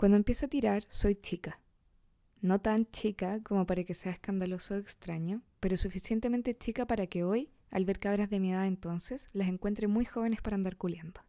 [0.00, 1.60] Cuando empiezo a tirar, soy chica.
[2.40, 7.22] No tan chica como para que sea escandaloso o extraño, pero suficientemente chica para que
[7.22, 11.20] hoy, al ver cabras de mi edad entonces, las encuentre muy jóvenes para andar culeando.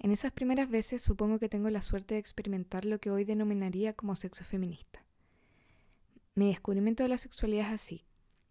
[0.00, 3.92] En esas primeras veces supongo que tengo la suerte de experimentar lo que hoy denominaría
[3.92, 5.04] como sexo feminista.
[6.34, 8.04] Mi descubrimiento de la sexualidad es así,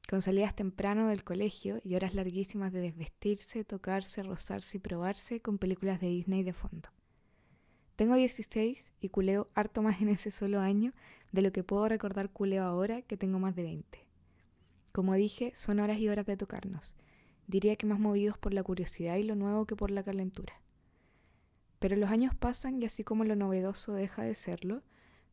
[0.10, 5.58] con salidas temprano del colegio y horas larguísimas de desvestirse, tocarse, rozarse y probarse con
[5.58, 6.88] películas de Disney de fondo.
[7.98, 10.94] Tengo 16 y culeo harto más en ese solo año
[11.32, 14.06] de lo que puedo recordar culeo ahora que tengo más de 20.
[14.92, 16.94] Como dije, son horas y horas de tocarnos.
[17.48, 20.62] Diría que más movidos por la curiosidad y lo nuevo que por la calentura.
[21.80, 24.84] Pero los años pasan y así como lo novedoso deja de serlo,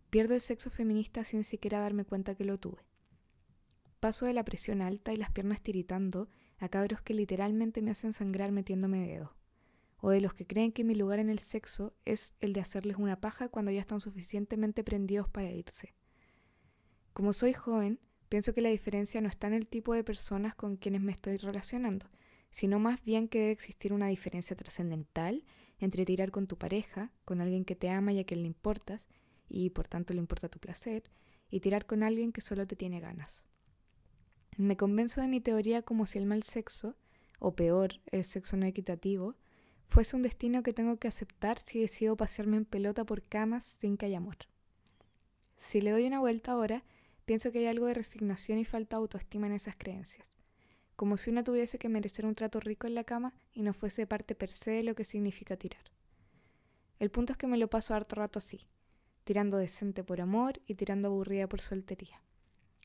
[0.09, 2.83] pierdo el sexo feminista sin siquiera darme cuenta que lo tuve.
[4.01, 8.15] Paso de la presión alta y las piernas tiritando a cabros que literalmente me hacen
[8.15, 9.35] sangrar metiéndome dedo
[10.07, 12.99] o de los que creen que mi lugar en el sexo es el de hacerles
[12.99, 15.95] una paja cuando ya están suficientemente prendidos para irse.
[17.15, 20.77] Como soy joven, pienso que la diferencia no está en el tipo de personas con
[20.77, 22.11] quienes me estoy relacionando,
[22.51, 25.43] sino más bien que debe existir una diferencia trascendental
[25.79, 29.07] entre tirar con tu pareja, con alguien que te ama y a quien le importas,
[29.49, 31.05] y por tanto le importa tu placer,
[31.49, 33.43] y tirar con alguien que solo te tiene ganas.
[34.59, 36.95] Me convenzo de mi teoría como si el mal sexo,
[37.39, 39.37] o peor, el sexo no equitativo,
[39.87, 43.97] fuese un destino que tengo que aceptar si decido pasearme en pelota por camas sin
[43.97, 44.37] que haya amor.
[45.57, 46.85] Si le doy una vuelta ahora,
[47.25, 50.33] pienso que hay algo de resignación y falta de autoestima en esas creencias,
[50.97, 54.07] como si una tuviese que merecer un trato rico en la cama y no fuese
[54.07, 55.83] parte per se de lo que significa tirar.
[56.99, 58.67] El punto es que me lo paso harto rato así,
[59.25, 62.21] tirando decente por amor y tirando aburrida por soltería.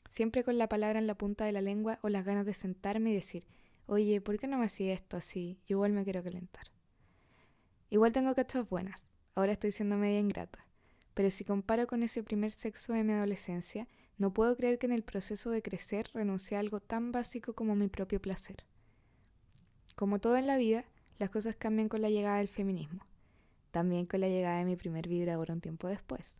[0.08, 3.10] Siempre con la palabra en la punta de la lengua o las ganas de sentarme
[3.10, 3.46] y decir,
[3.86, 5.60] oye, ¿por qué no me hacía esto así?
[5.66, 6.64] Yo igual me quiero calentar.
[7.90, 10.64] Igual tengo cachas buenas, ahora estoy siendo media ingrata,
[11.12, 14.92] pero si comparo con ese primer sexo de mi adolescencia, no puedo creer que en
[14.92, 18.64] el proceso de crecer renuncie a algo tan básico como mi propio placer.
[19.96, 20.84] Como todo en la vida,
[21.18, 23.04] las cosas cambian con la llegada del feminismo,
[23.72, 26.38] también con la llegada de mi primer vibrador un tiempo después.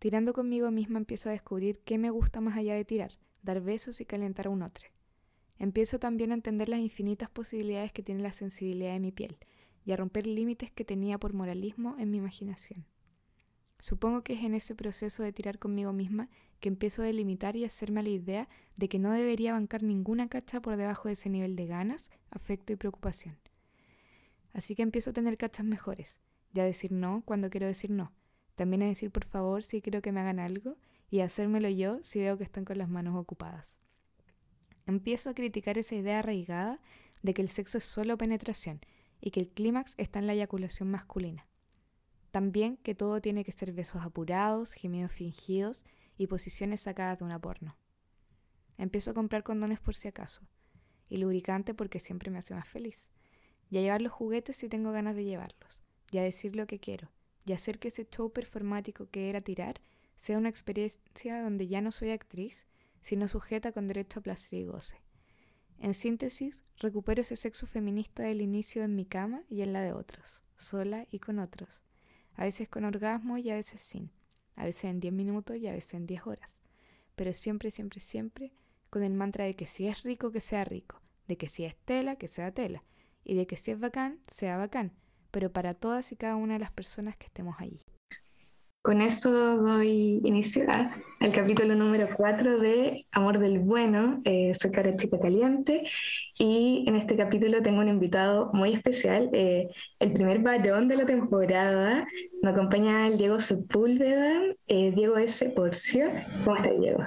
[0.00, 4.00] Tirando conmigo misma empiezo a descubrir qué me gusta más allá de tirar, dar besos
[4.00, 4.88] y calentar a un otro.
[5.60, 9.38] Empiezo también a entender las infinitas posibilidades que tiene la sensibilidad de mi piel,
[9.84, 12.86] y a romper límites que tenía por moralismo en mi imaginación.
[13.78, 16.28] Supongo que es en ese proceso de tirar conmigo misma
[16.60, 20.60] que empiezo a delimitar y hacerme la idea de que no debería bancar ninguna cacha
[20.62, 23.36] por debajo de ese nivel de ganas, afecto y preocupación.
[24.52, 26.20] Así que empiezo a tener cachas mejores,
[26.52, 28.12] ya decir no cuando quiero decir no,
[28.54, 30.76] también a decir por favor si quiero que me hagan algo
[31.10, 33.76] y a hacérmelo yo si veo que están con las manos ocupadas.
[34.86, 36.80] Empiezo a criticar esa idea arraigada
[37.22, 38.80] de que el sexo es solo penetración
[39.22, 41.46] y que el clímax está en la eyaculación masculina.
[42.32, 45.84] También que todo tiene que ser besos apurados, gemidos fingidos
[46.18, 47.76] y posiciones sacadas de una porno.
[48.76, 50.42] Empiezo a comprar condones por si acaso,
[51.08, 53.10] y lubricante porque siempre me hace más feliz,
[53.70, 56.80] y a llevar los juguetes si tengo ganas de llevarlos, y a decir lo que
[56.80, 57.10] quiero,
[57.44, 59.80] y hacer que ese show performático que era tirar
[60.16, 62.66] sea una experiencia donde ya no soy actriz,
[63.02, 65.01] sino sujeta con derecho a placer y goce.
[65.82, 69.92] En síntesis, recupero ese sexo feminista del inicio en mi cama y en la de
[69.92, 71.82] otros, sola y con otros,
[72.34, 74.12] a veces con orgasmo y a veces sin,
[74.54, 76.56] a veces en 10 minutos y a veces en 10 horas,
[77.16, 78.52] pero siempre, siempre, siempre
[78.90, 81.74] con el mantra de que si es rico, que sea rico, de que si es
[81.78, 82.84] tela, que sea tela,
[83.24, 84.92] y de que si es bacán, sea bacán,
[85.32, 87.84] pero para todas y cada una de las personas que estemos allí.
[88.82, 90.64] Con eso doy inicio
[91.20, 94.20] al capítulo número 4 de Amor del Bueno.
[94.24, 95.84] Eh, soy Cara Chica Caliente
[96.36, 99.66] y en este capítulo tengo un invitado muy especial, eh,
[100.00, 102.04] el primer varón de la temporada.
[102.42, 105.48] Me acompaña el Diego Sepúlveda, eh, Diego S.
[105.50, 106.06] Porcio.
[106.44, 107.04] ¿Cómo estás, Diego?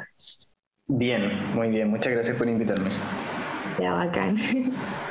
[0.88, 1.90] Bien, muy bien.
[1.90, 2.90] Muchas gracias por invitarme.
[3.82, 4.38] Ya, bacán.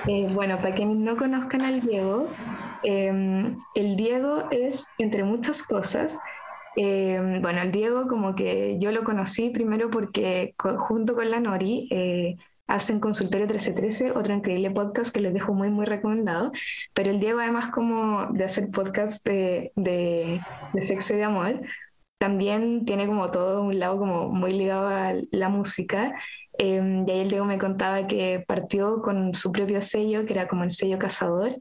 [0.32, 2.26] bueno, para quienes no conozcan al Diego,
[2.82, 6.20] el Diego es, entre muchas cosas,
[6.76, 11.88] eh, bueno, el Diego como que yo lo conocí primero porque junto con la Nori
[11.90, 12.36] eh,
[12.66, 16.52] hacen Consultorio 1313, otro increíble podcast que les dejo muy, muy recomendado.
[16.94, 20.40] Pero el Diego además como de hacer podcast de, de,
[20.72, 21.54] de sexo y de amor,
[22.24, 26.14] también tiene como todo un lado como muy ligado a la música.
[26.58, 30.46] Eh, y ahí el Diego me contaba que partió con su propio sello, que era
[30.46, 31.52] como el sello Cazador,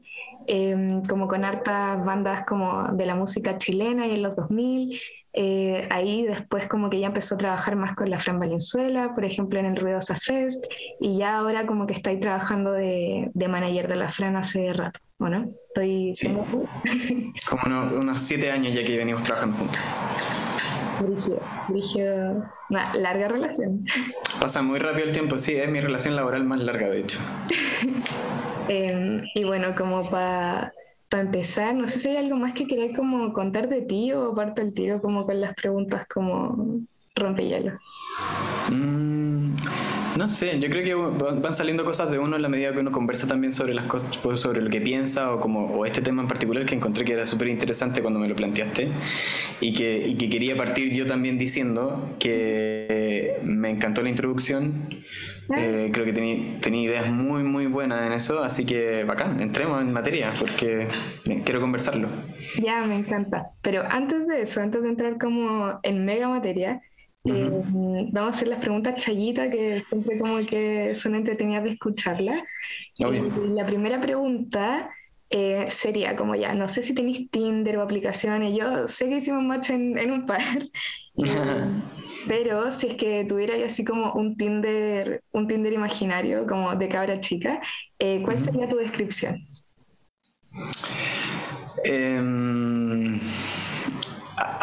[0.46, 4.98] em, como con hartas bandas como de la música chilena y en los 2000,
[5.36, 9.24] Eh, ahí después como que ya empezó a trabajar más con la Fran Valenzuela, por
[9.24, 10.64] ejemplo en el Ruidosa Fest,
[11.00, 15.00] y ya ahora como que estáis trabajando de, de manager de la Fran hace rato,
[15.18, 15.26] ¿o
[15.72, 16.12] Estoy...
[17.50, 17.62] como
[17.98, 19.80] unos siete años ya que venimos trabajando juntos.
[21.68, 23.84] Brígido, una larga relación.
[24.40, 27.18] Pasa muy rápido el tiempo, sí, es mi relación laboral más larga, de hecho.
[28.66, 30.72] Em, y bueno, como para
[31.10, 34.62] empezar, no sé si hay algo más que queráis como contar de ti o parto
[34.62, 36.80] el tiro como con las preguntas como
[37.14, 37.78] rompehielo.
[38.70, 39.54] Mm,
[40.16, 40.94] no sé, yo creo que
[41.40, 44.16] van saliendo cosas de uno en la medida que uno conversa también sobre las cosas,
[44.18, 47.12] pues, sobre lo que piensa o como o este tema en particular que encontré que
[47.12, 48.88] era súper interesante cuando me lo planteaste
[49.60, 55.04] y que, y que quería partir yo también diciendo que me encantó la introducción.
[55.54, 59.92] Eh, creo que tenía ideas muy, muy buenas en eso, así que bacán, entremos en
[59.92, 60.88] materia porque
[61.44, 62.08] quiero conversarlo.
[62.62, 63.50] Ya, me encanta.
[63.60, 66.80] Pero antes de eso, antes de entrar como en mega materia,
[67.26, 67.62] eh,
[68.12, 72.44] vamos a hacer las preguntas chayitas que siempre como que son entretenidas de escucharla.
[72.98, 74.90] Eh, la primera pregunta
[75.30, 79.42] eh, sería como ya, no sé si tenéis Tinder o aplicaciones, yo sé que hicimos
[79.42, 80.42] match en, un par,
[82.28, 87.20] pero si es que tuvierais así como un Tinder, un Tinder imaginario, como de cabra
[87.20, 87.60] chica,
[88.22, 89.40] ¿cuál sería tu descripción?
[91.84, 93.18] Em,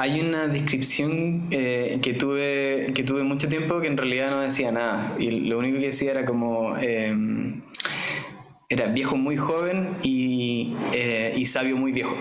[0.02, 4.72] hay una descripción eh, que, tuve, que tuve mucho tiempo que en realidad no decía
[4.72, 5.16] nada.
[5.20, 6.76] Y lo único que decía era como...
[6.78, 7.62] Em,
[8.68, 12.16] era viejo muy joven y, eh, y sabio muy viejo.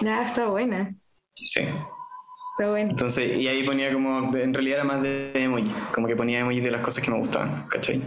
[0.00, 0.94] Ya, está buena.
[1.34, 1.60] Sí.
[1.60, 2.90] Está buena.
[2.92, 6.60] Entonces, y ahí ponía como, en realidad era más de emoji, como que ponía emoji
[6.60, 8.00] de las cosas que me gustaban, ¿cachai?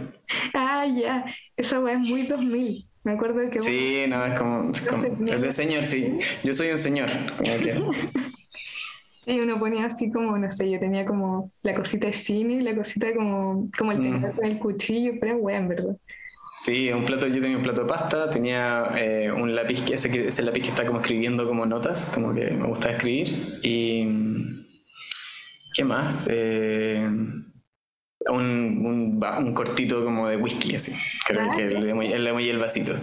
[0.54, 1.26] Ah, ya,
[1.56, 2.88] esa weá es muy 2000.
[3.04, 3.60] Me acuerdo que...
[3.60, 6.18] Sí, no, es como, es como el de señor, sí.
[6.42, 7.10] Yo soy un señor.
[7.36, 7.74] Como que...
[9.26, 12.76] Sí, uno ponía así como, no sé, yo tenía como la cosita de cine, la
[12.76, 14.36] cosita como, como el tenedor mm.
[14.36, 15.96] con el cuchillo, pero bueno, en verdad.
[16.62, 20.28] Sí, un plato, yo tenía un plato de pasta, tenía eh, un lápiz, que ese,
[20.28, 23.58] ese lápiz que está como escribiendo como notas, como que me gusta escribir.
[23.64, 24.06] Y.
[25.74, 26.16] ¿Qué más?
[26.28, 27.04] Eh,
[28.28, 30.92] un, un, un, cortito como de whisky, así.
[31.26, 32.94] Creo que le doy el vasito.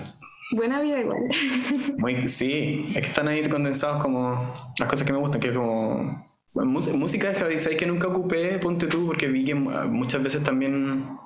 [0.56, 1.24] Buena vida igual.
[1.98, 5.54] Muy, sí, es que están ahí condensados como las cosas que me gustan, que es
[5.56, 6.28] como...
[6.54, 8.60] música de Javi, ¿sabes que nunca ocupé?
[8.60, 11.18] Ponte tú, porque vi que muchas veces también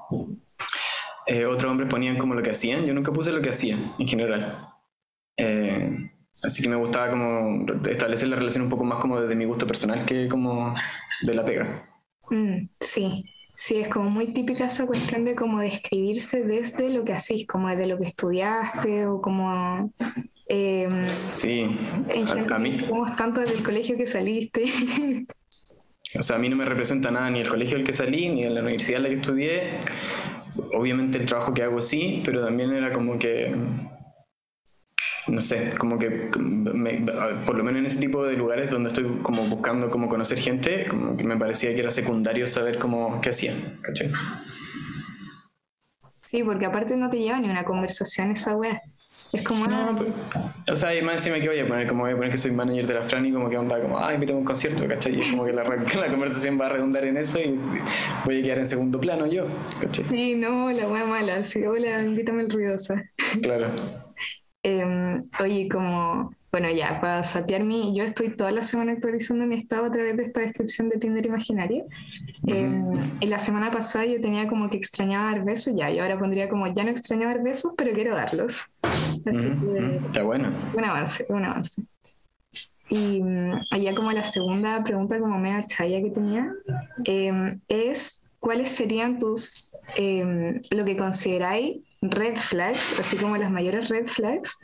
[1.26, 2.86] eh, otros hombres ponían como lo que hacían.
[2.86, 4.70] Yo nunca puse lo que hacían, en general.
[5.36, 6.10] Eh,
[6.44, 9.68] así que me gustaba como establecer la relación un poco más como desde mi gusto
[9.68, 10.74] personal que como
[11.22, 11.84] de la pega.
[12.30, 13.24] Mm, sí,
[13.60, 17.68] Sí, es como muy típica esa cuestión de como describirse desde lo que hacís, como
[17.68, 19.92] desde lo que estudiaste o como...
[20.48, 21.76] Eh, sí,
[22.50, 22.86] a, a, mí...
[22.88, 24.66] Como tanto desde el colegio que saliste.
[26.18, 28.46] O sea, a mí no me representa nada ni el colegio al que salí, ni
[28.46, 29.62] en la universidad en la que estudié.
[30.74, 33.54] Obviamente el trabajo que hago sí, pero también era como que
[35.28, 36.30] no sé, como que
[37.46, 40.86] por lo menos en ese tipo de lugares donde estoy como buscando como conocer gente,
[40.88, 44.12] como que me parecía que era secundario saber cómo, qué hacían, ¿cachai?
[46.22, 48.80] Sí, porque aparte no te lleva ni una conversación esa wea.
[49.34, 50.06] Es como no,
[50.70, 52.52] o sea, y más encima que voy a poner, como voy a poner que soy
[52.52, 55.18] manager de la Fran y como que onda como, ay, me tengo un concierto, ¿cachai?
[55.18, 55.64] Y es como que la,
[56.00, 57.60] la, conversación va a redundar en eso y
[58.24, 59.46] voy a quedar en segundo plano yo,
[59.82, 60.06] ¿cachai?
[60.06, 63.04] Sí, no, la wea mala, sí, hola, invítame el ruidosa.
[63.42, 63.72] Claro.
[64.68, 69.86] Em, oye, como, bueno, ya, para sapearme, yo estoy toda la semana actualizando mi estado
[69.86, 71.86] a través de esta descripción de Tinder imaginaria.
[72.46, 76.20] Em, en la semana pasada yo tenía como que extrañaba dar besos, ya, y ahora
[76.20, 78.70] pondría como, ya no extrañaba dar besos, pero quiero darlos.
[79.26, 80.50] Así que, Está bueno.
[80.74, 81.84] Un avance, un avance.
[82.90, 86.52] Y mm, allá como la segunda pregunta como media chaya que tenía,
[87.06, 89.72] em, es cuáles serían tus,
[90.72, 94.58] lo que consideráis red flags, así como las mayores red flags,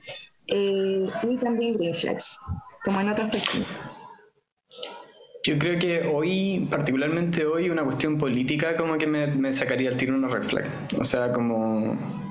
[0.47, 2.37] eh, y también green flags,
[2.83, 3.67] como en otras personas.
[5.45, 10.15] Yo creo que hoy, particularmente hoy, una cuestión política como que me, sacaría el tiro
[10.15, 10.69] una red flag.
[10.97, 12.22] O sea, como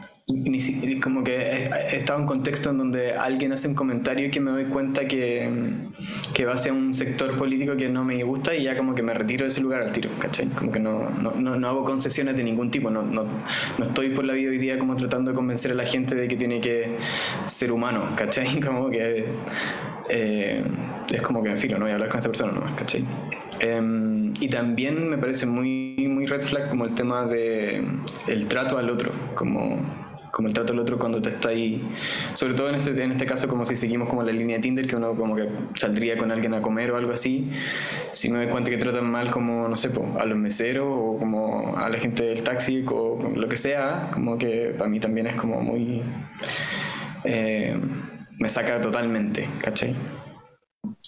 [1.02, 4.50] como que he, estado en contexto en donde alguien hace un comentario y que me
[4.50, 5.50] doy cuenta que,
[6.32, 9.14] que va hacia un sector político que no me gusta y ya como que me
[9.14, 10.48] retiro de ese lugar al tiro, ¿cachai?
[10.48, 13.24] Como que no, no, no, hago concesiones de ningún tipo, no, no,
[13.78, 16.28] no, estoy por la vida hoy día como tratando de convencer a la gente de
[16.28, 16.96] que tiene que
[17.46, 18.60] ser humano, ¿cachai?
[18.72, 19.24] Como que
[20.08, 20.64] eh,
[21.10, 23.04] es como que en filo, no voy a hablar con esta persona nomás, ¿cachai?
[23.60, 27.84] Em, y también me parece muy, muy red flag como el tema de
[28.26, 29.78] el trato al otro, como
[30.32, 31.86] como el trato del otro cuando te está ahí,
[32.32, 34.86] sobre todo en este, en este caso como si seguimos como la línea de Tinder,
[34.86, 37.52] que uno como que saldría con alguien a comer o algo así,
[38.12, 41.76] si me doy cuenta que tratan mal como, no sé, a los meseros o como
[41.76, 45.36] a la gente del taxi o lo que sea, como que para mí también es
[45.36, 46.02] como muy...
[47.24, 47.76] Eh,
[48.38, 49.94] me saca totalmente, ¿cachai?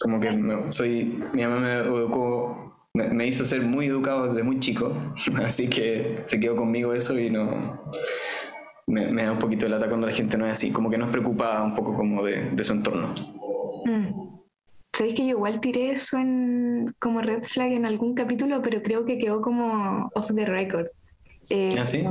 [0.01, 0.31] Como que
[0.71, 4.95] soy, mi mamá me educó, me, hizo ser muy educado desde muy chico,
[5.45, 7.81] así que se quedó conmigo eso y no,
[8.87, 11.09] me, da un poquito de lata cuando la gente no es así, como que nos
[11.09, 13.15] preocupa un poco como de, de su entorno.
[13.85, 14.35] Mm.
[14.97, 19.05] Sabéis que yo igual tiré eso en, como red flag en algún capítulo, pero creo
[19.05, 20.87] que quedó como off the record.
[21.51, 22.05] Eh, ¿Ah, sí?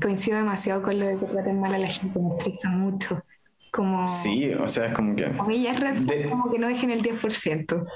[0.00, 3.22] Coincido demasiado con lo de que traten mal a la gente, me estresa mucho.
[3.70, 5.26] Como, sí, o sea, es como que...
[5.26, 7.86] A mí ya es red flag como que no dejen el 10%.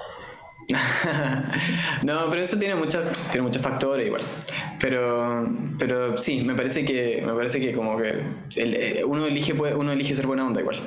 [2.03, 4.23] no, pero eso tiene muchos, tiene muchos factores igual.
[4.81, 5.49] Pero,
[5.79, 8.23] pero sí, me parece que, me parece que como que
[8.57, 10.79] eh, uno, elige, uno elige ser buena onda igual.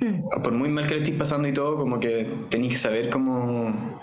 [0.00, 0.42] Hmm.
[0.42, 4.00] Por muy mal que lo estés pasando y todo, como que tenéis que saber cómo,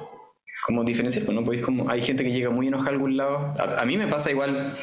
[0.66, 1.26] cómo diferenciar.
[1.26, 3.56] Pues no podéis como, hay gente que llega muy enojada a algún lado.
[3.58, 4.78] A, mí me pasa igual,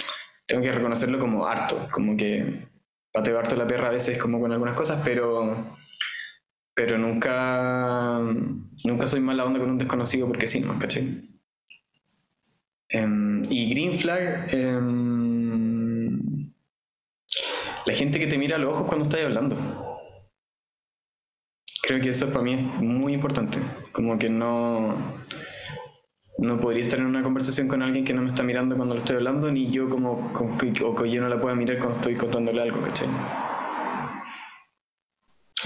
[0.47, 2.67] tengo que reconocerlo como harto, como que
[3.13, 5.77] pateo harto la perra a veces como con algunas cosas, pero
[6.75, 8.19] pero nunca,
[8.85, 10.79] nunca soy mala onda con un desconocido porque sí, ¿no?
[10.79, 11.23] ¿Cachai?
[12.89, 16.53] Em, y Green Flag, em,
[17.87, 19.57] la gente que te mira a los ojos cuando estás hablando.
[21.83, 23.59] Creo que eso para mí es muy importante.
[23.93, 24.95] Como que no,
[26.39, 28.99] no podría estar en una conversación con alguien que no me está mirando cuando lo
[28.99, 32.63] estoy hablando, ni yo como, o que yo no la pueda mirar cuando estoy contándole
[32.63, 33.09] algo, ¿cachai?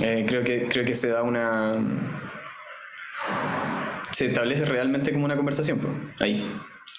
[0.02, 1.82] Eh, creo, que, creo que se da una...
[4.10, 6.50] Se establece realmente como una conversación, pues, ahí,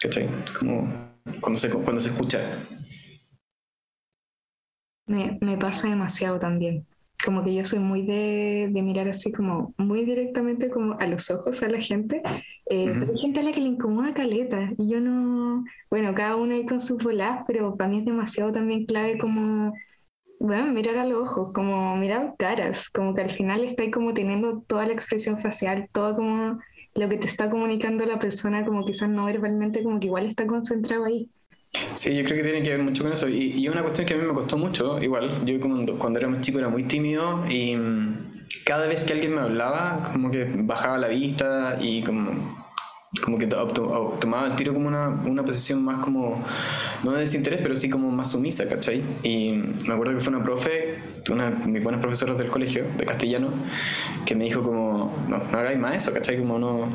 [0.02, 0.28] ¿cachai?
[0.60, 1.08] Como
[1.42, 2.40] cuando se, cuando se escucha.
[5.08, 6.86] Me, me pasa demasiado también.
[7.26, 11.32] Como que yo soy muy de, de, mirar así como muy directamente como a los
[11.32, 12.22] ojos a la gente.
[12.70, 16.54] Eh, hay gente a la que le incomoda caleta y yo no, bueno, cada uno
[16.54, 19.74] ahí con sus bolas, pero para mí es demasiado también clave como
[20.40, 24.14] bueno, mirar a los ojos, como mirar caras, como que al final está ahí como
[24.14, 26.60] teniendo toda la expresión facial, todo como
[26.96, 30.48] lo que te está comunicando la persona, como quizás no verbalmente, como que igual está
[30.48, 31.30] concentrado ahí.
[31.96, 33.28] Sí, yo creo que tiene que ver mucho con eso.
[33.28, 36.28] Y, y una cuestión que a mí me costó mucho, igual, yo cuando, cuando era
[36.28, 40.46] más chico era muy tímido y mm, cada vez que alguien me hablaba, como que
[40.46, 42.67] bajaba la vista y como
[43.24, 46.44] como que tomaba el tiro como una, una posición más como,
[47.04, 49.02] no de desinterés, pero sí como más sumisa, ¿cachai?
[49.24, 49.52] Y
[49.88, 50.96] me acuerdo que fue una profe,
[51.30, 53.54] una de mis buenas profesoras del colegio, de castellano,
[54.26, 56.38] que me dijo como, no, no hagáis más eso, ¿cachai?
[56.38, 56.88] Como no,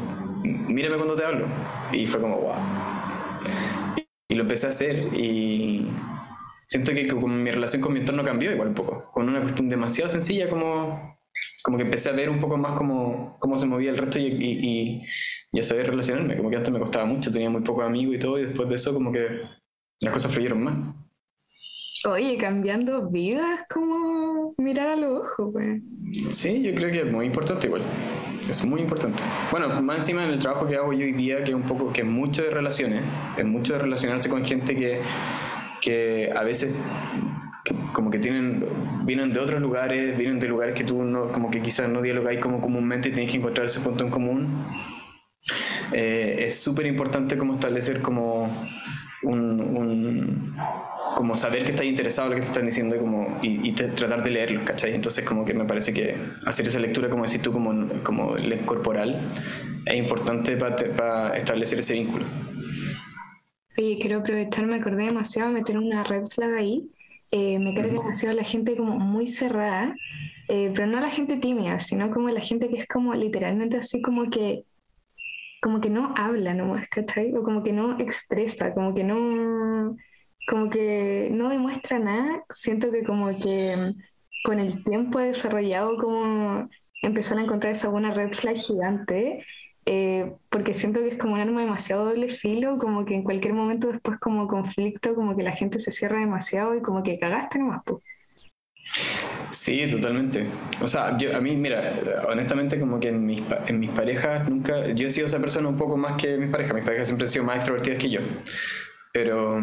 [0.43, 1.47] mírame cuando te hablo.
[1.93, 2.55] Y fue como, wow.
[4.29, 5.87] Y, lo empecé a hacer y
[6.67, 10.11] siento que mi relación con mi entorno cambió igual un poco, con una cuestión demasiado
[10.11, 11.19] sencilla como
[11.62, 14.26] como que empecé a ver un poco más cómo, cómo se movía el resto y,
[14.26, 15.02] y,
[15.52, 16.37] y, a saber relacionarme.
[16.37, 18.75] Como que antes me costaba mucho, tenía muy pocos amigos y todo, y después de
[18.75, 19.42] eso como que
[20.00, 20.76] las cosas fluyeron más.
[22.04, 25.81] Oye, cambiando vidas, como mirar a los ojos, güey.
[26.31, 27.83] Sí, yo creo que es muy importante igual.
[28.49, 29.23] Es muy importante.
[29.52, 31.92] Bueno, más encima en el trabajo que hago yo hoy día, que es un poco,
[31.92, 33.04] que es mucho de relaciones,
[33.37, 35.00] es mucho de relacionarse con gente que,
[35.81, 36.83] que a veces
[37.92, 38.64] como que tienen,
[39.04, 42.40] vienen de otros lugares, vienen de lugares que tú no, como que quizás no dialogáis
[42.40, 44.66] como comúnmente y tienes que encontrar ese punto en común.
[45.92, 48.50] Eh, es súper importante como establecer como
[49.23, 50.54] un,
[51.16, 54.25] como saber que estás interesado en lo que te están diciendo y, como, y, tratar
[54.25, 54.95] de leerlos, ¿cachai?
[54.95, 56.16] Entonces como que me parece que
[56.47, 59.21] hacer esa lectura, como decís tú, como, como corporal,
[59.87, 62.25] es importante para establecer ese vínculo.
[63.78, 66.90] Oye, quiero aprovechar, me acordé demasiado de meter una red flag ahí,
[67.33, 69.95] eh, me carga demasiado la gente como muy cerrada,
[70.49, 74.03] eh, pero no la gente tímida, sino como la gente que es como literalmente así
[74.03, 74.65] como que
[75.62, 77.33] como que no habla nomás, ¿cachai?
[77.35, 79.97] O como que no expresa, como que no
[80.47, 83.93] como que no demuestra nada, siento que como que
[84.45, 86.69] con el tiempo he desarrollado como
[87.03, 89.45] empezar a encontrar esa buena red flag gigante
[89.85, 93.55] eh, porque siento que es como un arma demasiado doble filo, como que en cualquier
[93.55, 97.59] momento después como conflicto, como que la gente se cierra demasiado y como que cagaste
[97.59, 97.83] nomás.
[97.85, 98.03] Pues.
[99.51, 100.47] Sí, totalmente.
[100.81, 104.89] O sea, yo, a mí, mira, honestamente como que en mis, en mis parejas nunca,
[104.89, 107.33] yo he sido esa persona un poco más que mis parejas, mis parejas siempre han
[107.33, 108.21] sido más extrovertidas que yo.
[109.12, 109.62] Pero,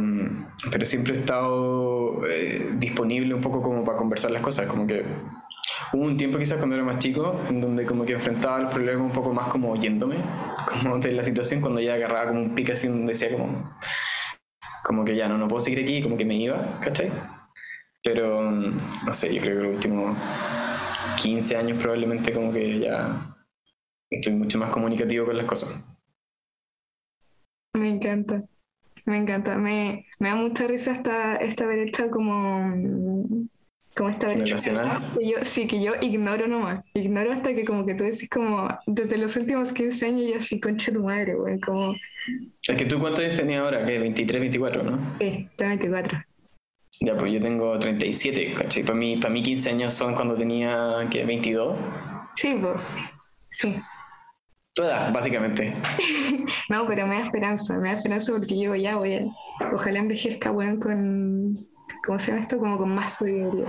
[0.69, 5.03] pero siempre he estado eh, disponible un poco como para conversar las cosas, como que
[5.93, 9.03] Hubo un tiempo quizás cuando era más chico en donde como que enfrentaba el problema
[9.03, 10.17] un poco más como oyéndome,
[10.81, 13.77] como de la situación cuando ya agarraba como un pique así donde decía como,
[14.83, 17.11] como que ya no, no puedo seguir aquí, como que me iba, ¿cachai?
[18.03, 20.17] Pero, no sé, yo creo que los últimos
[21.21, 23.35] 15 años probablemente como que ya
[24.09, 25.95] estoy mucho más comunicativo con las cosas.
[27.73, 28.43] Me encanta,
[29.05, 29.57] me encanta.
[29.57, 33.47] Me, me da mucha risa esta, esta hecho como
[33.99, 34.57] como esta yo
[35.41, 36.85] sí que yo ignoro nomás.
[36.93, 40.59] Ignoro hasta que como que tú decís como desde los últimos 15 años y así
[40.61, 41.93] concha tu madre güey como
[42.67, 45.17] es que tú cuántos años tenías ahora que 23 24 ¿no?
[45.19, 46.19] sí tengo 24
[47.01, 48.83] ya pues yo tengo 37 ¿cachai?
[48.83, 51.77] para mí para mí 15 años son cuando tenía que 22
[52.35, 52.77] sí pues
[53.51, 53.75] sí.
[54.73, 55.73] Toda, básicamente.
[56.69, 59.25] no, pero me da esperanza, me da esperanza porque yo ya voy a,
[59.73, 61.38] ojalá envejezca, bueno, con,
[62.09, 62.57] ¿cómo se llama esto?
[62.57, 63.67] Como con más sabiduría.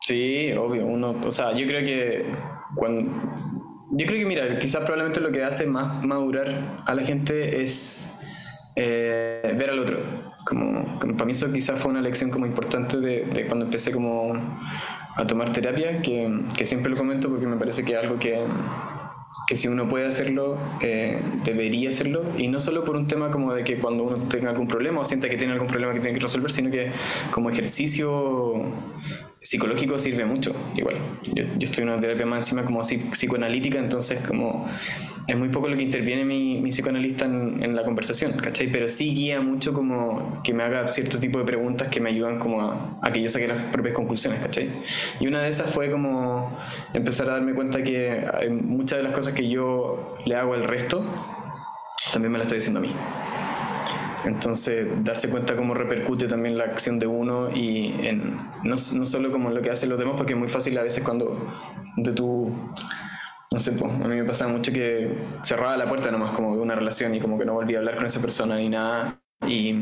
[0.00, 0.86] Sí, obvio.
[0.86, 2.24] Uno, o sea, yo creo que
[2.76, 3.10] cuando.
[3.90, 8.20] Yo creo que, mira, quizás probablemente lo que hace más madurar a la gente es
[8.76, 9.98] eh, ver al otro.
[10.46, 14.32] Como, para mí eso quizás fue una lección como importante de, de cuando empecé como
[15.16, 18.40] a tomar terapia, que, que, siempre lo comento porque me parece que es algo que,
[19.46, 23.52] que si uno puede hacerlo, eh, debería hacerlo, y no solo por un tema como
[23.52, 26.18] de que cuando uno tenga algún problema o sienta que tiene algún problema que tiene
[26.18, 26.92] que resolver, sino que
[27.30, 28.64] como ejercicio
[29.44, 30.96] psicológico sirve mucho, igual.
[31.34, 34.66] Yo, estoy en una terapia más encima como psicoanalítica, entonces como
[35.26, 38.72] es muy poco lo que interviene mi, psicoanalista en, la conversación, ¿cachai?
[38.72, 42.38] Pero sí guía mucho como que me haga cierto tipo de preguntas que me ayudan
[42.38, 44.70] como a, a, que yo saque las propias conclusiones, ¿cachai?
[45.20, 46.58] Y una de esas fue como
[46.94, 48.26] empezar a darme cuenta que
[48.62, 51.04] muchas de las cosas que yo le hago al resto,
[52.14, 52.92] también me las estoy diciendo a mí.
[54.24, 59.30] Entonces, darse cuenta cómo repercute también la acción de uno y en, no, no solo
[59.30, 61.46] como lo que hacen los demás, porque es muy fácil a veces cuando
[61.96, 62.50] de tú
[63.54, 66.60] no sé, pues, a mí me pasaba mucho que cerraba la puerta nomás como de
[66.60, 69.20] una relación y como que no volvía a hablar con esa persona ni nada.
[69.46, 69.76] Y,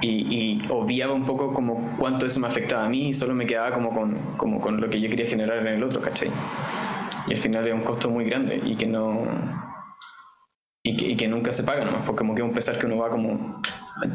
[0.00, 3.72] y, obviaba un poco como cuánto eso me afectaba a mí y solo me quedaba
[3.72, 6.30] como con, como con lo que yo quería generar en el otro, ¿cachai?
[7.26, 9.24] Y al final era un costo muy grande y que no...
[10.88, 12.86] Y que, y que nunca se paga nomás, porque como que es un pesar que
[12.86, 13.60] uno va como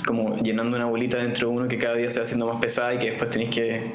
[0.06, 2.94] como llenando una bolita dentro de uno que cada día se va haciendo más pesada
[2.94, 3.92] y que después tenéis que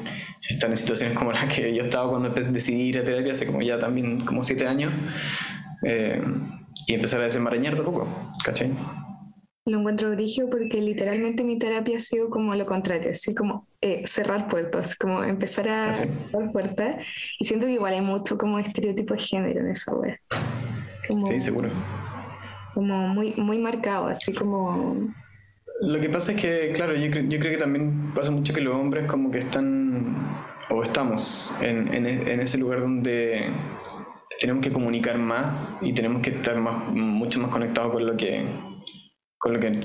[0.49, 3.61] estar en situaciones como la que yo estaba cuando decidí ir a terapia hace como
[3.61, 4.93] ya también como siete años
[5.83, 6.21] eh,
[6.87, 8.07] y empezar a desenmarañar de poco,
[8.43, 8.73] ¿cachai?
[9.65, 14.07] Lo encuentro origen porque literalmente mi terapia ha sido como lo contrario, así como eh,
[14.07, 17.05] cerrar puertas, como empezar a ah, cerrar puertas.
[17.39, 20.17] Y siento que igual hay mucho como estereotipo de género en esa web.
[21.27, 21.69] sí, seguro.
[22.77, 25.11] Como muy, muy marcado, así como
[25.81, 28.75] lo que pasa es que, claro, yo, yo creo que también pasa mucho que los
[28.75, 33.51] hombres como que están, o estamos en, en, en ese lugar donde
[34.39, 38.45] tenemos que comunicar más y tenemos que estar más, mucho más conectados con lo que,
[39.39, 39.81] con lo que,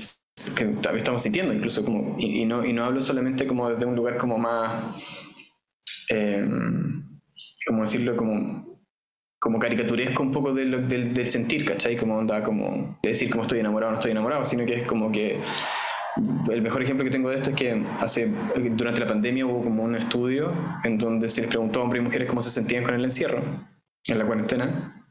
[0.54, 4.18] que estamos sintiendo, incluso como, y, no, y no hablo solamente como desde un lugar
[4.18, 4.84] como más,
[6.10, 6.46] eh,
[7.80, 8.71] decirlo, como
[9.42, 11.96] como caricaturesco un poco del, del, del, sentir, ¿cachai?
[11.96, 14.86] Como onda, como de decir cómo estoy enamorado o no estoy enamorado, sino que es
[14.86, 15.40] como que
[16.48, 18.32] el mejor ejemplo que tengo de esto es que hace,
[18.76, 20.52] durante la pandemia hubo como un estudio
[20.84, 23.42] en donde se les preguntó a hombres y mujeres cómo se sentían con el encierro,
[24.06, 25.10] en la cuarentena.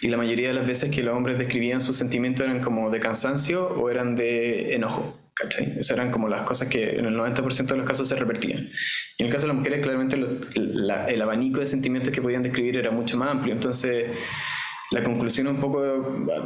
[0.00, 3.00] Y la mayoría de las veces que los hombres describían sus sentimientos eran como de
[3.00, 5.19] cansancio o eran de enojo.
[5.40, 5.72] ¿Cachai?
[5.78, 8.70] Esas eran como las cosas que en el 90% de los casos se revertían.
[9.16, 12.76] Y en el caso de las mujeres, claramente el abanico de sentimientos que podían describir
[12.76, 13.54] era mucho más amplio.
[13.54, 14.10] Entonces,
[14.90, 15.82] la conclusión un poco,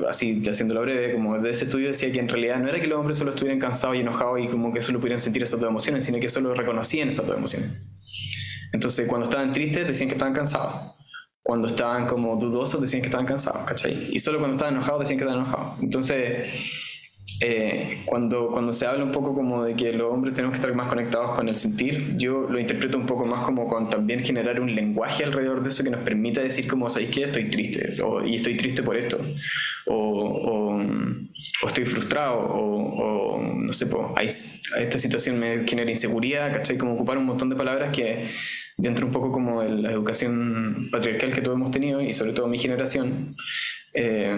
[0.08, 2.98] así haciéndolo breve, como de ese estudio decía que en realidad no era que los
[2.98, 6.04] hombres solo estuvieran cansados y enojados y como que solo pudieran sentir esas dos emociones,
[6.04, 7.70] sino que solo reconocían esas dos emociones.
[8.72, 10.92] Entonces, cuando estaban tristes, decían que estaban cansados.
[11.42, 14.08] Cuando estaban como dudosos, decían que estaban cansados, ¿cachai?
[14.10, 15.80] Y solo cuando estaban enojados, decían que estaban enojados.
[15.80, 16.93] Entonces,
[17.40, 20.74] eh, cuando, cuando se habla un poco como de que los hombres tenemos que estar
[20.74, 24.60] más conectados con el sentir, yo lo interpreto un poco más como con también generar
[24.60, 27.24] un lenguaje alrededor de eso que nos permita decir como, ¿sabéis qué?
[27.24, 29.18] Estoy triste, o, y estoy triste por esto,
[29.86, 30.78] o,
[31.62, 36.76] o, estoy frustrado, o, no sé, pues, esta situación me genera inseguridad, ¿cachai?
[36.76, 38.28] Como ocupar un montón de palabras que
[38.76, 42.48] dentro un poco como de la educación patriarcal que todos hemos tenido, y sobre todo
[42.48, 43.36] mi generación,
[43.92, 44.36] eh,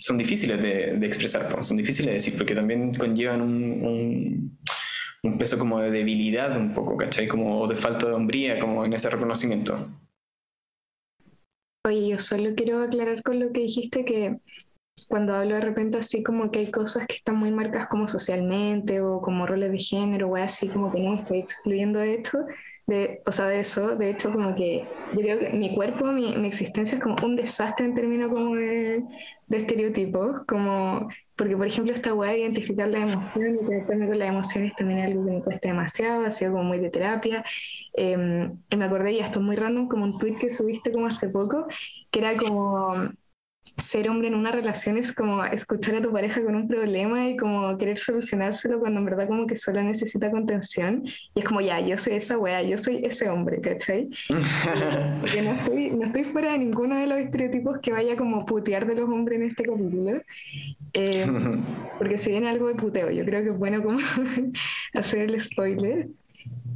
[0.00, 4.58] son difíciles de, expresar, son difíciles de decir, porque también conllevan un,
[5.22, 7.28] un, peso como de debilidad un poco, ¿cachai?
[7.28, 9.88] Como de falta de hombría, como en ese reconocimiento.
[11.86, 14.38] Oye, yo solo quiero aclarar con lo que dijiste que
[15.08, 19.00] cuando hablo de repente así como que hay cosas que están muy marcadas como socialmente
[19.00, 22.46] o como roles de género o así como que no estoy excluyendo esto,
[22.90, 23.96] de, o sea, de eso.
[23.96, 27.36] De hecho, como que yo creo que mi cuerpo, mi, mi existencia es como un
[27.36, 29.00] desastre en términos como de,
[29.46, 34.18] de estereotipos, como porque por ejemplo esta weá de identificar la emoción y conectarme con
[34.18, 37.44] las emociones también es algo que me cuesta demasiado, ha sido como muy de terapia.
[37.96, 38.16] Y
[38.76, 41.66] me acordé, y esto es muy random, como un tweet que subiste como hace poco,
[42.10, 43.10] que era como
[43.80, 47.36] ser hombre en una relación es como escuchar a tu pareja con un problema y
[47.36, 51.02] como querer solucionárselo cuando en verdad como que solo necesita contención
[51.34, 54.08] y es como ya, yo soy esa wea, yo soy ese hombre, ¿cachai?
[55.20, 58.86] Porque no estoy, no estoy fuera de ninguno de los estereotipos que vaya como putear
[58.86, 60.22] de los hombres en este capítulo,
[60.92, 61.26] eh,
[61.98, 63.98] porque si viene algo de puteo, yo creo que es bueno como
[64.94, 66.08] hacer el spoiler.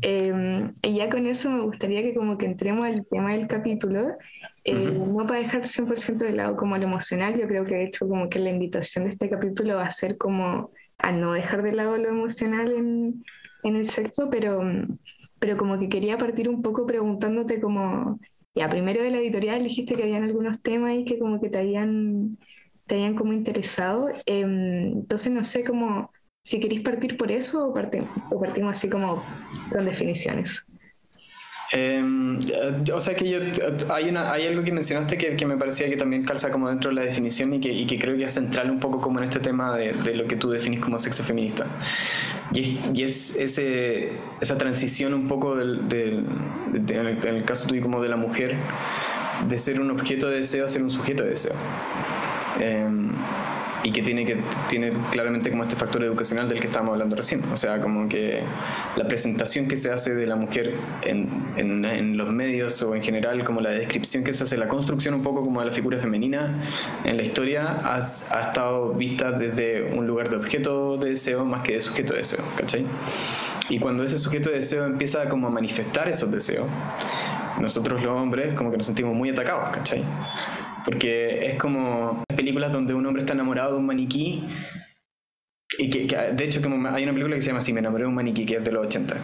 [0.02, 4.16] Eh, y ya con eso me gustaría que como que entremos al tema del capítulo
[4.64, 8.08] eh, no para dejar 100% de lado como lo emocional, yo creo que de hecho
[8.08, 11.72] como que la invitación de este capítulo va a ser como a no dejar de
[11.72, 13.24] lado lo emocional en,
[13.62, 14.62] en el sexo, pero,
[15.38, 18.18] pero como que quería partir un poco preguntándote como,
[18.54, 21.58] ya, primero de la editorial dijiste que habían algunos temas y que como que te
[21.58, 22.38] habían,
[22.86, 26.10] te habían como interesado, em, entonces no sé cómo,
[26.42, 29.22] si queréis partir por eso o partimos, o partimos así como
[29.70, 30.64] con definiciones.
[31.76, 32.38] Em,
[32.94, 33.40] o sea que yo,
[33.92, 36.90] hay, una, hay algo que mencionaste que, que, me parecía que también calza como dentro
[36.90, 39.24] de la definición y que, y que creo que es central un poco como en
[39.24, 41.66] este tema de, de lo que tú definís como sexo feminista.
[42.52, 46.26] Y es, y es ese, esa transición un poco del, del
[46.72, 48.54] de, en, el, caso tuyo como de la mujer,
[49.48, 51.54] de ser un objeto de deseo a ser un sujeto de deseo.
[52.60, 52.88] Eh,
[53.84, 57.42] y que tiene, que tiene claramente como este factor educacional del que estábamos hablando recién.
[57.52, 58.42] O sea, como que
[58.96, 63.02] la presentación que se hace de la mujer en, en, en, los medios o en
[63.02, 65.98] general, como la descripción que se hace, la construcción un poco como de la figura
[66.00, 66.62] femenina
[67.04, 71.62] en la historia, ha, ha estado vista desde un lugar de objeto de deseo más
[71.62, 72.86] que de sujeto de deseo, ¿cachai?
[73.68, 76.68] Y cuando ese sujeto de deseo empieza como a manifestar esos deseos,
[77.60, 80.02] nosotros los hombres como que nos sentimos muy atacados, ¿cachai?
[80.84, 84.44] Porque es como películas donde un hombre está enamorado de un maniquí.
[85.76, 88.04] Y que, que, de hecho, como hay una película que se llama así, Me enamoré
[88.04, 89.16] de un maniquí, que es de los 80.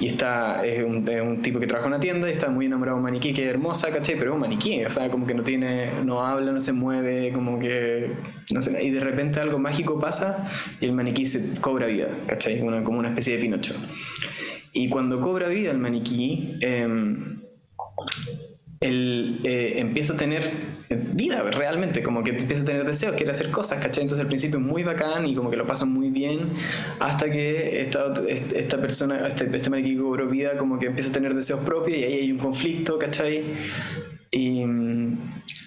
[0.00, 2.66] Y está, es un, es un tipo que trabaja en una tienda y está muy
[2.66, 4.16] enamorado de un maniquí que es hermosa, ¿cachai?
[4.18, 7.32] Pero es un maniquí, o sea, como que no tiene, no habla, no se mueve,
[7.32, 8.12] como que,
[8.52, 12.60] no sé, y de repente algo mágico pasa y el maniquí se cobra vida, ¿cachai?
[12.60, 13.74] Una, como una especie de Pinocho.
[14.72, 16.86] Y cuando cobra vida el maniquí, eh,
[18.80, 20.50] él eh, empieza a tener
[20.88, 24.02] vida realmente, como que empieza a tener deseos, quiere hacer cosas, ¿cachai?
[24.02, 26.50] Entonces al principio es muy bacán y como que lo pasan muy bien,
[27.00, 31.34] hasta que esta, esta persona, este, este maniquí cobró vida, como que empieza a tener
[31.34, 33.44] deseos propios y ahí hay un conflicto, ¿cachai?
[34.30, 34.64] Y,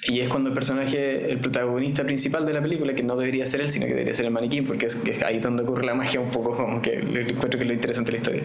[0.07, 3.61] y, es cuando el personaje, el protagonista principal de la película, que no debería ser
[3.61, 6.19] él, sino que debería ser el maniquí, porque es, es ahí donde ocurre la magia
[6.19, 8.43] un poco, como que encuentro que es lo interesante de la historia.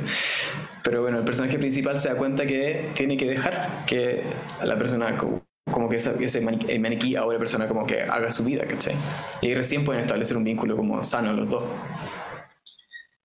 [0.83, 4.23] Pero bueno, el personaje principal se da cuenta que tiene que dejar que
[4.62, 8.64] la persona, como, que ese maniquí, el maniquí ahora persona como que haga su vida,
[8.67, 8.95] ¿cachai?
[9.40, 11.64] Y ahí recién pueden establecer un vínculo como sano los dos.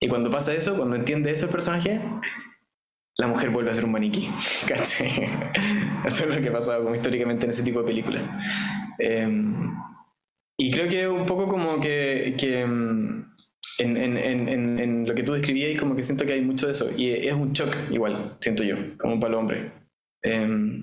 [0.00, 2.00] Y cuando pasa eso, cuando entiende eso el personaje,
[3.16, 4.28] la mujer vuelve a ser un maniquí.
[6.06, 8.22] Eso es lo que ha pasado como históricamente en ese tipo de películas.
[8.98, 9.28] Eh,
[10.58, 13.26] y creo que un poco como que, que en,
[13.78, 16.90] en, en, en, lo que tú describías, como que siento que hay mucho de eso.
[16.96, 19.72] Y es un shock, igual, siento yo, como para el hombre.
[20.22, 20.82] Eh,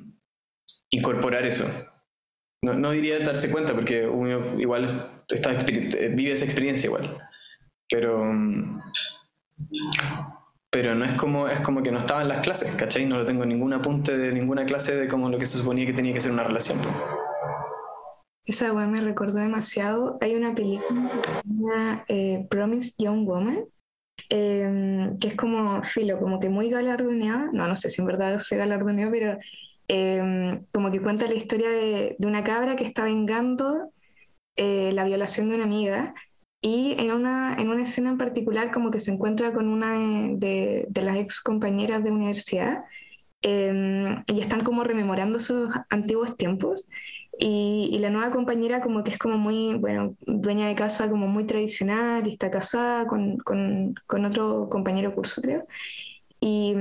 [0.90, 1.66] incorporar eso.
[2.64, 7.16] No, no, diría darse cuenta, porque uno igual está, vive esa experiencia igual.
[7.90, 8.34] Pero.
[10.78, 13.08] Pero no es como, es como que no estaba en las clases, ¿cachai?
[13.08, 15.88] No lo tengo en ningún apunte de ninguna clase de como lo que se suponía
[15.88, 16.78] que tenía que ser una relación.
[18.46, 20.20] Esa weá me recordó demasiado.
[20.22, 21.10] Hay una película
[21.50, 23.66] una, eh, Promised Young Woman,
[24.30, 27.50] eh, que es como filo, como que muy galardoneada.
[27.54, 29.40] No, no sé si en verdad se galardoneó, pero
[29.88, 33.92] eh, como que cuenta la historia de, de, una cabra que está vengando
[34.56, 36.14] eh, la violación de una amiga.
[36.62, 39.94] Y en una, en una escena en particular, como que se encuentra con una
[40.38, 42.84] de, de, las ex compañeras de universidad
[43.42, 46.90] y están como rememorando esos antiguos tiempos.
[47.40, 51.46] Y, la nueva compañera como que es como muy, bueno, dueña de casa como muy
[51.46, 55.68] tradicional y está casada con, con, con otro compañero curso, creo.
[56.40, 56.74] Y,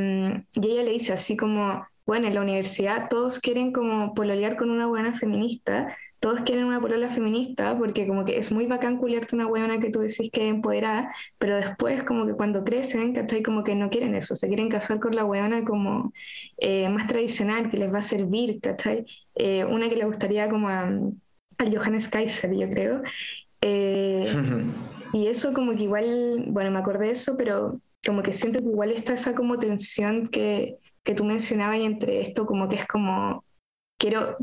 [0.55, 4.71] y, ella le dice así como, bueno, en la universidad todos quieren como pololear con
[4.71, 9.37] una buena feminista, todos quieren una polola feminista porque como que es muy bacán culiarte
[9.37, 13.43] una buena que tú decís que empoderada, pero después como que cuando crecen, ¿cachai?
[13.43, 16.13] Como que no quieren eso, se quieren casar con la buena como
[16.59, 19.05] eh, más tradicional, que les va a servir, ¿cachai?
[19.35, 23.03] Eh, una que le gustaría como a, a Johannes Kaiser, yo creo.
[23.63, 24.33] Eh,
[25.15, 28.67] y eso como que igual, bueno, me acordé de eso, pero como que siento que
[28.67, 30.77] igual está esa como tensión que
[31.07, 33.45] que tú mencionabas y entre esto como que es como,
[33.97, 34.37] quiero,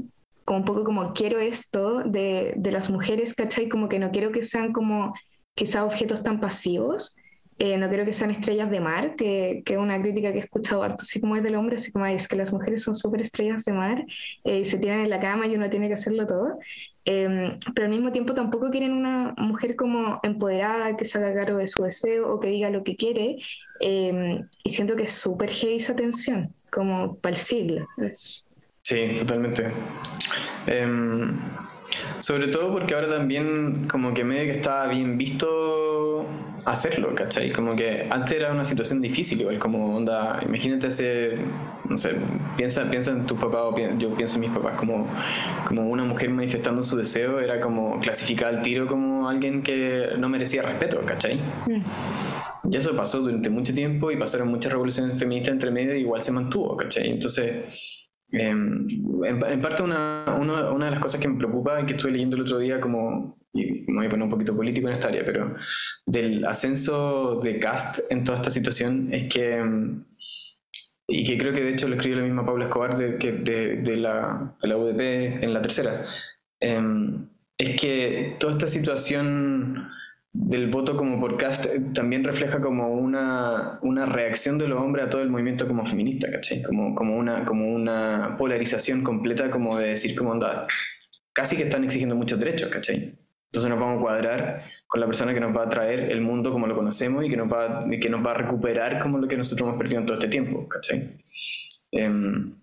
[0.46, 3.70] como un poco como quiero esto de, de las mujeres, ¿cachai?
[3.70, 5.14] Como que no quiero que sean como
[5.56, 7.16] quizás objetos tan pasivos,
[7.60, 10.84] eh, no creo que sean estrellas de mar, que, es una crítica que he escuchado
[10.84, 13.64] harto, así como es del hombre, así como es que las mujeres son súper estrellas
[13.66, 14.06] de mar
[14.44, 16.58] eh, y se tiran en la cama y uno tiene que hacerlo todo.
[17.06, 21.60] Em, pero al mismo tiempo tampoco quieren una mujer como empoderada, que se haga cargo
[21.60, 23.38] de su deseo o que diga lo que quiere.
[23.80, 27.88] Em, y siento que es súper heavy esa tensión, como para el siglo.
[28.84, 29.72] Sí, totalmente.
[30.68, 31.40] Em,
[32.20, 36.28] sobre todo porque ahora también como que medio que estaba bien visto
[36.66, 37.52] hacerlo, ¿cachai?
[37.52, 41.38] Como que antes era una situación difícil, igual como onda, imagínate ese,
[41.88, 42.12] no sé,
[42.58, 45.08] piensa, piensa en tu papá o yo pienso en mis papás como,
[45.66, 50.28] como una mujer manifestando su deseo, era como clasificar al tiro como alguien que no
[50.28, 51.36] merecía respeto, ¿cachai?
[51.36, 52.72] Mm.
[52.72, 56.24] Y eso pasó durante mucho tiempo y pasaron muchas revoluciones feministas entre medio y igual
[56.24, 57.10] se mantuvo, ¿cachai?
[57.10, 58.03] Entonces
[58.34, 58.88] Em,
[59.26, 62.42] en, parte una, una, de las cosas que me preocupa y que estuve leyendo el
[62.42, 65.56] otro día como, y me voy a poner un poquito político en esta área, pero
[66.08, 70.04] del ascenso de Cast en toda esta situación es que, em,
[71.08, 73.98] y que creo que de hecho lo escribió la misma Paula Escobar de, de, de,
[73.98, 76.06] la, de la UDP en la tercera,
[76.60, 79.90] em, es que toda esta situación
[80.34, 85.06] del voto como por cast eh, también refleja como una, una reacción de los hombres
[85.06, 86.64] a todo el movimiento como feminista, ¿cachai?
[86.64, 90.68] Como, como, una, como una polarización completa como de decir como onda,
[91.34, 93.16] casi que están exigiendo muchos derechos, ¿cachai?
[93.46, 96.52] Entonces nos vamos a cuadrar con la persona que nos va a traer el mundo
[96.52, 99.38] como lo conocemos y que nos va, que nos va a recuperar como lo que
[99.38, 101.20] nosotros hemos perdido en todo este tiempo, ¿cachai?
[101.92, 102.56] Em,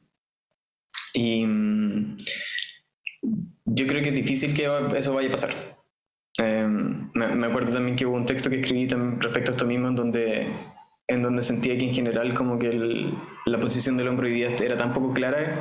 [1.15, 2.17] y mm,
[3.67, 5.51] yo creo que es difícil que eso vaya a pasar.
[6.39, 8.87] Em, me, acuerdo también que hubo un texto que escribí
[9.19, 10.49] respecto a esto mismo en donde,
[11.09, 12.73] en donde sentía que en general como que
[13.47, 15.59] la posición del hombre hoy día era tan poco clara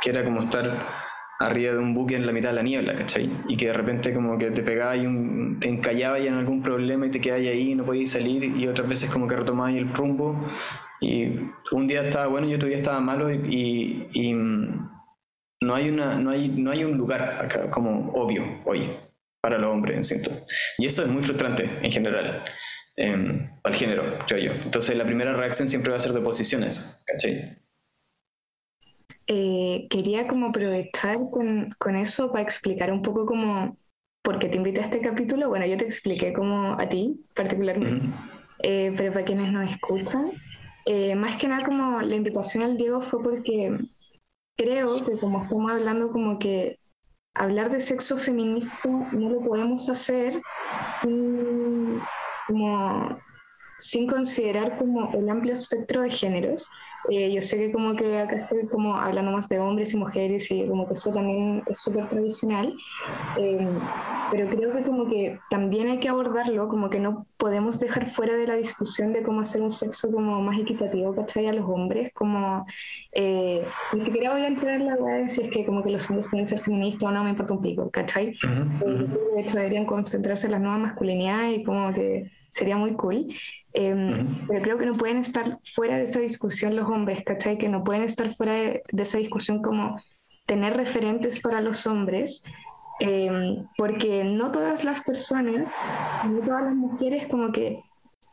[0.00, 1.04] que era como estar
[1.40, 3.28] arriba de un buque en la mitad de la niebla, ¿cachai?
[3.48, 6.62] Y que de repente como que te pegaba y un, te encallaba y en algún
[6.62, 9.74] problema y te quedabas ahí y no podías salir y otras veces como que retomabas
[9.74, 10.48] el rumbo
[11.00, 11.40] y
[11.72, 14.90] un día estaba bueno y otro día estaba malo y, y, mm,
[15.62, 18.90] no hay una no hay no hay un lugar acá como obvio hoy
[19.44, 20.30] para los hombres, siento.
[20.78, 22.46] Y eso es muy frustrante en general,
[22.96, 24.52] eh, al género, creo yo.
[24.62, 27.58] Entonces la primera reacción siempre va a ser de posiciones, ¿cachai?
[29.26, 33.76] Eh, quería como aprovechar con, con, eso para explicar un poco cómo,
[34.22, 35.50] por qué te invité a este capítulo.
[35.50, 38.16] Bueno, yo te expliqué como a ti particularmente,
[38.62, 40.32] eh, pero para quienes nos escuchan,
[40.86, 43.76] eh, más que nada como la invitación al Diego fue porque
[44.56, 46.78] creo que como estamos hablando como que
[47.34, 50.34] hablar de sexo feminista no lo podemos hacer
[52.46, 53.18] como
[53.78, 56.70] sin considerar como el amplio espectro de géneros.
[57.10, 60.50] Eh, yo sé que como que acá estoy como hablando más de hombres y mujeres
[60.50, 62.74] y como que eso también es súper tradicional,
[63.36, 63.58] eh,
[64.30, 68.34] pero creo que como que también hay que abordarlo, como que no podemos dejar fuera
[68.36, 71.46] de la discusión de cómo hacer un sexo como más equitativo, ¿cachai?
[71.46, 72.64] A los hombres, como
[73.12, 75.90] eh, ni siquiera voy a entrar en la idea de si es que como que
[75.90, 78.34] los hombres pueden ser feministas o no, me importa un pico, ¿cachai?
[79.34, 83.26] de hecho deberían concentrarse en las nuevas masculinidades y como que sería muy cool.
[83.76, 86.93] Em, pero creo que no pueden estar fuera de esa discusión los hombres,
[87.24, 87.58] ¿cachai?
[87.58, 89.96] Que no pueden estar fuera de, esa discusión como
[90.46, 92.44] tener referentes para los hombres,
[93.00, 95.68] em, porque no todas las personas,
[96.26, 97.80] no todas las mujeres como que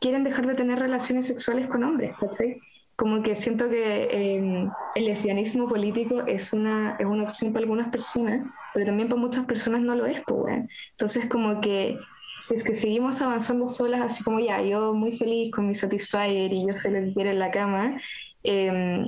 [0.00, 2.58] quieren dejar de tener relaciones sexuales con hombres, ¿cachai?
[2.96, 7.90] Como que siento que em, el lesbianismo político es una, es una opción para algunas
[7.90, 10.68] personas, pero también para muchas personas no lo es, pues, bueno.
[10.90, 11.96] Entonces como que
[12.40, 16.52] si es que seguimos avanzando solas, así como ya, yo muy feliz con mi Satisfyer
[16.52, 18.00] y yo se les quiero en la cama,
[18.42, 19.04] em,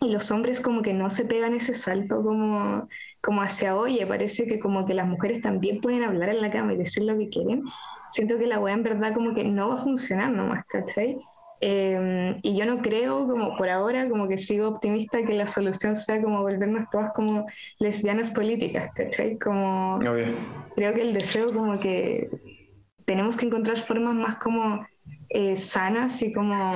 [0.00, 2.88] y los hombres como que no se pegan ese salto como,
[3.20, 6.74] como hacia hoy, parece que como que las mujeres también pueden hablar en la cama
[6.74, 7.62] y decir lo que quieren,
[8.10, 11.18] siento que la wea en verdad como que no va a funcionar nomás, ¿cachai?
[11.60, 15.96] Eh, y yo no creo, como por ahora, como que sigo optimista que la solución
[15.96, 17.46] sea como volvernos todas como
[17.80, 19.38] lesbianas políticas, ¿cachai?
[19.38, 19.98] Como
[20.76, 22.30] creo que el deseo como que
[23.04, 24.86] tenemos que encontrar formas más como
[25.30, 26.72] eh, sanas y como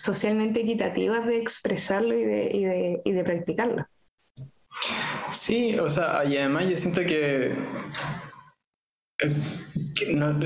[0.00, 3.86] socialmente equitativas de expresarlo y de, y de, y de practicarlo.
[5.30, 7.54] Sí, o sea, y además yo siento que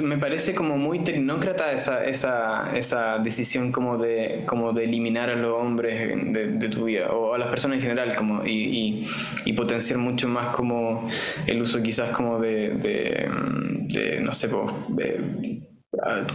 [0.02, 5.36] me parece como muy tecnócrata esa, esa, esa, decisión como de, como de eliminar a
[5.36, 9.06] los hombres de, tu vida o a las personas en general como, y,
[9.44, 11.08] y, potenciar mucho más como
[11.46, 14.48] el uso quizás como de, de no sé,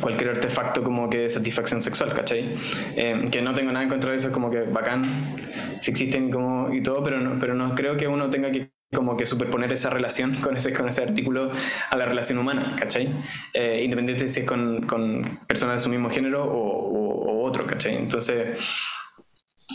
[0.01, 2.55] cualquier artefacto como que de satisfacción sexual, ¿cachai?
[2.95, 5.03] Eh, que no tengo nada en contra de eso, es como que bacán,
[5.81, 9.15] si existen como, y todo, pero no, pero no creo que uno tenga que como
[9.15, 11.51] que superponer esa relación con ese, con ese artículo
[11.89, 13.09] a la relación humana, ¿cachai?
[13.53, 17.97] Eh, independiente si es con, con, personas de su mismo género o, o otro, ¿cachai?
[17.97, 18.57] Entonces,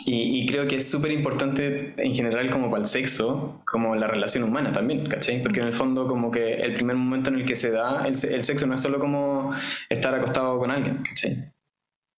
[0.06, 4.42] y, creo que es súper importante en general como para el sexo, como la relación
[4.42, 5.40] humana también, ¿cachai?
[5.42, 8.16] Porque en el fondo como que el primer momento en el que se da el,
[8.16, 9.54] sexo no es solo como
[9.88, 11.52] estar acostado con alguien, ¿cachai?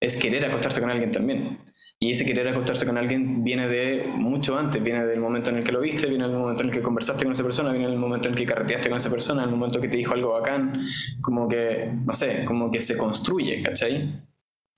[0.00, 1.58] Es querer acostarse con alguien también.
[2.00, 5.64] Y ese querer acostarse con alguien viene de mucho antes, viene del momento en el
[5.64, 7.98] que lo viste, viene del momento en el que conversaste con esa persona, viene del
[7.98, 10.86] momento en el que carreteaste con esa persona, el momento que te dijo algo bacán,
[11.22, 14.22] como que, no sé, como que se construye, ¿cachai?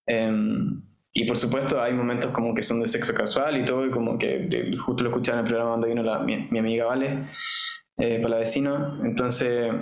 [0.06, 3.90] Um, y por supuesto hay momentos como que son de sexo casual y todo, y
[3.90, 7.28] como que justo lo escuchaba en el programa donde vino la, mi, amiga Vale,
[7.96, 9.04] eh, para la vecino.
[9.04, 9.72] Entonces,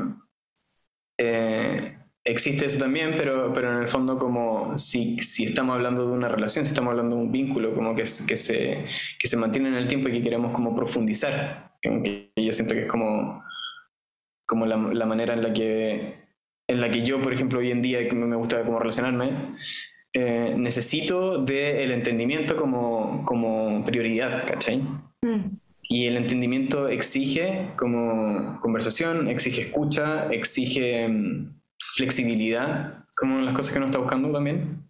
[1.19, 6.13] eh, existe eso también, pero, pero en el fondo como si, si estamos hablando de
[6.13, 8.87] una relación, si estamos hablando de un vínculo como que, que, se,
[9.19, 12.83] que se mantiene en el tiempo y que queremos como profundizar, que yo siento que
[12.83, 13.45] es como,
[14.47, 16.27] como la, la manera en la que
[16.69, 19.57] en la que yo, por ejemplo, hoy en día me gusta como relacionarme,
[20.19, 24.79] eh, necesito del entendimiento como, como prioridad, ¿cachai?
[25.21, 25.59] Mm.
[25.91, 31.61] Y el entendimiento exige como conversación, exige escucha, exige mm,
[31.97, 34.89] flexibilidad, como las cosas que uno está buscando también.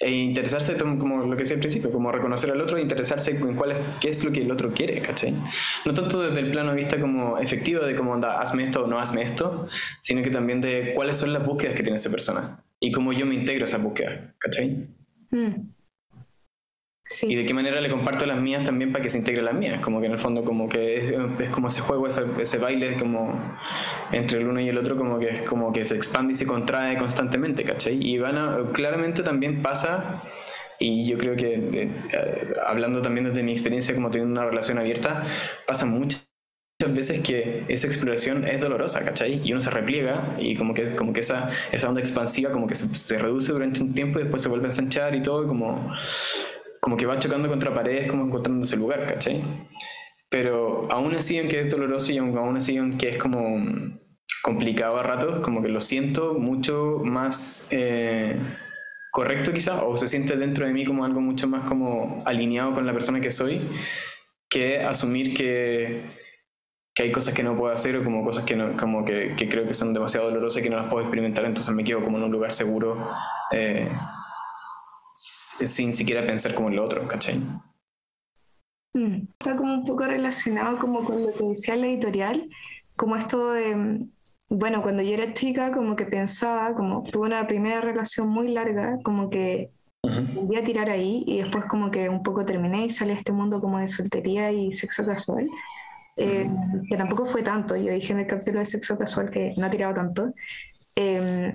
[0.00, 3.54] E interesarse, como lo que decía al principio, como reconocer al otro e interesarse en
[3.56, 5.34] cuál es, qué es lo que el otro quiere, ¿cachai?
[5.84, 8.86] No tanto desde el plano de vista como efectivo de cómo anda, hazme esto o
[8.86, 9.68] no hazme esto,
[10.00, 13.24] sino que también de cuáles son las búsquedas que tiene esa persona y cómo yo
[13.24, 14.86] me integro a esa búsqueda, ¿cachai?
[15.30, 15.72] Mm.
[17.06, 17.32] Sí.
[17.32, 19.80] Y de qué manera le comparto las mías también para que se integre las mías,
[19.80, 23.58] como que en el fondo como que es, como ese juego, ese, ese, baile como
[24.12, 26.46] entre el uno y el otro como que es como que se expande y se
[26.46, 27.98] contrae constantemente, ¿cachai?
[28.06, 30.22] Y van a, claramente también pasa,
[30.78, 35.26] y yo creo que eh, hablando también desde mi experiencia como teniendo una relación abierta,
[35.66, 36.26] pasa muchas
[36.84, 39.40] muchas veces que esa exploración es dolorosa, ¿cachai?
[39.42, 42.74] Y uno se repliega y como que, como que esa, esa onda expansiva como que
[42.74, 45.92] se, reduce durante un tiempo y después se vuelve a ensanchar y todo, y como,
[46.80, 49.42] como que va chocando contra paredes, como encontrando ese lugar, ¿cachai?
[50.28, 53.40] Pero aún así, aunque es doloroso y aún así, aunque es como
[54.42, 58.36] complicado a ratos, como que lo siento mucho más eh,
[59.10, 62.84] correcto quizá, o se siente dentro de mí como algo mucho más como alineado con
[62.84, 63.62] la persona que soy,
[64.50, 66.23] que asumir que
[66.94, 69.48] que hay cosas que no puedo hacer o como cosas que, no, como que, que,
[69.48, 72.18] creo que son demasiado dolorosas y que no las puedo experimentar, entonces me quedo como
[72.18, 73.08] en un lugar seguro
[73.50, 73.90] eh,
[75.12, 77.40] sin siquiera pensar como en lo otro, ¿cachai?
[78.94, 82.48] Mm, está como un poco relacionado como con lo que decía la editorial,
[82.96, 84.06] como esto de,
[84.48, 88.98] bueno, cuando yo era chica como que pensaba, como tuve una primera relación muy larga,
[89.02, 89.72] como que
[90.34, 93.32] voy a tirar ahí y después como que un poco terminé y salí a este
[93.32, 95.46] mundo como de soltería y sexo casual.
[96.16, 96.48] Eh,
[96.88, 99.70] que tampoco fue tanto, yo dije en el capítulo de sexo casual que no ha
[99.70, 100.32] tirado tanto,
[100.94, 101.52] eh,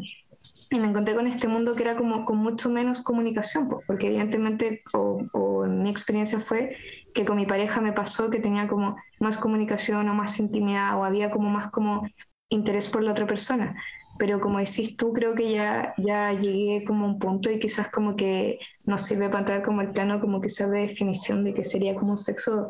[0.72, 4.82] y me encontré con este mundo que era como con mucho menos comunicación, porque evidentemente,
[4.94, 6.78] o, o, en mi experiencia fue
[7.14, 11.04] que con mi pareja me pasó que tenía como más comunicación o más intimidad o
[11.04, 12.04] había como más como
[12.50, 13.70] interés por la otra persona,
[14.18, 17.90] pero como decís tú, creo que ya, ya llegué como a un punto y quizás
[17.90, 21.64] como que nos sirve para entrar como el plano como que de definición de que
[21.64, 22.68] sería como un sexo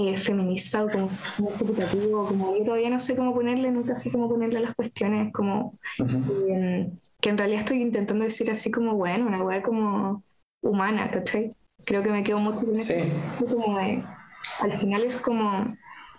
[0.00, 4.30] eh, feminizado, como más educativo, como yo todavía no sé cómo ponerle, nunca sé cómo
[4.30, 9.42] ponerle las cuestiones, como em, que en realidad estoy intentando decir así como, bueno, una
[9.42, 10.24] weá como
[10.62, 11.54] humana, ¿cachai?
[11.84, 12.94] Creo que me quedo mucho con eso.
[13.38, 15.62] Como al final es como,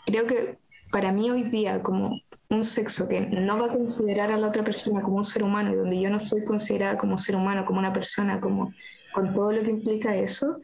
[0.05, 0.59] creo que
[0.91, 4.63] para mí hoy día, como un sexo que no va a considerar a la otra
[4.63, 7.79] persona como un ser humano y donde yo no soy considerada como ser humano, como
[7.79, 8.71] una persona, como
[9.13, 10.59] con todo lo que implica eso,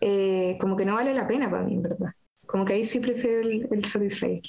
[0.00, 2.12] eh, como que no vale la pena para mí, en verdad.
[2.46, 4.40] Como que ahí sí prefiero el, el Satisfy.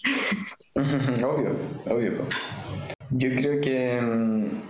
[0.76, 1.56] obvio,
[1.86, 2.28] obvio.
[3.10, 4.62] Yo creo que, mm,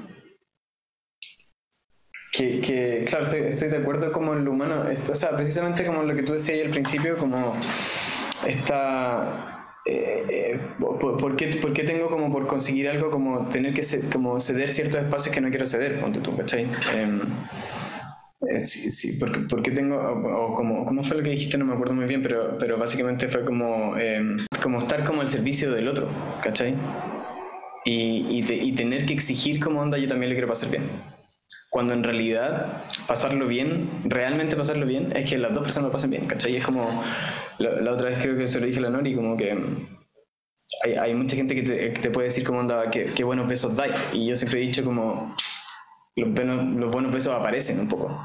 [2.31, 6.15] que, que claro, estoy, de acuerdo como en lo humano, o sea, precisamente como lo
[6.15, 7.55] que tú decías al principio, como
[8.45, 9.53] esta...
[9.85, 14.37] Eh, eh, ¿por, qué, ¿por, qué, tengo como por conseguir algo como tener que como
[14.41, 16.01] ceder ciertos espacios que no quiero ceder?
[16.01, 16.65] Ponte tú, ¿cachai?
[16.65, 17.19] Eh,
[18.65, 21.57] sí, sí, porque, porque tengo, o, como, ¿cómo fue lo que dijiste?
[21.57, 25.29] No me acuerdo muy bien, pero, pero básicamente fue como, em, como estar como al
[25.29, 26.07] servicio del otro,
[26.41, 26.75] ¿cachai?
[27.85, 30.83] Y, y, tener que exigir como onda, yo también le quiero pasar bien.
[31.69, 36.09] Cuando en realidad pasarlo bien, realmente pasarlo bien, es que las dos personas lo pasen
[36.11, 36.57] bien, ¿cachai?
[36.57, 37.03] Es como,
[37.59, 39.51] la, otra vez creo que se lo dije a la Nori, como que
[40.83, 43.47] hay, hay mucha gente que te, que te, puede decir como onda, qué, qué buenos
[43.47, 43.95] besos dais.
[44.11, 45.33] Y yo siempre he dicho como
[46.17, 48.19] los, los buenos besos aparecen un poco.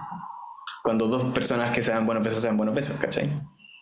[0.83, 3.29] Cuando dos personas que se dan buenos besos se dan buenos besos, ¿cachai?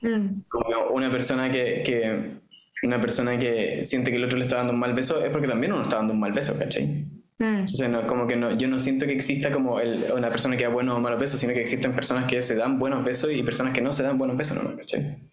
[0.02, 0.42] Mm.
[0.48, 2.40] Como una persona que, que,
[2.82, 5.48] una persona que siente que el otro le está dando un mal beso es porque
[5.48, 7.06] también uno está dando un mal beso, ¿cachai?
[7.38, 7.90] Mm.
[7.90, 10.68] no, como que no, yo no siento que exista como el, una persona que da
[10.68, 13.72] buenos o malos besos, sino que existen personas que se dan buenos besos y personas
[13.72, 14.76] que no se dan buenos besos, ¿no?
[14.76, 15.29] ¿cachai?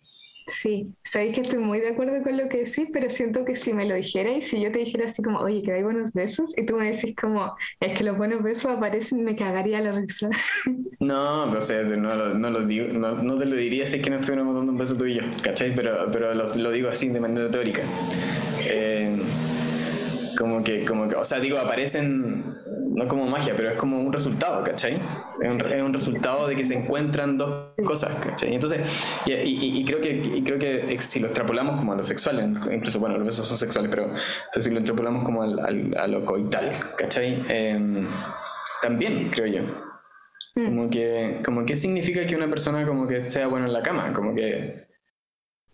[0.47, 3.73] Sí, sabéis que estoy muy de acuerdo con lo que decís, pero siento que si
[3.73, 6.65] me lo dijerais, si yo te dijera así como, oye, que hay buenos besos, y
[6.65, 10.29] tú me decís como, es que los buenos besos aparecen, me cagaría la risa.
[10.99, 14.09] No, o sea, no, no, lo digo, no, no, te lo diría si es que
[14.09, 15.75] no estuviéramos dando un beso tú y ¿cachai?
[15.75, 17.83] Pero, pero lo, lo digo así de manera teórica.
[18.67, 19.15] Eh,
[20.37, 22.43] como que, como que, o sea, digo, aparecen
[22.97, 24.99] no como magia, pero es como un resultado, ¿cachai?
[25.39, 28.55] Es un, es un resultado de que se encuentran dos cosas, ¿cachai?
[28.55, 28.81] Entonces,
[29.27, 32.99] y, y, creo que, y creo que si lo extrapolamos como a lo sexual, incluso,
[32.99, 34.15] bueno, los besos son sexuales, pero,
[34.59, 37.45] si lo extrapolamos como al, al, a lo coital, ¿cachai?
[37.49, 38.07] Em,
[38.81, 39.61] también, creo yo.
[40.55, 40.65] Mm.
[40.65, 44.11] Como que, como qué significa que una persona como que sea buena en la cama,
[44.11, 44.87] como que...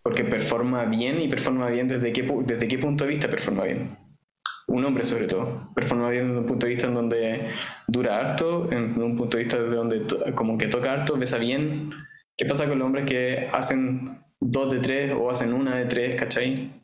[0.01, 4.02] Porque performa bien y performa bien desde qué, desde qué punto de vista performa bien
[4.67, 7.51] un hombre sobre todo, performa bien desde un punto de vista en donde
[7.87, 11.91] dura harto, en un punto de vista desde donde como que toca harto, besa bien.
[12.35, 16.19] ¿Qué pasa con los hombres que hacen dos de tres o hacen una de tres,
[16.19, 16.81] cachai?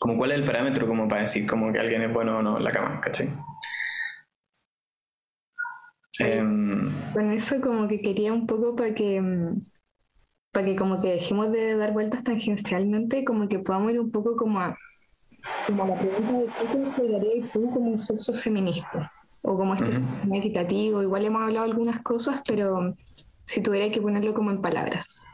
[0.00, 2.56] Como cuál es el parámetro como para decir como que alguien es bueno o no
[2.56, 3.28] en la cama, cachai?
[6.20, 9.20] Em, con eso como que quería un poco para que
[10.52, 14.36] para que como que dejemos de dar vueltas tangencialmente como que podamos ir un poco
[14.36, 14.76] como a
[15.66, 20.34] como la pregunta de qué considerarías tú como un sexo feminista o como este uh
[20.34, 21.02] equitativo.
[21.02, 22.90] Igual hemos hablado algunas cosas, pero
[23.44, 25.24] si tuviera que ponerlo como en palabras.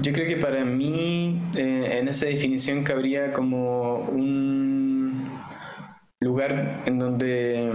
[0.00, 5.40] Yo creo que para mí eh, en esa definición cabría como un
[6.20, 7.72] lugar en donde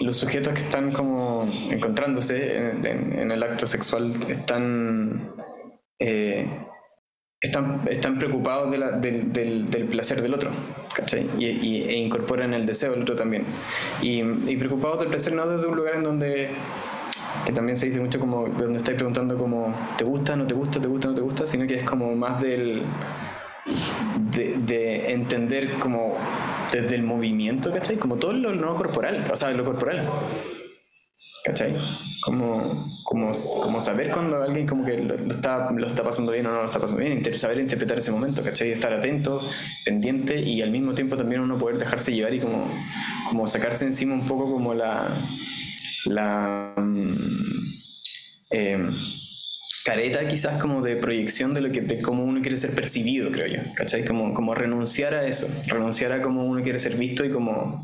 [0.00, 5.34] los sujetos que están como encontrándose en, el acto sexual están
[5.98, 6.48] eh,
[7.40, 10.50] están, están preocupados del, del, placer del otro,
[10.94, 11.26] ¿cachai?
[11.38, 13.46] Y, e incorporan el deseo del otro también.
[14.02, 16.50] Y, y, preocupados del placer no desde un lugar en donde,
[17.46, 20.82] que también se dice mucho como, donde estáis preguntando como, ¿te gusta, no te gusta,
[20.82, 21.46] te gusta, no te gusta?
[21.46, 22.82] Sino que es como más del,
[24.32, 26.18] de, de entender como
[26.70, 27.96] desde el movimiento, ¿cachai?
[27.96, 30.10] Como todo lo no corporal, o sea, lo corporal.
[31.44, 31.74] ¿Cachai?
[32.20, 33.32] Como, como,
[33.62, 36.66] como saber cuando alguien como que lo, está, lo está pasando bien o no lo
[36.66, 38.72] está pasando bien, saber interpretar ese momento, ¿cachai?
[38.72, 39.40] Estar atento,
[39.84, 42.70] pendiente y al mismo tiempo también uno poder dejarse llevar y como,
[43.28, 45.18] como sacarse encima un poco como la,
[46.04, 47.64] la mm,
[48.50, 48.92] em,
[49.84, 53.46] careta quizás como de proyección de lo que de cómo uno quiere ser percibido, creo
[53.46, 54.04] yo, ¿cachai?
[54.04, 57.82] Como, como renunciar a eso, renunciar a cómo uno quiere ser visto y como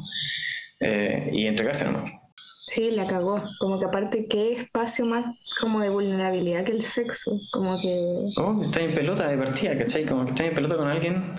[0.80, 2.25] eh, y entregarse nomás.
[2.66, 3.42] Sí, la cagó.
[3.60, 7.36] Como que aparte, ¿qué espacio más como de vulnerabilidad que el sexo?
[7.52, 7.96] Como que...
[8.38, 10.04] Oh, estás en pelota de partida, ¿cachai?
[10.04, 11.36] Como que estás en pelota con alguien.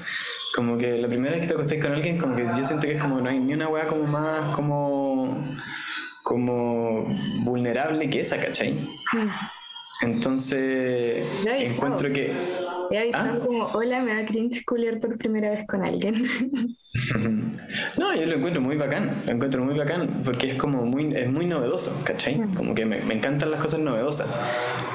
[0.56, 2.94] Como que la primera vez que te acostéis con alguien, como que yo siento que
[2.94, 5.42] es como no hay ni una weá como más como
[6.24, 7.06] como
[7.42, 8.74] vulnerable que esa, ¿cachai?
[8.74, 9.30] Mm.
[10.02, 12.34] Entonces encuentro que
[12.90, 13.46] He avisado ¿Ah?
[13.46, 16.16] como, hola, me da cringe culiar por primera vez con alguien.
[17.98, 21.30] no, yo lo encuentro muy bacán, lo encuentro muy bacán, porque es como muy, es
[21.32, 22.38] muy novedoso, ¿cachai?
[22.38, 22.56] Mm.
[22.56, 24.34] Como que me, me encantan las cosas novedosas,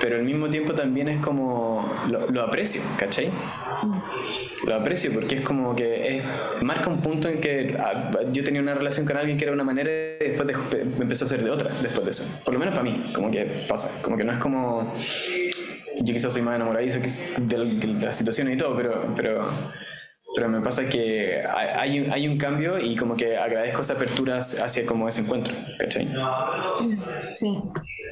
[0.00, 3.28] pero al mismo tiempo también es como, lo, lo aprecio, ¿cachai?
[3.28, 4.66] Mm.
[4.66, 6.24] Lo aprecio porque es como que es,
[6.62, 9.64] marca un punto en que ah, yo tenía una relación con alguien que era una
[9.64, 10.56] manera y después
[10.96, 12.40] me empezó a hacer de otra después de eso.
[12.44, 14.94] Por lo menos para mí, como que pasa, como que no es como
[16.00, 19.48] yo quizás soy más enamoradizo de, de, la situación y todo, pero, pero,
[20.34, 24.86] pero me pasa que hay, hay un cambio y como que agradezco esa apertura hacia
[24.86, 26.08] como ese encuentro, ¿cachai?
[27.34, 27.58] Sí,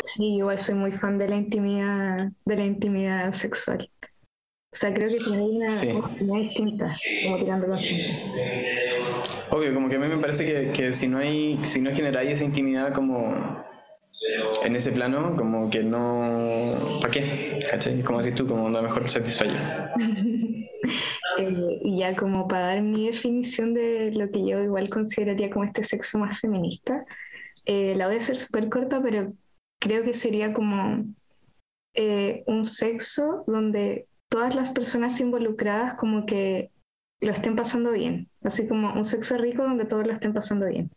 [0.05, 3.91] sí, igual soy muy fan de la intimidad, de la intimidad sexual.
[4.73, 5.73] O sea, creo que tiene una,
[6.21, 6.87] una distinta,
[7.25, 7.81] como tirando con
[9.51, 12.31] Obvio, como que a mí me parece que, que si no hay, si no generáis
[12.31, 13.65] esa intimidad como
[14.63, 16.99] en ese plano, como que no.
[17.01, 17.65] ¿Para qué?
[17.69, 18.03] ¿Cachai?
[18.03, 19.61] Como decís tú, como una mejor satisfacción.
[21.39, 25.65] Eh, y ya, como para dar mi definición de lo que yo igual consideraría como
[25.65, 27.05] este sexo más feminista,
[27.65, 29.33] eh, la voy a hacer súper corta, pero
[29.81, 31.05] creo que sería como
[31.95, 36.71] eh, un sexo donde todas las personas involucradas, como que
[37.21, 38.29] lo estén pasando bien.
[38.43, 40.91] Así como un sexo rico donde todos lo estén pasando bien.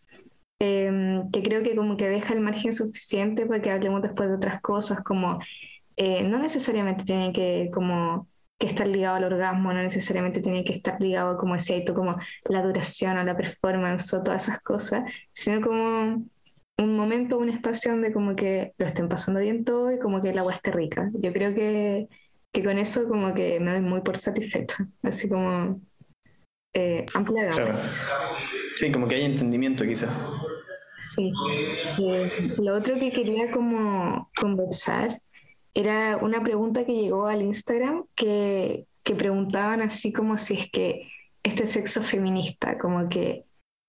[0.65, 4.35] Em, que creo que como que deja el margen suficiente para que hablemos después de
[4.35, 5.39] otras cosas, como
[5.97, 10.73] eh, no necesariamente tiene que como que estar ligado al orgasmo, no necesariamente tiene que
[10.73, 12.15] estar ligado, como decía, como
[12.49, 15.03] la duración o la performance o todas esas cosas,
[15.33, 16.23] sino como
[16.77, 20.29] un momento, un espacio donde como que lo estén pasando bien todo y como que
[20.29, 21.11] el agua esté rica.
[21.13, 22.07] Yo creo que,
[22.53, 25.81] que con eso como que me doy muy por satisfecho, así como
[26.73, 27.79] eh, amplia gama.
[28.75, 30.11] Sí, como que hay entendimiento quizás.
[31.15, 31.31] Sí.
[31.99, 35.21] Eh, lo otro que quería como conversar
[35.73, 41.07] era una pregunta que llegó al Instagram que, que preguntaban así como si es que
[41.43, 43.45] este sexo feminista, como que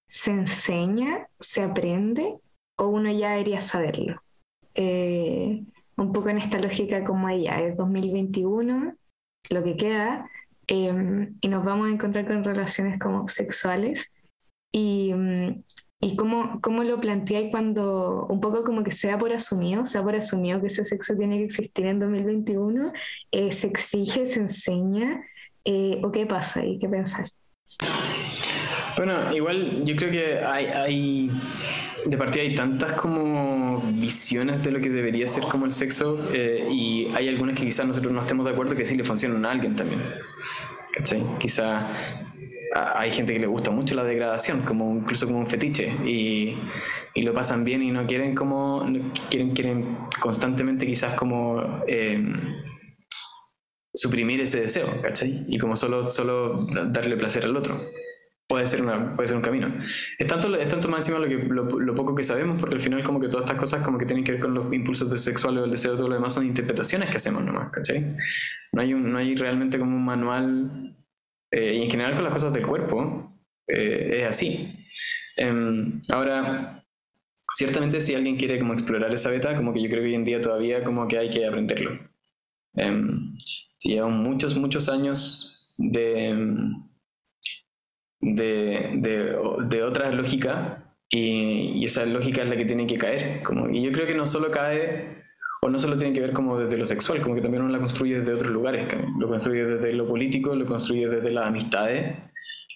[0.08, 2.36] se enseña, se aprende
[2.76, 4.22] o uno ya debería saberlo.
[4.74, 5.62] Eh,
[5.96, 8.96] un poco en esta lógica como ella, es 2021,
[9.50, 10.28] lo que queda,
[10.66, 14.12] em, y nos vamos a encontrar con relaciones como sexuales.
[14.72, 15.62] Y, mm,
[16.00, 20.14] y cómo, cómo lo planteáis cuando un poco como que sea por asumido, sea por
[20.14, 22.92] asumido que ese sexo tiene que existir en 2021,
[23.30, 25.22] eh, se exige, se enseña,
[25.64, 27.36] eh, o qué pasa y qué pensáis.
[28.96, 31.30] Bueno, igual yo creo que hay, hay
[32.04, 36.68] de partida hay tantas como visiones de lo que debería ser como el sexo eh,
[36.70, 39.50] y hay algunas que quizás nosotros no estemos de acuerdo que sí le funcionan a
[39.50, 40.02] alguien también.
[40.92, 41.24] ¿Cachai?
[41.38, 41.88] Quizá
[42.74, 46.56] hay gente que le gusta mucho la degradación, como incluso como un fetiche y,
[47.14, 48.84] y lo pasan bien y no quieren como
[49.30, 52.22] quieren quieren constantemente quizás como eh,
[53.94, 55.44] suprimir ese deseo, ¿cachai?
[55.48, 57.80] Y como solo solo darle placer al otro
[58.54, 59.74] puede ser, una, puede ser un camino.
[60.16, 63.02] Es tanto, es tanto más encima lo, que, lo, poco que sabemos, porque al final
[63.02, 65.64] como que todas estas cosas como que tienen que ver con los impulsos sexuales o
[65.64, 68.14] el deseo, todo lo demás son interpretaciones que hacemos nomás, ¿cachai?
[68.70, 70.96] No hay, un, no hay realmente como un manual,
[71.50, 73.36] eh, y en general con las cosas del cuerpo,
[73.66, 74.72] eh, es así.
[75.36, 76.84] Em, ahora,
[77.54, 80.24] ciertamente si alguien quiere como explorar esa beta, como que yo creo que hoy en
[80.24, 81.98] día todavía como que hay que aprenderlo.
[82.76, 83.02] Eh,
[83.80, 86.93] llevan muchos, muchos años de em,
[88.24, 93.42] de, de, de otra lógica y, y, esa lógica es la que tiene que caer.
[93.42, 95.22] Como, y yo creo que no solo cae
[95.60, 97.78] o no solo tiene que ver como desde lo sexual, como que también uno la
[97.78, 98.86] construye desde otros lugares.
[99.18, 102.16] Lo construye desde lo político, lo construye desde las amistades,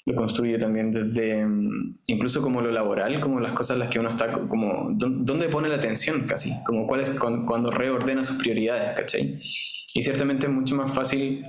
[0.07, 3.99] lo construye también desde mm, incluso como lo laboral, como las cosas en las que
[3.99, 8.39] uno está, como dónde pone la atención casi, como cuál es cuando, cuando reordena sus
[8.39, 9.39] prioridades, ¿cachai?
[9.95, 11.45] Y ciertamente es mucho más fácil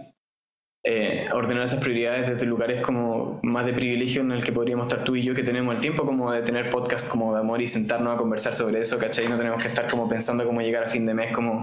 [0.84, 5.04] eh, ordenar esas prioridades desde lugares como más de privilegio en el que podríamos estar
[5.04, 7.68] tú y yo que tenemos el tiempo como de tener podcast como de amor y
[7.68, 9.28] sentarnos a conversar sobre eso, ¿cachai?
[9.28, 11.60] No tenemos que estar como pensando cómo llegar a fin de mes como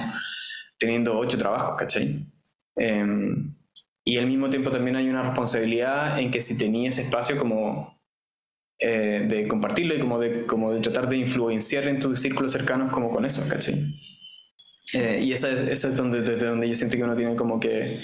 [0.78, 2.26] teniendo ocho trabajos, ¿cachai?
[2.76, 3.54] Em,
[4.04, 7.98] y al mismo tiempo también hay una responsabilidad en que si tenía ese espacio como
[8.78, 12.92] eh, de compartirlo y como de, como de tratar de influenciar en tus círculos cercanos
[12.92, 13.94] como con eso, ¿cachai?
[14.92, 17.58] Eh, y esa es, esa es donde, desde donde yo siento que uno tiene como
[17.58, 18.02] que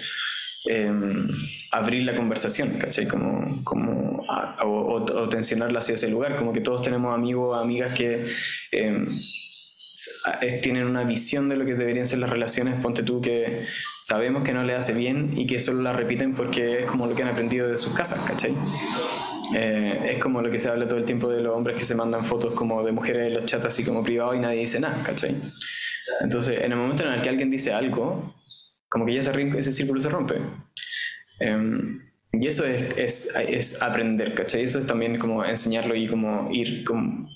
[0.64, 1.28] Em,
[1.72, 3.08] abrir la conversación, ¿cachai?
[3.08, 4.24] Como, como
[4.62, 8.28] o, tensionarla hacia ese lugar, como que todos tenemos amigos o amigas que
[8.70, 9.20] em,
[10.62, 13.66] tienen una visión de lo que deberían ser las relaciones, ponte tú que
[14.00, 17.16] sabemos que no le hace bien y que solo la repiten porque es como lo
[17.16, 18.54] que han aprendido de sus casas, ¿cachai?
[19.56, 21.96] Eh, es como lo que se habla todo el tiempo de los hombres que se
[21.96, 25.02] mandan fotos como de mujeres en los chats así como privados y nadie dice nada,
[25.02, 25.34] ¿cachai?
[26.20, 28.32] Entonces, en el momento en el que alguien dice algo,
[28.92, 30.34] como que ya ese, ese círculo se rompe.
[31.40, 34.62] Em, y eso es, es, es, aprender, ¿cachai?
[34.62, 37.28] Eso es también como enseñarlo y como ir como,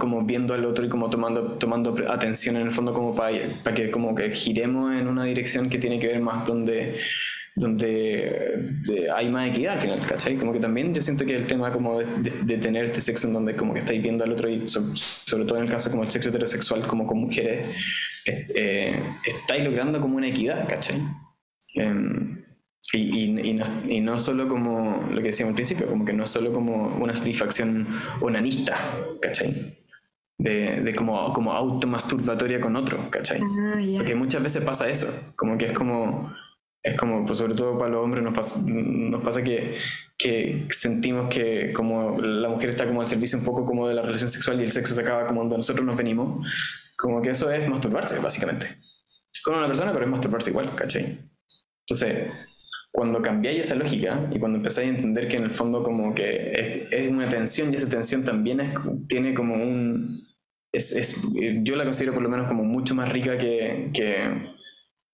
[0.00, 3.74] como viendo al otro y como tomando, tomando atención en el fondo como para, para
[3.74, 6.98] que como que giremos en una dirección que tiene que ver más donde
[7.54, 10.36] donde hay más equidad al final, ¿cachai?
[10.36, 13.56] Como que también yo siento que el tema como de, tener este sexo en donde
[13.56, 16.30] como que estáis viendo al otro y sobre todo en el caso como el sexo
[16.30, 17.76] heterosexual como con mujeres,
[18.24, 21.00] eh, estáis logrando como una equidad, ¿cachai?
[21.74, 22.42] Em,
[22.92, 26.26] y, y, no, y, no, solo como lo que decíamos al principio, como que no
[26.26, 27.86] solo como una satisfacción
[28.20, 28.76] onanista,
[29.20, 29.78] ¿cachai?
[30.36, 33.40] De, de como, como automasturbatoria con otro, ¿cachai?
[33.40, 36.34] Ah, Porque muchas veces pasa eso, como que es como,
[36.82, 39.76] es como, pues sobre todo para los hombres nos pasa, nos pasa que,
[40.18, 44.02] que sentimos que como la mujer está como al servicio un poco como de la
[44.02, 46.44] relación sexual y el sexo se acaba como donde nosotros nos venimos,
[46.96, 48.66] como que eso es masturbarse, básicamente.
[49.44, 51.18] Con una persona, pero es masturbarse igual, ¿cachai?
[51.86, 52.32] Entonces,
[52.90, 56.88] cuando cambiáis esa lógica y cuando empezáis a entender que en el fondo como que
[56.90, 58.70] es, una tensión y esa tensión también es,
[59.08, 60.26] tiene como un...
[60.72, 61.26] Es, es,
[61.62, 64.52] yo la considero por lo menos como mucho más rica que, que,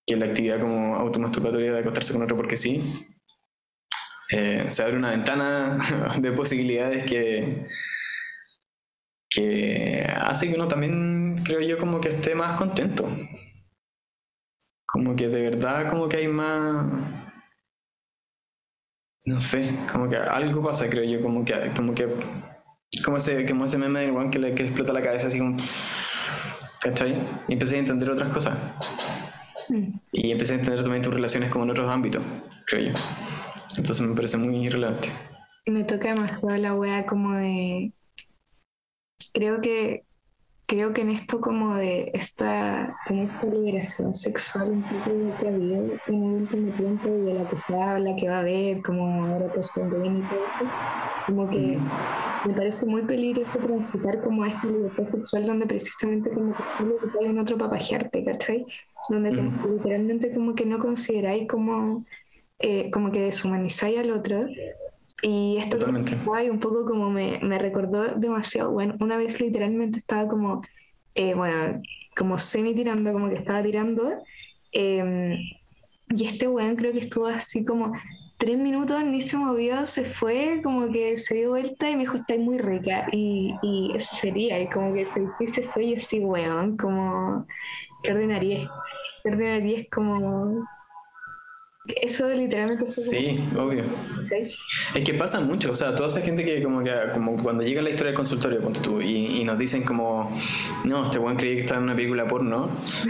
[0.08, 2.82] que la actividad como automasturbatoria de acostarse con otro porque sí.
[4.30, 5.78] Eh, se abre una ventana
[6.18, 7.66] de posibilidades que,
[9.30, 13.08] que hace que uno también, creo yo, como que esté más contento.
[14.86, 16.86] Como que de verdad, como que hay más...
[19.26, 22.08] No sé, como que algo pasa, creo yo, como que, como que
[23.04, 25.56] como ese, como ese meme del one que le, que explota la cabeza así como...
[26.80, 27.14] ¿Cachai?
[27.48, 28.56] Y empecé a entender otras cosas.
[29.68, 29.98] Mm.
[30.12, 32.22] Y empecé a entender también tus relaciones como en otros ámbitos,
[32.66, 33.00] creo yo.
[33.76, 35.08] Entonces me parece muy relevante.
[35.66, 37.92] Me toca demasiado la wea como de...
[39.32, 40.04] Creo que
[40.68, 44.68] creo que en esto como de esta, como esta liberación sexual
[45.40, 48.36] que ha habido en el último tiempo y de la que se habla, que va
[48.36, 50.70] a haber, como ahora post y todo eso,
[51.26, 51.78] como que
[52.44, 57.30] me parece muy peligroso transitar como a esta libertad sexual donde precisamente como que hay
[57.30, 58.66] un otro papajearte, ¿cachai?
[59.08, 59.30] Donde
[59.68, 62.04] literalmente como que no consideráis como,
[62.58, 64.44] eh, como que deshumanizáis al otro
[65.22, 65.78] y esto
[66.24, 68.70] guay, un poco como me, me, recordó demasiado.
[68.70, 70.62] Bueno, una vez literalmente estaba como,
[71.14, 71.82] eh, bueno,
[72.16, 74.12] como semi tirando, como que estaba tirando.
[74.72, 75.32] Em,
[76.10, 77.92] y este weón creo que estuvo así como
[78.38, 82.18] tres minutos, ni se movió, se fue, como que se dio vuelta y me dijo,
[82.18, 83.08] estáis muy rica.
[83.10, 87.44] Y, y eso sería, y como que se se fue y yo así, weón, como,
[88.02, 88.70] ¿qué ordenaría?
[89.24, 89.36] Es
[89.90, 90.66] como
[91.96, 93.84] eso literalmente Sí, obvio.
[94.94, 97.80] Es que pasa mucho, o sea, toda esa gente que como que como cuando llega
[97.80, 100.30] la historia del consultorio, ponte tú, y, nos dicen como,
[100.84, 102.68] no, este buen creí que está en una película porno,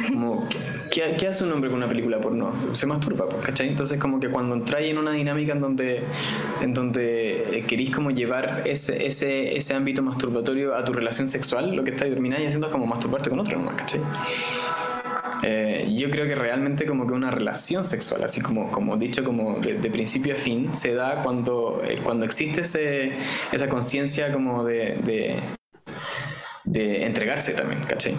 [0.08, 0.48] como,
[0.90, 2.52] ¿qué, ¿qué, hace un hombre con una película porno?
[2.74, 3.68] Se masturba, pues, ¿cachai?
[3.68, 6.04] Entonces como que cuando entráis en una dinámica en donde,
[6.60, 11.82] en donde queréis como llevar ese, ese, ese ámbito masturbatorio a tu relación sexual, lo
[11.82, 14.00] que estáis termináis haciendo es como masturbarte con otro ¿cachai?
[15.42, 19.60] Eh, yo creo que realmente como que una relación sexual, así como, como dicho, como
[19.60, 23.12] de, principio a fin, se da cuando, eh, cuando existe ese,
[23.52, 25.40] esa conciencia como de, de,
[26.64, 28.16] de, entregarse también, ¿cachai?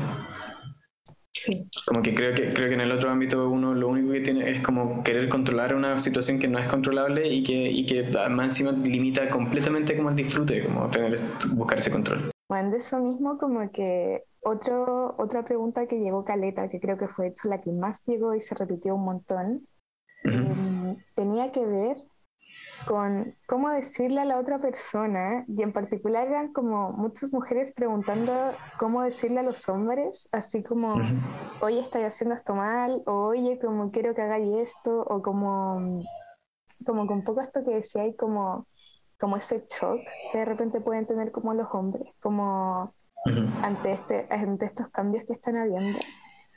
[1.31, 1.69] Sí.
[1.85, 4.49] Como que creo que creo que en el otro ámbito uno lo único que tiene
[4.49, 8.45] es como querer controlar una situación que no es controlable y que, y que más
[8.45, 11.17] encima limita completamente como el disfrute, como tener
[11.51, 12.31] buscar ese control.
[12.49, 17.07] Bueno, de eso mismo como que otro, otra pregunta que llegó Caleta, que creo que
[17.07, 19.67] fue hecho la que más llegó y se repitió un montón,
[20.23, 21.97] em, tenía que ver
[22.85, 28.33] con cómo decirle a la otra persona, y en particular eran como muchas mujeres preguntando
[28.79, 30.95] cómo decirle a los hombres, así como,
[31.61, 35.99] oye, estoy haciendo esto mal, o oye, como quiero que hagáis esto, o como,
[36.85, 38.65] como con poco esto que decía, hay como,
[39.19, 39.99] como ese shock
[40.31, 42.93] que de repente pueden tener como los hombres, como
[43.61, 45.99] ante, este, ante estos cambios que están habiendo.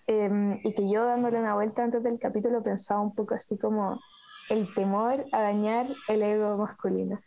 [0.06, 4.00] Em, y que yo dándole una vuelta antes del capítulo pensaba un poco así como
[4.48, 7.20] el temor a dañar el ego masculino.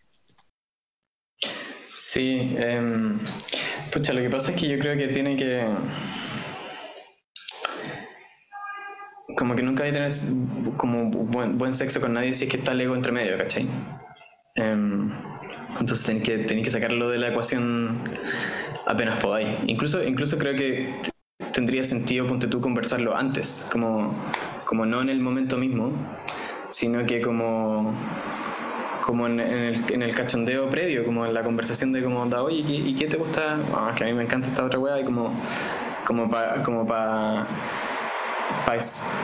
[1.93, 3.17] Sí, eh,
[3.91, 5.73] pucha, lo que pasa es que yo creo que tiene que...
[9.37, 10.11] Como que nunca hay que tener
[10.77, 13.67] como buen, buen sexo con nadie si es que está el ego entre medio, ¿cachai?
[14.55, 15.11] Em,
[15.79, 18.01] entonces tenéis que, tenéis que sacarlo de la ecuación
[18.85, 19.49] apenas podáis.
[19.67, 21.01] Incluso, incluso creo que
[21.53, 24.13] tendría sentido, ponte tú, conversarlo antes, como,
[24.65, 25.91] como no en el momento mismo,
[26.69, 27.93] sino que como,
[29.03, 32.57] como en, el, en el, cachondeo previo, como en la conversación de cómo anda, oye,
[32.57, 33.57] ¿y qué, te gusta?
[33.73, 35.33] Ah, que a mí me encanta esta otra weá, y como,
[36.05, 36.63] como para...
[36.63, 37.47] Como pa,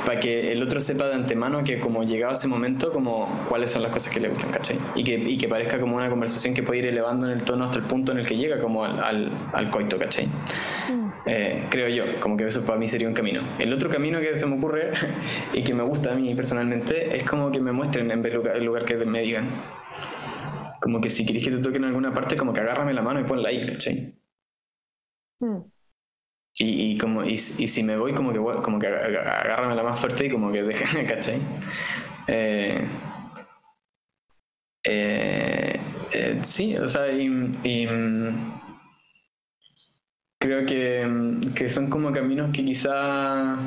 [0.05, 3.81] para que el otro sepa de antemano que como llegado ese momento, como cuáles son
[3.81, 4.77] las cosas que le gustan, ¿cachai?
[4.95, 7.65] Y que, y que parezca como una conversación que puede ir elevando en el tono
[7.65, 10.27] hasta el punto en el que llega como al, al, al coito, ¿cachai?
[10.27, 11.11] Mm.
[11.25, 13.41] Eh, creo yo, como que eso para mí sería un camino.
[13.59, 14.91] El otro camino que se me ocurre
[15.53, 18.63] y que me gusta a mí personalmente es como que me muestren en vez el
[18.63, 19.49] lugar que me digan.
[20.81, 23.19] Como que si queréis que te toque en alguna parte, como que agárrame la mano
[23.19, 24.15] y ponla ahí, ¿cachai?
[25.41, 25.70] Mm.
[26.57, 29.99] Y, y, como, y, y, si me voy, como que, como que agárrame la más
[29.99, 31.39] fuerte y como que déjame, ¿cachai?
[32.27, 32.87] Eh,
[34.83, 35.79] eh,
[36.11, 37.87] eh, sí, o sea, y,
[40.39, 43.57] creo que, que, son como caminos que quizá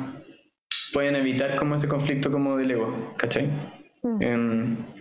[0.93, 3.49] pueden evitar como ese conflicto como del ego, ¿cachai?
[4.03, 4.94] Mm.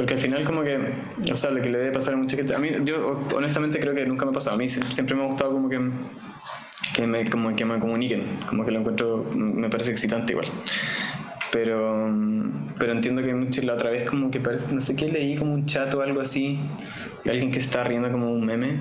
[0.00, 0.78] Porque al final como que,
[1.28, 3.96] o sea, lo que le debe pasar a mucha gente, a mí, yo honestamente creo
[3.96, 5.90] que nunca me ha pasado, a mí siempre me ha gustado como que,
[6.94, 10.46] que, me, como que me comuniquen, como que lo encuentro, me parece excitante igual.
[11.50, 12.14] Pero,
[12.78, 15.52] pero entiendo que mucho, la otra vez como que parece, no sé qué, leí como
[15.52, 16.60] un chat o algo así,
[17.28, 18.78] alguien que está riendo como un meme,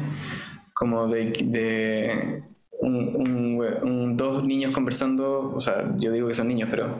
[0.75, 2.43] como de, de
[2.79, 6.99] un, dos niños conversando, o sea, yo digo que son niños, pero.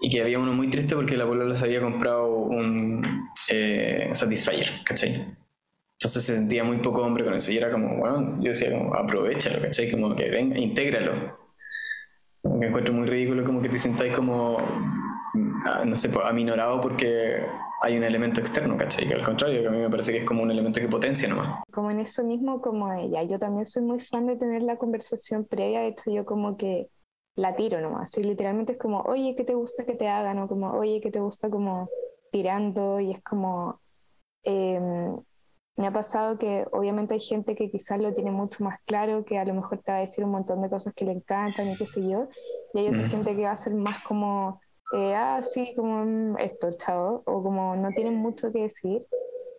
[0.00, 3.02] Y que había uno muy triste porque la abuela les había comprado un
[3.52, 5.36] eh, Satisfyer, ¿cachai?
[5.98, 7.52] Entonces se sentía muy poco hombre con eso.
[7.52, 9.90] Y era como, bueno, yo decía, como, aprovechalo, ¿cachai?
[9.90, 11.12] Como que venga, intégralo.
[12.42, 14.58] Que encuentro muy ridículo como que te sentáis como,
[15.34, 17.44] mm, no sé, pues, aminorado porque
[17.82, 19.06] hay un elemento externo, ¿cachai?
[19.06, 21.28] Que al contrario, que a mí me parece que es como un elemento que potencia
[21.28, 21.62] nomás.
[21.70, 25.44] Como en eso mismo, como ella, yo también soy muy fan de tener la conversación
[25.44, 26.88] previa, de hecho yo como que
[27.36, 30.38] la tiro nomás, así literalmente es como, oye, ¿qué te gusta que te hagan?
[30.38, 31.88] O como, oye, ¿qué te gusta como
[32.32, 32.98] tirando?
[32.98, 33.80] Y es como,
[34.42, 35.16] em,
[35.76, 39.38] me ha pasado que obviamente hay gente que quizás lo tiene mucho más claro, que
[39.38, 41.76] a lo mejor te va a decir un montón de cosas que le encantan y
[41.76, 42.28] qué sé yo,
[42.74, 44.60] y hay otra gente que va a ser más como,
[44.94, 49.06] eh, ah, sí, como mm, esto, chao, o como no tienen mucho que decir.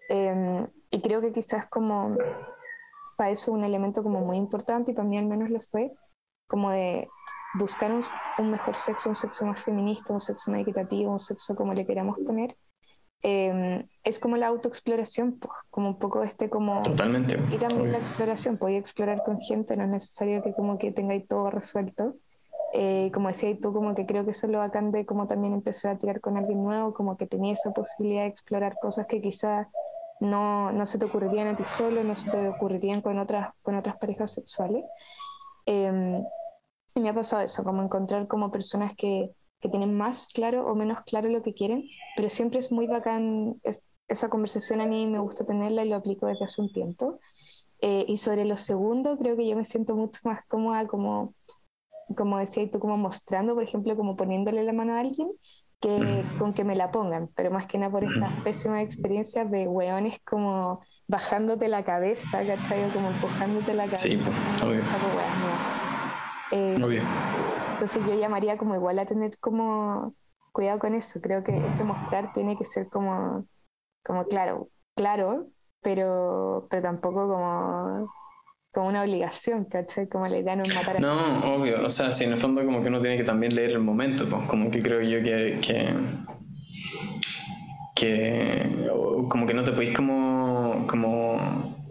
[0.10, 2.18] Em, y creo que quizás como
[3.18, 5.92] para eso un elemento como muy importante, y para mí al menos lo fue,
[6.48, 7.08] como de
[7.56, 8.02] buscar un,
[8.40, 11.86] un mejor sexo, un sexo más feminista, un sexo más equitativo, un sexo como le
[11.86, 12.56] queramos poner,
[13.26, 16.82] Em, es como la autoexploración, pues, como un poco este como...
[16.82, 17.40] Totalmente.
[17.52, 21.26] Y también la exploración, podía explorar con gente, no es necesario que como que tengáis
[21.26, 22.16] todo resuelto.
[22.74, 25.54] Eh, como decía tú, como que creo que eso es lo bacán de como también
[25.54, 29.22] empezar a tirar con alguien nuevo, como que tenía esa posibilidad de explorar cosas que
[29.22, 29.68] quizás
[30.20, 33.76] no, no, se te ocurrirían a ti solo, no se te ocurrirían con otras, con
[33.76, 34.84] otras parejas sexuales.
[35.66, 36.22] Eh,
[36.96, 40.76] y me ha pasado eso, como encontrar como personas que, que tienen más claro o
[40.76, 41.84] menos claro lo que quieren,
[42.16, 43.56] pero siempre es muy bacán,
[44.08, 47.20] esa conversación a mí me gusta tenerla y lo aplico desde hace un tiempo.
[47.82, 51.34] Eh, y sobre lo segundo, creo que yo me siento mucho más cómoda como,
[52.16, 55.30] como decía tú, como mostrando, por ejemplo, como poniéndole la mano a alguien,
[55.82, 59.68] que con que me la pongan, pero más que nada por estas pésimas experiencias de
[59.68, 62.86] weones como bajándote la cabeza, ¿cachai?
[62.86, 64.08] O como empujándote la cabeza.
[64.08, 64.18] Sí,
[64.64, 64.82] obvio.
[66.54, 67.02] Eh, obvio.
[67.74, 70.14] Entonces yo llamaría como igual a tener como
[70.52, 71.20] cuidado con eso.
[71.20, 73.48] Creo que ese mostrar tiene que ser como,
[74.06, 75.48] como claro, claro,
[75.82, 78.14] pero, pero tampoco como,
[78.72, 80.08] como una obligación, ¿cachai?
[80.08, 81.84] Como la idea no es matar a No, obvio.
[81.84, 84.30] O sea, si en el fondo como que uno tiene que también leer el momento,
[84.30, 85.92] pues como que creo yo que, que,
[87.96, 88.88] que
[89.28, 91.83] como que no te podéis como, como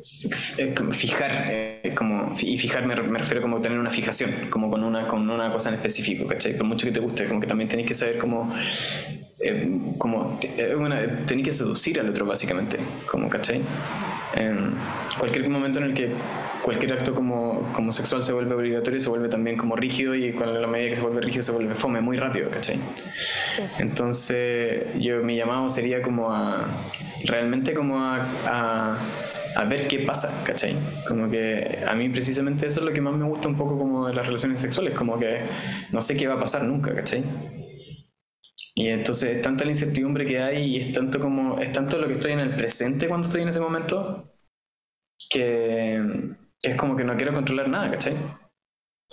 [0.92, 5.28] fijar, eh, como, y fijar me, refiero como tener una fijación, como con una, con
[5.28, 6.56] una cosa en específico, ¿cachai?
[6.56, 8.52] Por mucho que te guste, como que también tenéis que saber cómo,
[9.38, 12.78] eh, como, eh, tenéis que seducir al otro básicamente,
[13.10, 13.60] como, ¿cachai?
[14.34, 14.74] En
[15.18, 16.10] cualquier momento en el que
[16.62, 20.60] cualquier acto como, como sexual se vuelve obligatorio, se vuelve también como rígido y con
[20.60, 22.78] la medida que se vuelve rígido se vuelve fome muy rápido, ¿cachai?
[23.78, 26.66] Entonces yo mi llamado sería como a,
[27.24, 28.96] realmente como a a
[29.68, 30.76] ver qué pasa, ¿cachai?
[31.06, 34.06] Como que a mí precisamente eso es lo que más me gusta un poco como
[34.08, 35.40] de las relaciones sexuales, como que
[35.90, 37.22] no sé qué va a pasar nunca, ¿cachai?
[38.74, 42.06] Y entonces es tanta la incertidumbre que hay y es tanto como es tanto lo
[42.06, 44.32] que estoy en el presente cuando estoy en ese momento
[45.28, 46.00] que,
[46.62, 48.14] es como que no quiero controlar nada, ¿cachai?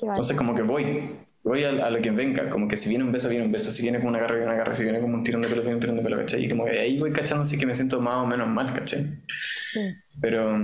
[0.02, 3.30] Entonces como que voy, voy a, lo que venga, como que si viene un beso,
[3.30, 5.24] viene un beso, si viene como una garra, viene una garra, si viene como un
[5.24, 6.46] tirón de pelo, viene un tirón de pelo, ¿cachai?
[6.46, 9.06] Y como que ahí voy cachando así que me siento más o menos mal, ¿cachai?
[9.72, 9.80] Sí.
[10.22, 10.58] Pero,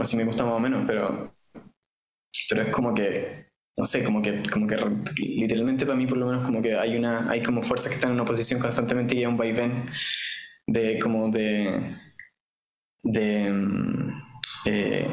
[0.00, 1.34] o si me gusta más o menos, pero,
[2.48, 3.46] pero es como que,
[3.78, 4.76] no sé, como que, como que
[5.16, 8.12] literalmente para mí por lo menos como que hay una, hay como fuerzas que están
[8.12, 9.90] en oposición constantemente y hay un vaivén
[10.66, 11.92] de como de,
[13.02, 14.22] de, mm,
[14.66, 15.08] eh,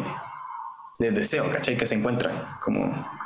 [0.99, 1.77] de deseo, ¿cachai?
[1.77, 3.22] Que se encuentra como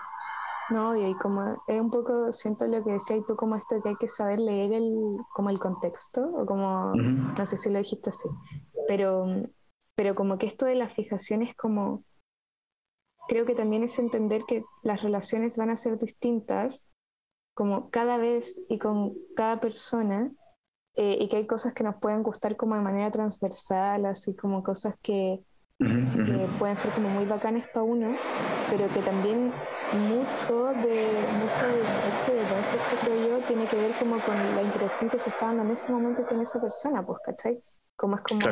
[0.70, 3.89] no, y como es un poco, siento lo que decía y tú como esto que
[3.89, 8.09] hay que saber leer el, como el contexto, o como, no sé si lo dijiste
[8.09, 8.28] así,
[8.88, 9.26] pero,
[9.95, 12.03] pero como que esto de la fijación es como,
[13.28, 16.89] creo que también es entender que las relaciones van a ser distintas,
[17.53, 20.32] como cada vez y con cada persona,
[20.95, 24.63] eh, y que hay cosas que nos pueden gustar como de manera transversal, así como
[24.63, 25.43] cosas que,
[25.78, 28.18] que pueden ser como muy bacanes para uno,
[28.70, 29.53] pero que también
[29.94, 31.08] mucho de
[31.40, 34.62] mucho del sexo y del buen sexo creo yo tiene que ver como con la
[34.62, 37.60] interacción que se está dando en ese momento con esa persona, pues, ¿cachai?
[37.96, 38.46] Como es como,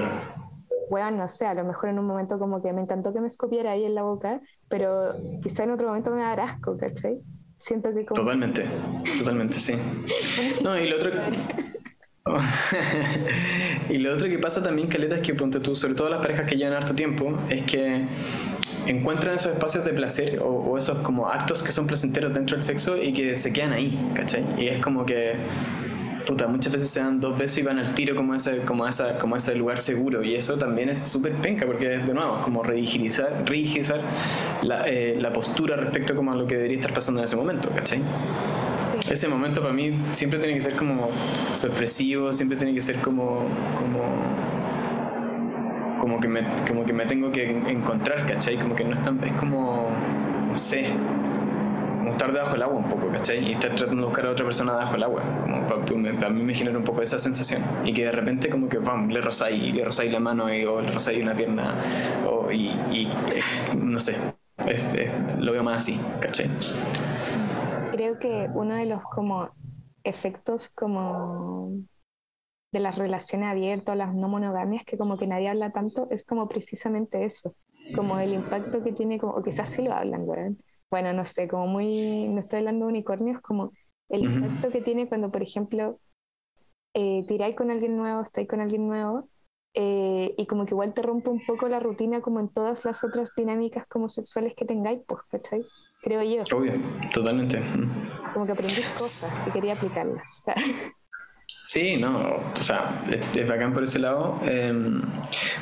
[0.90, 3.28] bueno, no sé, a lo mejor en un momento como que me encantó que me
[3.28, 7.20] escupiera ahí en la boca, pero quizá en otro momento me da asco, ¿cachai?
[7.58, 8.22] Siento que como...
[8.22, 8.66] Totalmente,
[9.20, 9.76] totalmente, sí.
[10.64, 11.12] No, y lo otro...
[13.90, 16.50] y lo otro que pasa también, Caleta, es que ponte tú, sobre todo las parejas
[16.50, 18.08] que llevan harto tiempo, es que
[18.88, 23.02] encuentran esos espacios de placer o, esos como actos que son placenteros dentro del sexo
[23.02, 24.46] y que se quedan ahí, ¿cachai?
[24.58, 25.36] Y es como que,
[26.26, 29.18] puta, muchas veces se dan dos besos y van al tiro como ese, como esa,
[29.18, 33.44] como ese lugar seguro y eso también es súper penca porque de nuevo, como rigidizar,
[33.46, 34.02] rigidizar
[34.62, 37.70] la, eh, la postura respecto como a lo que debería estar pasando en ese momento,
[37.70, 38.02] ¿cachai?
[39.12, 41.10] ese momento para mí siempre tiene que ser como
[41.54, 43.44] sorpresivo, siempre tiene que ser como,
[43.78, 44.02] como,
[46.00, 48.58] como que me, como que me tengo que encontrar, ¿cachai?
[48.58, 49.90] Como que no es tan, es como,
[50.48, 50.94] no sé,
[52.12, 53.44] estar debajo del agua un poco, ¿cachai?
[53.50, 55.22] Y estar tratando de buscar a otra persona debajo del agua.
[55.42, 57.62] Como a mí me genera un poco esa sensación.
[57.84, 60.82] Y que de repente como que, vamos, le rozáis, le rozáis la mano y, o
[60.82, 61.76] le rozáis una pierna
[62.28, 63.10] o, y, y
[63.78, 64.16] no sé,
[65.40, 66.50] lo veo más así, ¿cachai?
[67.92, 69.52] Creo que uno de los como
[70.04, 71.72] efectos como
[72.76, 76.50] de las relaciones abiertas, las no monogamias, que como que nadie habla tanto, es como
[76.50, 77.56] precisamente eso,
[77.96, 80.26] como el impacto que tiene, como, o quizás sí lo hablan,
[80.92, 83.72] Bueno, no sé, como muy, no estoy hablando de unicornios, como
[84.10, 86.02] el impacto que tiene cuando, por ejemplo,
[86.94, 89.30] eh, tiráis con alguien nuevo, estáis con alguien nuevo,
[89.74, 93.06] eh, y como que igual te rompe un poco la rutina como en todas las
[93.06, 95.66] otras dinámicas como sexuales que tengáis, pues, ¿cachai?
[96.02, 96.44] Creo yo.
[96.54, 96.74] Obvio,
[97.14, 97.62] totalmente.
[98.34, 100.44] Como que aprendís cosas y quería aplicarlas.
[101.76, 103.04] Sí, no, o sea,
[103.36, 105.02] es, bacán por ese lado, em,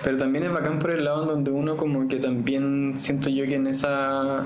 [0.03, 3.55] pero también es bacán por el lado donde uno como que también siento yo que
[3.55, 4.45] en esa...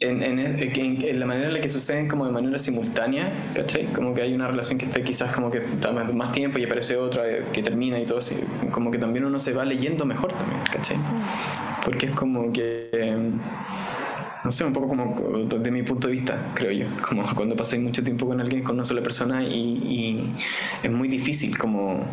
[0.00, 3.84] En, en, la manera en la que suceden como de manera simultánea, ¿cachai?
[3.92, 6.96] Como que hay una relación que está quizás como que está más tiempo y aparece
[6.96, 10.62] otra que termina y todo así, como que también uno se va leyendo mejor también,
[10.72, 10.96] ¿cachai?
[11.84, 12.90] Porque es como que...
[14.44, 17.82] No sé, un poco como desde mi punto de vista, creo yo, como cuando pasáis
[17.82, 20.34] mucho tiempo con alguien, con una sola persona y,
[20.82, 22.04] es muy difícil como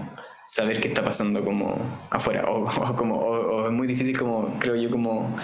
[0.47, 1.77] saber qué está pasando como
[2.09, 5.35] afuera o, como o, es muy difícil como creo yo como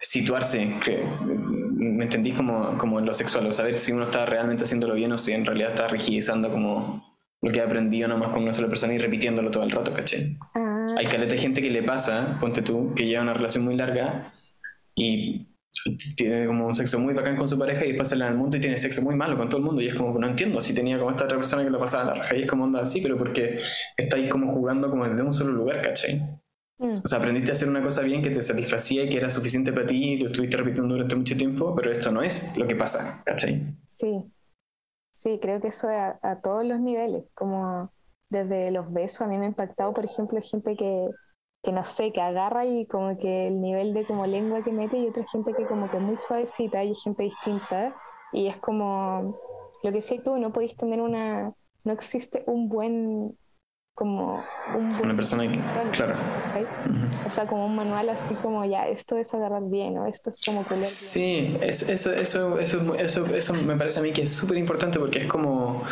[0.00, 0.74] situarse
[1.76, 5.12] me entendís como, como en lo sexual o saber si uno está realmente haciéndolo bien
[5.12, 8.68] o si en realidad está rigidizando como lo que ha aprendido nomás con una sola
[8.68, 10.36] persona y repitiéndolo todo el rato, ¿caché?
[10.54, 10.94] Ah.
[10.96, 14.32] Hay caleta de gente que le pasa, ponte tú, que lleva una relación muy larga
[14.94, 15.46] y
[16.16, 18.60] tiene como un sexo muy bacán con su pareja y después sale al mundo y
[18.60, 20.98] tiene sexo muy malo con todo el mundo y es como no entiendo si tenía
[20.98, 23.00] como esta otra persona que lo pasaba a la raja y es como onda así
[23.00, 23.60] pero porque
[23.96, 26.22] estáis como jugando como desde un solo lugar ¿cachai?
[26.78, 27.00] Mm.
[27.04, 29.72] O sea, aprendiste a hacer una cosa bien que te satisfacía y que era suficiente
[29.72, 32.76] para ti y lo estuviste repitiendo durante mucho tiempo, pero esto no es lo que
[32.76, 33.76] pasa, ¿cachai?
[33.88, 34.32] Sí,
[35.12, 37.92] sí, creo que eso a, a todos los niveles, como
[38.30, 41.08] desde los besos, a mí me ha impactado, por ejemplo, gente que,
[41.62, 44.98] que no sé, que agarra y como que el nivel de como lengua que mete
[44.98, 47.94] y otra gente que como que muy suavecita y gente distinta
[48.32, 49.36] y es como
[49.82, 51.52] lo que sé tú, no podéis tener una,
[51.84, 53.36] no existe un buen
[53.94, 54.44] como
[54.76, 55.58] un una persona que,
[55.90, 56.14] claro.
[57.26, 60.40] o sea como un manual así como ya esto es agarrar bien o esto es
[60.46, 64.56] como comer sí eso, eso, eso, eso, eso me parece a mí que es súper
[64.56, 65.82] importante porque es como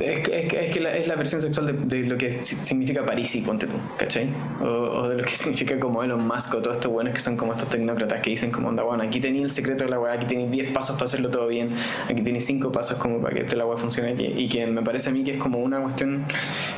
[0.00, 3.74] es, que la, es la versión sexual de, lo que significa París y ponte tú,
[3.98, 4.28] ¿cachai?
[4.62, 7.52] O, de lo que significa como Elon Musk o todos estos buenos que son como
[7.52, 10.26] estos tecnócratas que dicen como, onda, bueno, aquí tenéis el secreto de la weá, aquí
[10.26, 11.74] tenéis 10 pasos para hacerlo todo bien,
[12.08, 15.12] aquí tenéis 5 pasos como para que este la funcione y que me parece a
[15.12, 16.24] mí que es como una cuestión,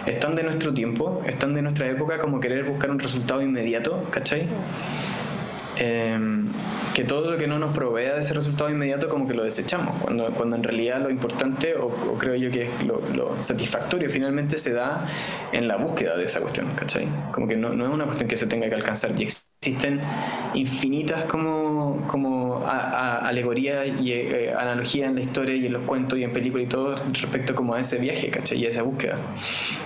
[0.06, 4.48] están de nuestro tiempo, están de nuestra época como querer buscar un resultado inmediato, ¿cachai?
[5.78, 6.50] Em,
[6.94, 10.00] que todo lo que no nos provea de ese resultado inmediato como que lo desechamos,
[10.00, 14.72] cuando, cuando en realidad lo importante, o, creo yo que lo, lo, satisfactorio finalmente se
[14.72, 15.06] da
[15.52, 17.08] en la búsqueda de esa cuestión, ¿cachai?
[17.32, 19.26] Como que no, no es una cuestión que se tenga que alcanzar y
[19.66, 20.00] existen
[20.54, 26.22] infinitas como, como alegorías y eh, analogías en la historia y en los cuentos y
[26.22, 28.58] en películas y todo respecto como a ese viaje, ¿cachai?
[28.58, 29.18] Y a esa búsqueda.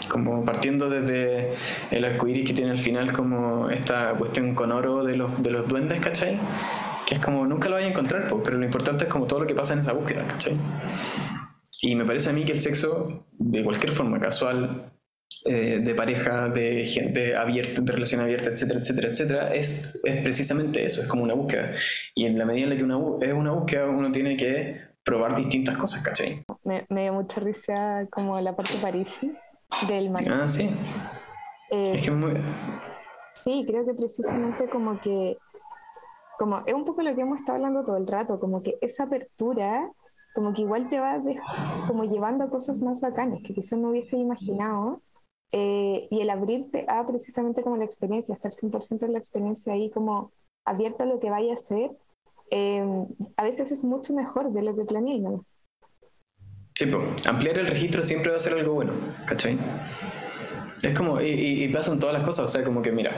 [0.09, 1.55] Como partiendo desde
[1.91, 5.51] el arco iris que tiene al final como esta cuestión con oro de los, de
[5.51, 6.39] los duendes, ¿cachai?
[7.07, 9.47] que es como nunca lo vaya a encontrar, pero lo importante es como todo lo
[9.47, 10.57] que pasa en esa búsqueda, ¿cachai?
[11.83, 14.93] Y me parece a mí que el sexo, de cualquier forma, casual,
[15.47, 20.85] eh, de pareja, de gente abierta, de relación abierta, etcétera, etcétera, etcétera, es, es, precisamente
[20.85, 21.75] eso, es como una búsqueda.
[22.15, 25.37] Y en la medida en la que una, es una búsqueda, uno tiene que probar
[25.37, 26.45] distintas cosas, ¿cachai?
[26.65, 29.21] Me, me dio mucha risa como la parte París
[29.89, 30.35] del marido.
[30.35, 30.69] Ah, sí.
[31.71, 32.35] Eh, es que muy...
[33.35, 35.39] Sí, creo que precisamente como que
[36.41, 39.05] como es un poco lo que hemos estado hablando todo el rato, como que esa
[39.05, 39.91] apertura,
[40.35, 41.23] como que igual te va
[41.87, 45.03] como llevando a cosas más bacanas que quizás no hubiese imaginado,
[45.53, 49.91] eh, y el abrirte a precisamente como la experiencia, estar 100% en la experiencia ahí
[49.91, 50.33] como
[50.65, 51.91] abierto a lo que vaya a ser,
[52.51, 52.85] eh,
[53.37, 55.23] a veces es mucho mejor de lo que planeé.
[56.75, 58.93] Sí, pues, ampliar el registro siempre va a ser algo bueno,
[59.27, 59.59] ¿cachai?
[60.83, 63.13] Es como, y, y, pasan todas las cosas, o sea, como que mira,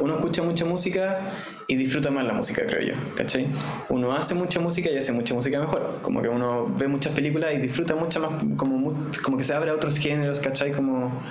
[0.00, 1.32] uno escucha mucha música
[1.66, 3.46] y disfruta más la música, creo yo, ¿cachai?
[3.88, 7.54] Uno hace mucha música y hace mucha música mejor, como que uno ve muchas películas
[7.54, 10.72] y disfruta mucho más, como, como que se abre a otros géneros, ¿cachai?
[10.72, 11.22] Como,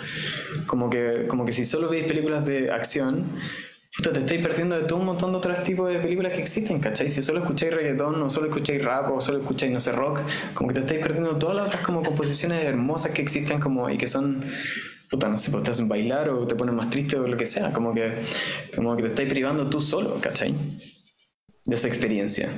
[0.65, 3.25] como, que, como que si solo veis películas de acción,
[4.01, 7.11] te estáis perdiendo de todo un montón de otros tipos de películas que existen, ¿cachai?
[7.11, 10.21] Si solo escucháis reggaetón, o solo escucháis rap, o solo escucháis, no sé, rock,
[10.55, 13.99] como que te estáis perdiendo todas las otras como composiciones hermosas que existen como, y
[13.99, 14.43] que son
[15.09, 17.45] puta, no sé, pues te hacen bailar o te ponen más triste o lo que
[17.45, 18.21] sea, como que,
[18.75, 20.55] como que te estáis privando tú solo, ¿cachai?
[21.65, 22.49] de esa experiencia.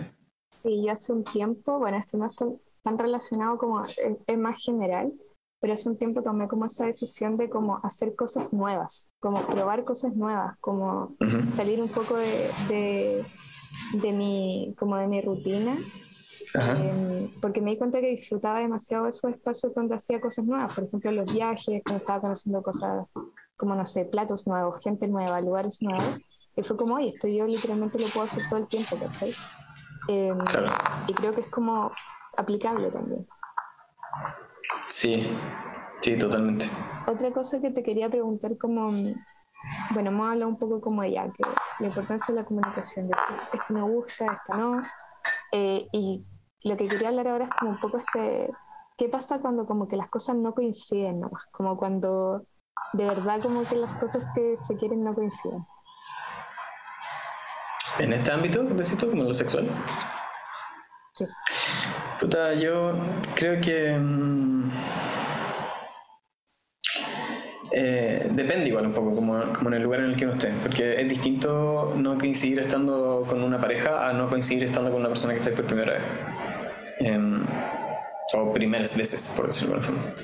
[0.51, 2.45] Sí, yo hace un tiempo, bueno, esto no está
[2.83, 5.13] tan relacionado como es, más general,
[5.59, 9.85] pero hace un tiempo tomé como esa decisión de como hacer cosas nuevas, como probar
[9.85, 11.15] cosas nuevas, como
[11.53, 13.25] salir un poco de, de,
[13.93, 15.77] de, mi, como de mi rutina
[16.57, 20.85] Em, porque me di cuenta que disfrutaba demasiado esos espacios cuando hacía cosas nuevas, por
[20.85, 23.05] ejemplo, los viajes, cuando estaba conociendo cosas
[23.55, 26.19] como, no sé, platos nuevos, gente nueva, lugares nuevos.
[26.55, 29.33] Y fue como, oye, esto yo literalmente lo puedo hacer todo el tiempo, ¿cachai?
[30.07, 30.37] Em,
[31.07, 31.91] y creo que es como
[32.35, 33.27] aplicable también.
[34.87, 35.27] Sí,
[36.01, 36.65] sí, totalmente.
[37.05, 38.91] Otra cosa que te quería preguntar como,
[39.91, 41.43] bueno, hemos hablado un poco como ya, que
[41.79, 43.15] la importancia de la comunicación, de
[43.53, 44.81] esto me gusta, esto no,
[45.51, 46.25] eh, y
[46.63, 48.51] lo que quería hablar ahora es como un poco este,
[48.97, 51.45] ¿qué pasa cuando como que las cosas no coinciden nomás?
[51.51, 52.45] Como cuando
[52.93, 55.65] de verdad como que las cosas que se quieren no coinciden.
[57.99, 59.67] ¿En este ámbito, necesito como lo sexual?
[61.13, 61.25] Sí.
[62.19, 62.93] Puta, yo
[63.35, 63.97] creo que...
[63.97, 64.71] Mm,
[67.71, 70.53] eh, depende igual un poco, como, como, en el lugar en el que uno esté,
[70.61, 75.09] porque es distinto no coincidir estando con una pareja a no coincidir estando con una
[75.09, 76.03] persona que está por primera vez.
[76.99, 77.45] Em,
[78.33, 80.15] o primeras veces, por decirlo de alguna forma.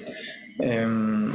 [0.60, 1.32] Em,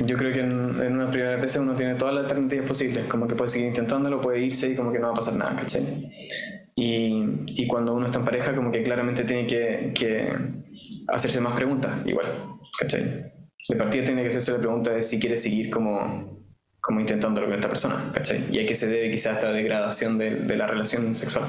[0.00, 3.26] yo creo que en, en una primera vez uno tiene todas las alternativas posibles, como
[3.26, 6.10] que puede seguir intentándolo, puede irse y como que no va a pasar nada, ¿cachai?
[6.74, 10.32] Y, y cuando uno está en pareja, como que claramente tiene que, que
[11.08, 12.26] hacerse más preguntas, igual,
[12.78, 13.32] ¿cachai?
[13.68, 16.46] De partida tiene que hacerse la pregunta de si quiere seguir como,
[16.80, 18.46] como intentándolo con esta persona, ¿cachai?
[18.50, 21.44] Y a qué se debe quizás esta degradación de, de la relación sexual.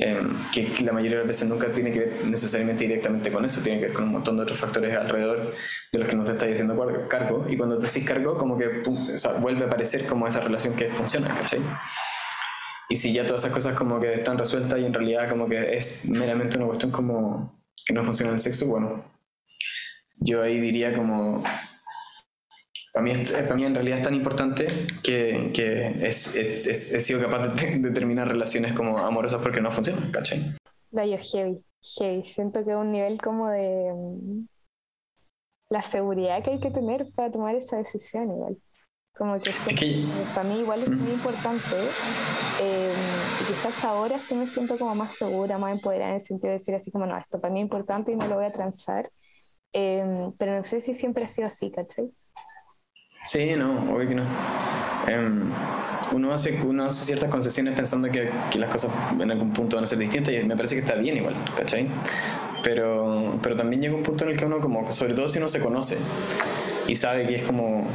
[0.00, 3.60] Em, que la mayoría de las veces nunca tiene que ver necesariamente directamente con eso,
[3.64, 5.54] tiene que ver con un montón de otros factores alrededor
[5.90, 7.44] de los que no te estás haciendo cargo.
[7.48, 10.76] Y cuando te haces cargo, como que o sea, vuelve a aparecer como esa relación
[10.76, 11.58] que funciona, ¿cachai?
[12.88, 15.76] Y si ya todas esas cosas como que están resueltas y en realidad como que
[15.76, 19.04] es meramente una cuestión como que no funciona el sexo, bueno,
[20.20, 21.42] yo ahí diría como
[22.92, 24.66] para mí, para mí en realidad es tan importante
[25.02, 30.56] que, que es, he sido capaz de, terminar relaciones como amorosas porque no funcionan, ¿cachai?
[30.90, 32.24] yo heavy, heavy.
[32.24, 34.46] Siento que es un nivel como de mm,
[35.70, 38.56] la seguridad que hay que tener para tomar esa decisión igual.
[39.16, 39.52] Como que,
[40.32, 41.76] para mí igual es muy importante
[42.60, 42.92] em,
[43.40, 46.58] y quizás ahora sí me siento como más segura, más empoderada en el sentido de
[46.58, 49.08] decir así como, no, esto para mí es importante y no lo voy a transar.
[49.72, 52.12] Em, pero no sé si siempre ha sido así, ¿cachai?
[53.24, 54.24] Sí, no, obvio que no.
[55.06, 55.50] Em,
[56.12, 59.84] uno, hace, uno hace ciertas concesiones pensando que, que, las cosas en algún punto van
[59.84, 61.88] a ser distintas y me parece que está bien igual, ¿cachai?
[62.62, 65.48] Pero, pero también llega un punto en el que uno, como, sobre todo si uno
[65.48, 65.98] se conoce
[66.86, 67.86] y sabe que es como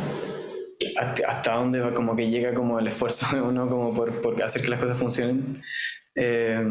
[1.28, 4.62] hasta, dónde va, como que llega como el esfuerzo de uno como por, por hacer
[4.62, 5.62] que las cosas funcionen,
[6.16, 6.64] eh,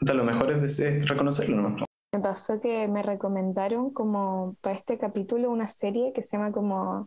[0.00, 1.76] lo mejor es, es reconocerlo, ¿no?
[2.12, 7.06] Me pasó que me recomendaron como para este capítulo una serie que se llama como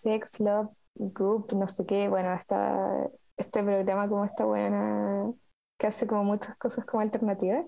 [0.00, 5.32] Sex, Love, Goop, no sé qué, bueno, está este programa como esta buena
[5.78, 7.66] que hace como muchas cosas como alternativas.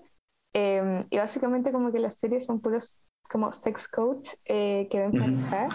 [0.53, 5.11] Em, y básicamente como que las series son puros como sex coach eh, que ven
[5.11, 5.69] pareja.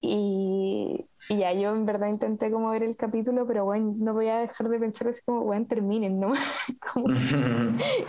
[0.00, 4.28] Y, y, ya yo en verdad intenté como ver el capítulo, pero bueno, no voy
[4.28, 6.32] a dejar de pensar así como, bueno, terminen, ¿no?
[6.92, 7.06] como,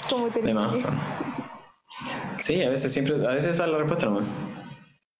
[0.09, 0.83] como terminen.
[2.39, 4.25] Sí, a veces siempre, a veces es la respuesta nomás.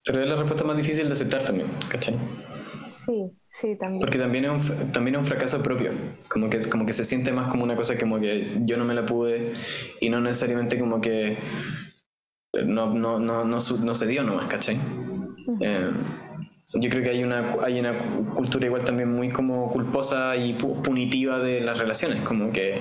[0.06, 2.16] Pero es la respuesta más difícil de aceptar también, ¿cachai?
[3.10, 4.00] Sí, sí, también.
[4.02, 5.92] Porque también es un, también es un fracaso propio,
[6.30, 8.94] como que, como que se siente más como una cosa como que yo no me
[8.94, 9.54] la pude
[10.00, 11.40] y no necesariamente como que
[12.54, 14.78] no, no, no, no, no se dio nomás, ¿cachai?
[15.60, 15.92] Eh,
[16.76, 21.40] yo creo que hay una, hay una cultura igual también muy como culposa y punitiva
[21.40, 22.78] de las relaciones, como que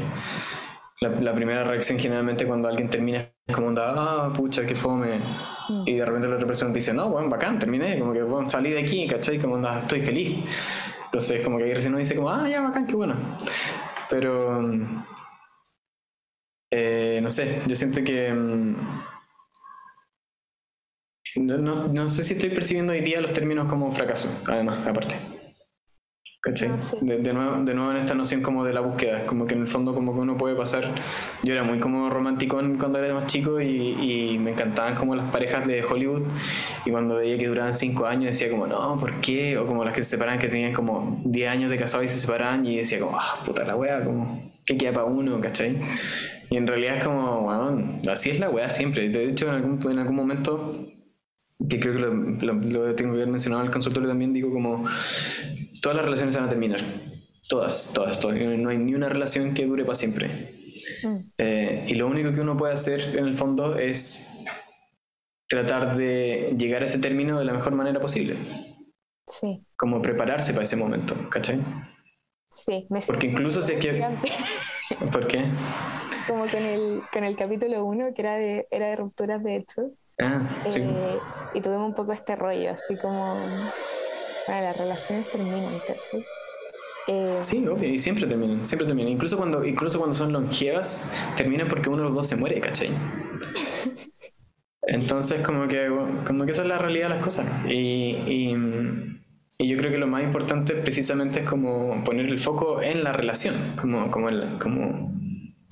[1.01, 5.23] la, la primera reacción generalmente cuando alguien termina es como onda, ah, pucha, qué fome
[5.87, 8.49] y de repente la otra persona te dice, no, bueno, bacán, terminé, como que bueno,
[8.49, 9.39] salí de aquí, ¿cachai?
[9.39, 10.45] Como anda, estoy feliz.
[11.07, 13.15] Entonces, como que ahí recién uno dice, como, ah, ya, bacán, qué bueno.
[14.11, 14.61] Pero,
[16.71, 18.33] eh, no sé, yo siento que.
[18.33, 18.77] Mm,
[21.37, 25.38] no, no, no sé si estoy percibiendo hoy día los términos como fracaso, además, aparte.
[26.41, 26.69] ¿Cachai?
[26.69, 29.63] Ah, de, nuevo, de nuevo en esta noción como de la búsqueda, como que en
[29.63, 30.85] el fondo como que uno puede pasar,
[31.43, 35.33] yo era muy como romántico cuando era más chico y, y, me encantaban como las
[35.33, 36.23] parejas de Hollywood
[36.87, 39.59] y cuando veía que duraban 5 años decía como, no, ¿por qué?
[39.59, 42.21] O como las que se separaban que tenían como 10 años de casado y se
[42.21, 45.41] separaban y decía como, ah, puta la wea, como, ¿qué queda para uno?
[45.41, 45.81] ¿Cachai?
[46.51, 49.09] Y en realidad es como, bueno, así es la wea siempre.
[49.09, 50.73] De hecho, en algún, en algún momento
[51.67, 54.85] que creo que lo, lo, tengo que haber mencionado al consultorio también, digo como
[55.83, 56.81] todas las relaciones van a terminar,
[57.49, 58.39] todas, todas, todas.
[58.39, 60.55] no hay ni una relación que dure para siempre.
[61.03, 61.17] Mm.
[61.37, 64.45] Eh, y lo único que uno puede hacer en el fondo es
[65.49, 68.37] tratar de llegar a ese término de la mejor manera posible.
[69.27, 69.65] Sí.
[69.77, 71.61] Como prepararse para ese momento, ¿cachai?
[72.51, 74.03] Sí, me Porque incluso si es que...
[75.13, 75.45] ¿Por qué?
[76.27, 79.93] Como con el, con el capítulo 1, que era de, era de rupturas de hecho.
[80.21, 80.81] Ah, sí.
[80.83, 81.19] Eh,
[81.55, 83.35] y tuvimos un poco este rollo, así como...
[84.47, 86.25] Bueno, las relaciones terminan, ¿cachai?
[87.07, 89.13] Eh, sí, obvio, y siempre terminan, siempre terminan.
[89.13, 92.91] Incluso cuando, incluso cuando son longevas, terminan porque uno de los dos se muere, ¿cachai?
[94.83, 95.91] Entonces, como que,
[96.27, 97.51] como que esa es la realidad de las cosas.
[97.67, 98.53] Y,
[99.59, 103.13] y, yo creo que lo más importante precisamente es como poner el foco en la
[103.13, 105.18] relación, como, como, el, como,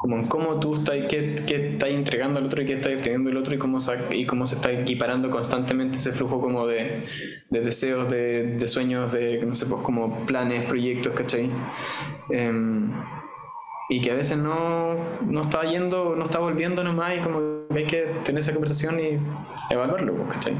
[0.06, 3.28] como en cómo tú estás, qué, qué estás entregando al otro y qué estás obteniendo
[3.28, 3.78] el otro y cómo,
[4.12, 7.06] y cómo se está equiparando constantemente ese flujo como de,
[7.50, 11.50] de deseos, de, de, sueños, de, no sé, pues como planes, proyectos, ¿cachai?
[12.28, 12.92] Um,
[13.88, 17.78] y que a veces no, no está yendo, no está volviendo nomás y como que
[17.78, 19.18] hay que tener esa conversación y
[19.74, 20.54] evaluarlo, ¿cachai?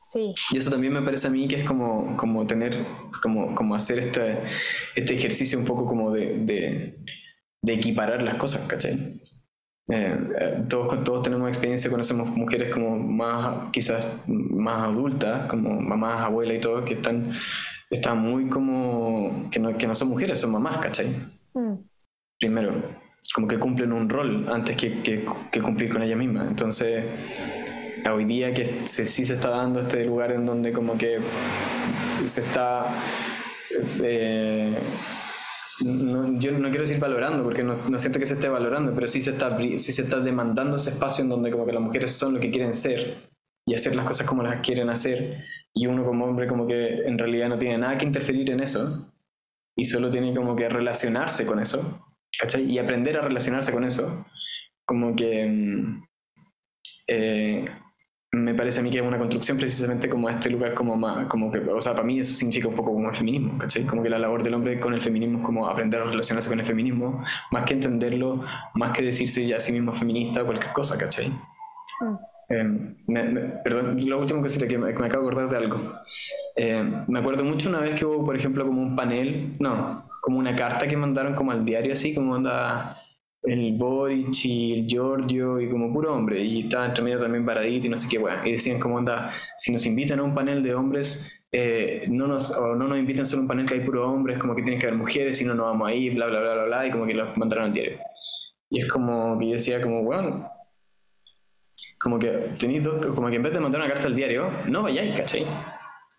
[0.00, 0.32] Sí.
[0.50, 2.84] Y eso también me parece a mí que es como, como tener,
[3.22, 4.38] como, como hacer este,
[4.96, 6.98] este ejercicio un poco como de, de,
[7.64, 9.20] de equiparar las cosas, ¿cachai?
[9.88, 16.20] Eh, eh, todos, todos tenemos experiencia, conocemos mujeres como más, quizás más adultas, como mamás,
[16.22, 17.32] abuelas y todo, que están,
[17.90, 21.08] están muy como, que no, que no son mujeres, son mamás, ¿cachai?
[21.54, 21.74] Mm
[22.38, 22.72] primero,
[23.34, 26.46] como que cumplen un rol antes que, que, cumplir con ella misma.
[26.46, 27.04] Entonces,
[28.10, 31.20] hoy día que se, sí se está dando este lugar en donde como que
[32.24, 33.02] se está...
[34.02, 34.76] Eh,
[35.84, 39.22] no, yo no quiero decir valorando, porque no, siento que se esté valorando, pero sí
[39.22, 42.34] se, está, sí se está demandando ese espacio en donde como que las mujeres son
[42.34, 43.30] lo que quieren ser
[43.66, 47.18] y hacer las cosas como las quieren hacer, y uno como hombre como que en
[47.18, 49.10] realidad no tiene nada que interferir en eso,
[49.76, 52.00] y solo tiene como que relacionarse con eso.
[52.58, 54.26] Y aprender a relacionarse con eso,
[54.84, 56.04] como que mm,
[57.08, 57.64] eh,
[58.34, 61.50] me parece a mí que es una construcción precisamente como este lugar como más, como
[61.50, 63.84] que, o sea, para mí eso significa un poco como el feminismo, ¿cachai?
[63.84, 66.60] Como que la labor del hombre con el feminismo es como aprender a relacionarse con
[66.60, 70.72] el feminismo, más que entenderlo, más que decirse ya a sí mismo feminista o cualquier
[70.72, 71.28] cosa, ¿cachai?
[72.00, 72.16] Mm.
[72.48, 72.96] Em,
[73.62, 75.92] perdón, lo último que, que me, me, acabo de acordar de algo.
[76.56, 80.38] Em, me acuerdo mucho una vez que hubo, por ejemplo, como un panel, no, como
[80.38, 83.03] una carta que mandaron como al diario así, como anda
[83.44, 87.84] el Boric y el Giorgio y como puro hombre, y estaba entre medio también Baradit
[87.84, 90.62] y no sé qué, bueno, y decían como anda, si nos invitan a un panel
[90.62, 93.80] de hombres, eh, no nos, o no nos invitan solo a un panel que hay
[93.80, 96.26] puro hombres, como que tienen que haber mujeres, si no, no vamos a ir, bla,
[96.26, 97.98] bla, bla, bla, bla, y como que lo mandaron al diario.
[98.70, 100.50] Y es como que yo decía como, bueno,
[102.00, 102.28] como que
[102.58, 105.46] tenéis dos, como que en vez de mandar una carta al diario, no vayáis, ¿cachai?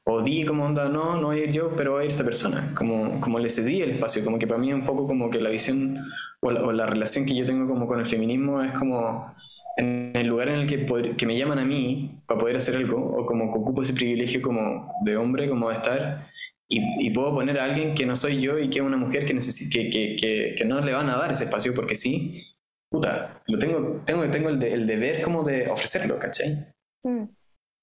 [0.08, 2.24] O di como onda, no, no voy a ir yo, pero va a ir esta
[2.24, 5.32] persona, como, como le cedí el espacio, como que para mí es un poco como
[5.32, 6.06] que la visión
[6.41, 9.34] o la, relación que yo tengo como con el feminismo es como
[9.78, 12.97] en el lugar en el que, que me llaman a mí para poder hacer algo,
[12.97, 16.28] o como que ocupo ese privilegio como de hombre, como de estar,
[16.68, 19.26] y, y puedo poner a alguien que no soy yo y que es una mujer
[19.26, 22.43] que, que, que, que, no le van a dar ese espacio porque sí,
[22.91, 26.74] puta, lo tengo, tengo, tengo el, el deber como de ofrecerlo, ¿cachai?
[27.03, 27.35] Mm.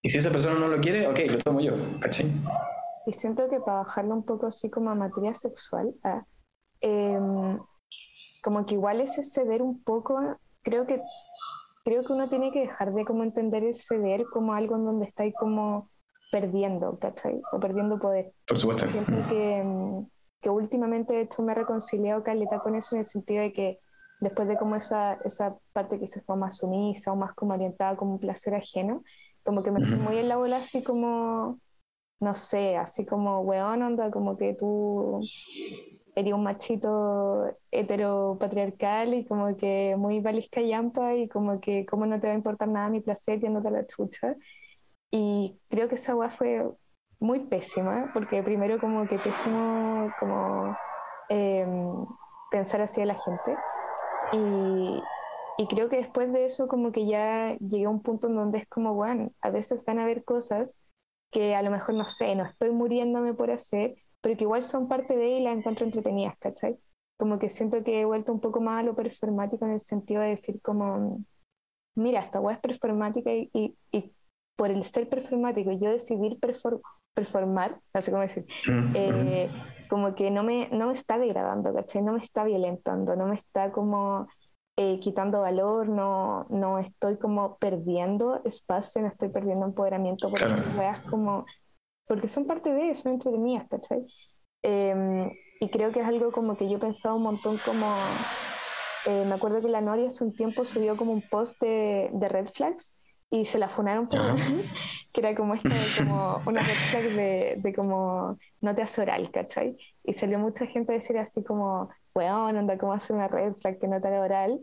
[0.03, 2.31] Y si esa persona no lo quiere, ok, lo tomo yo, ¿cachai?
[3.07, 6.25] Y siento que para bajarlo un poco así como a materia sexual, ah,
[6.81, 7.59] em,
[8.43, 10.19] como que igual ese ceder un poco,
[10.63, 11.01] creo que,
[11.85, 15.07] creo que uno tiene que dejar de como entender el ceder como algo en donde
[15.07, 15.89] estáis como
[16.33, 17.41] perdiendo, ¿cachai?
[17.53, 18.33] O perdiendo poder.
[18.49, 18.89] Por supuesto.
[18.89, 20.07] Siento que, em,
[20.41, 23.79] que últimamente hecho me he reconciliado caleta con eso en el sentido de que
[24.21, 27.97] después de como esa, esa parte que se fue más sumisa o más como orientada
[27.97, 29.05] como un placer ajeno,
[29.45, 31.59] como que me fui muy en la bola así como,
[32.21, 35.21] no sé, así como, weón, onda, como que tú
[36.15, 42.21] eres un machito heteropatriarcal y como que muy valisca yampa y como que cómo no
[42.21, 44.37] te va a importar nada mi placer yéndote a la chucha.
[45.11, 46.65] Y creo que esa weá fue
[47.21, 50.77] muy pésima, porque primero como que pésimo como
[51.29, 52.07] em,
[52.51, 53.57] pensar así de la gente.
[54.33, 55.03] Y,
[55.59, 58.59] y creo que después de eso como que ya llegué a un punto en donde
[58.59, 60.83] es como, bueno, a veces van a haber cosas
[61.31, 64.89] que a lo mejor, no sé, no estoy muriéndome por hacer, pero que igual son
[64.89, 66.79] parte de y las encuentro entretenidas, ¿cachai?
[67.19, 70.23] Como que siento que he vuelto un poco más a lo performático en el sentido
[70.23, 71.21] de decir como,
[71.95, 74.13] mira, esta web es performática y, y,
[74.57, 76.39] por el ser performático y yo decidir
[77.15, 79.51] performar, no sé cómo decir, mm, eh,
[79.89, 82.03] como que no me, no me está degradando, ¿cachai?
[82.03, 84.29] No me está violentando, no me está como
[84.77, 90.63] eh, quitando valor, no, no estoy como perdiendo espacio, no estoy perdiendo empoderamiento por claro.
[91.11, 91.45] como,
[92.07, 94.07] porque son parte de eso, entretenidas, ¿cachai?
[94.63, 95.31] Eh,
[95.61, 97.95] y creo que es algo como que yo he pensado un montón como
[99.05, 102.29] eh, me acuerdo que la Nori hace un tiempo subió como un post de, de
[102.29, 102.95] red flags
[103.31, 104.21] y se la funaron por
[105.13, 109.31] que era como esta, como una red flag de, de como no te hace oral,
[109.33, 109.77] ¿cachai?
[110.05, 113.79] Y salió mucha gente a decir así como, weón, anda, ¿cómo hace una red flag
[113.79, 114.61] que no te oral?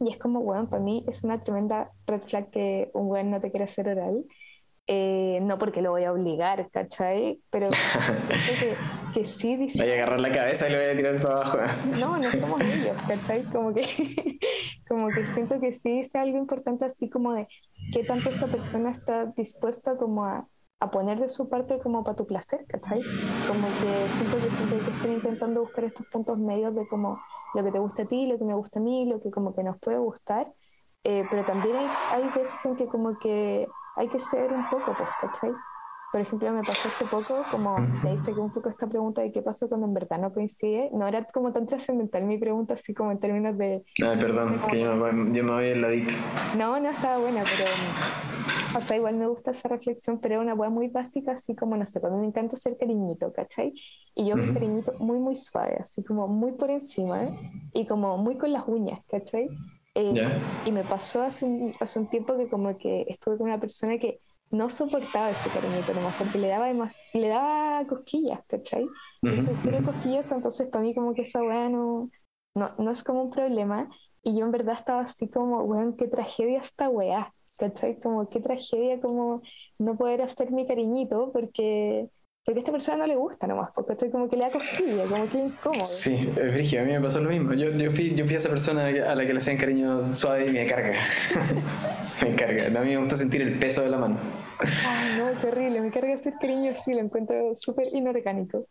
[0.00, 3.40] Y es como, weón, para mí es una tremenda red flag que un weón no
[3.40, 4.24] te quiere hacer oral.
[4.90, 7.42] Eh, no porque lo voy a obligar, ¿cachai?
[7.50, 7.68] Pero
[8.60, 8.74] que,
[9.12, 9.78] que sí dice...
[9.82, 11.58] Voy a agarrar la cabeza y lo voy a tirar para abajo.
[11.98, 13.42] No, no somos ellos, ¿cachai?
[13.44, 13.84] Como que,
[14.88, 17.46] como que siento que sí dice algo importante así como de
[17.92, 20.48] qué tanto esa persona está dispuesta como a,
[20.80, 23.00] a poner de su parte como para tu placer, ¿cachai?
[23.48, 27.18] Como que siento que siempre hay que estar intentando buscar estos puntos medios de como
[27.54, 29.54] lo que te gusta a ti, lo que me gusta a mí, lo que como
[29.54, 30.52] que nos puede gustar,
[31.04, 34.94] eh, pero también hay, hay veces en que como que hay que ceder un poco,
[34.96, 35.52] pues, ¿cachai?
[36.10, 39.42] Por ejemplo, me pasó hace poco, como te hice un poco esta pregunta de qué
[39.42, 40.88] pasó cuando en verdad no coincide.
[40.92, 43.84] No era como tan trascendental mi pregunta, así como en términos de.
[44.02, 46.08] Ay, perdón, que yo, me voy en la DIC.
[46.56, 48.78] No, no estaba buena, pero.
[48.78, 51.76] O sea, igual me gusta esa reflexión, pero era una weá muy básica, así como,
[51.76, 53.74] no sé, para mí me encanta hacer cariñito, ¿cachai?
[54.14, 57.38] Y yo, mi cariñito muy, muy suave, así como muy por encima, ¿eh?
[57.74, 59.48] y como muy con las uñas, ¿cachai?
[59.94, 63.58] Eh, y me pasó hace un, hace un tiempo que como que estuve con una
[63.58, 64.20] persona que
[64.50, 66.72] no soportaba ese cariñito nomás porque le daba,
[67.12, 68.84] le daba cosquillas, ¿cachai?
[68.84, 69.84] Uh -huh.
[69.84, 72.10] cosquillas, entonces para mí como que esa weá no,
[72.54, 73.88] no, es como un problema.
[74.22, 78.00] Y yo en verdad estaba así como, weón, qué tragedia esta weá, ¿cachai?
[78.00, 79.42] Como qué tragedia como
[79.78, 82.08] no poder hacer mi cariñito porque
[82.48, 85.04] porque a esta persona no le gusta nomás, porque estoy como que le da cosquilla,
[85.04, 85.84] como que incómodo.
[85.84, 87.52] Sí, es brígido, a mí me pasó lo mismo.
[87.52, 90.52] Yo, yo, fui, yo fui esa persona a la que le hacían cariño suave y
[90.52, 90.94] me carga.
[92.22, 92.68] me carga.
[92.68, 94.16] A mí me gusta sentir el peso de la mano.
[94.60, 95.82] Ay, no, terrible.
[95.82, 98.66] Me carga hacer cariño así, lo encuentro súper inorgánico.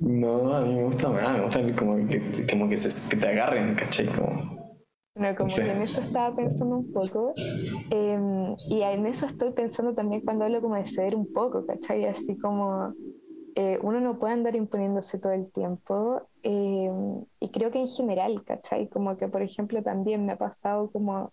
[0.00, 3.28] no, a mí me gusta más, me gusta como que, como que, se, que te
[3.28, 4.06] agarren, ¿cachai?
[4.06, 4.57] Como...
[5.18, 7.34] No, como que en eso estaba pensando un poco.
[7.90, 8.18] Eh,
[8.70, 12.06] y en eso estoy pensando también cuando hablo como de ceder un poco, ¿cachai?
[12.06, 12.94] Así como
[13.56, 16.28] eh, uno no puede andar imponiéndose todo el tiempo.
[16.44, 16.90] Eh,
[17.40, 18.88] y creo que en general, ¿cachai?
[18.88, 21.32] Como que, por ejemplo, también me ha pasado como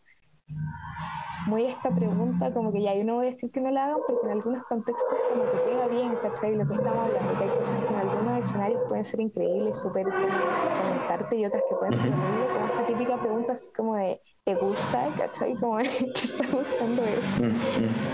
[1.48, 4.00] muy esta pregunta, como que ya yo no voy a decir que no la hagan,
[4.08, 6.56] porque en algunos contextos como que pega bien, ¿cachai?
[6.56, 10.08] Lo que estamos hablando, que hay cosas que en algunos escenarios pueden ser increíbles, súper
[10.08, 14.56] calentarte y otras que pueden ser horribles, como esta típica pregunta así como de, ¿te
[14.56, 15.08] gusta?
[15.18, 15.56] ¿cachai?
[15.58, 17.44] Como, ¿te está gustando esto?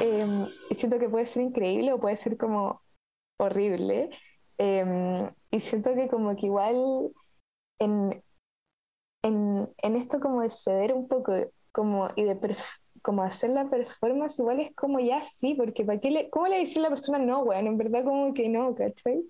[0.02, 2.82] eh, siento que puede ser increíble o puede ser como
[3.40, 4.10] horrible.
[4.58, 7.12] Eh, y siento que como que igual
[7.80, 8.24] en,
[9.24, 11.34] en, en esto como de ceder un poco
[11.72, 12.38] como y de
[13.02, 16.60] como hacer la performance igual es como ya sí, porque ¿para qué le, ¿cómo le
[16.60, 17.68] decir a la persona no, weón?
[17.68, 19.24] En verdad como que no, ¿cachai?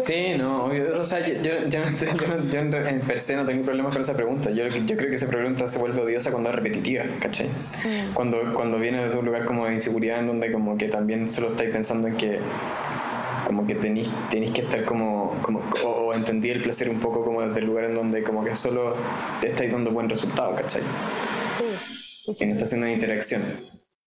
[0.00, 1.80] sí, no, o sea, yo, yo, yo,
[2.50, 4.50] yo, en per se no tengo problemas con esa pregunta.
[4.50, 7.46] Yo, yo creo que esa pregunta se vuelve odiosa cuando es repetitiva, ¿cachai?
[7.48, 8.14] Mm.
[8.14, 11.48] Cuando, cuando viene de un lugar como de inseguridad en donde como que también solo
[11.48, 12.40] estáis pensando en que
[13.46, 17.24] como que tenéis, tenéis que estar como, como o, o, entendí el placer un poco
[17.24, 18.94] como desde el lugar en donde como que solo
[19.40, 20.82] te estáis dando buen resultado, ¿cachai?
[21.58, 22.32] Sí.
[22.32, 23.42] Y, y no está haciendo una interacción.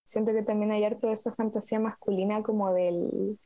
[0.05, 3.37] Siento que también hay harto de esa fantasía masculina como del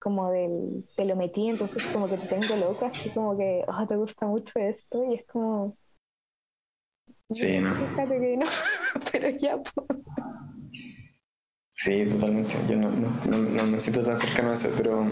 [0.00, 3.86] como del te lo metí, entonces como que te tengo loca, así como que, oh,
[3.86, 5.76] te gusta mucho esto, y es como...
[7.28, 7.74] Sí, no.
[7.74, 8.46] Fíjate que no,
[9.12, 10.00] pero ya, pues.
[11.82, 12.56] Sí, totalmente.
[12.68, 15.02] Yo no, no, no, no, me siento tan cercano a eso, pero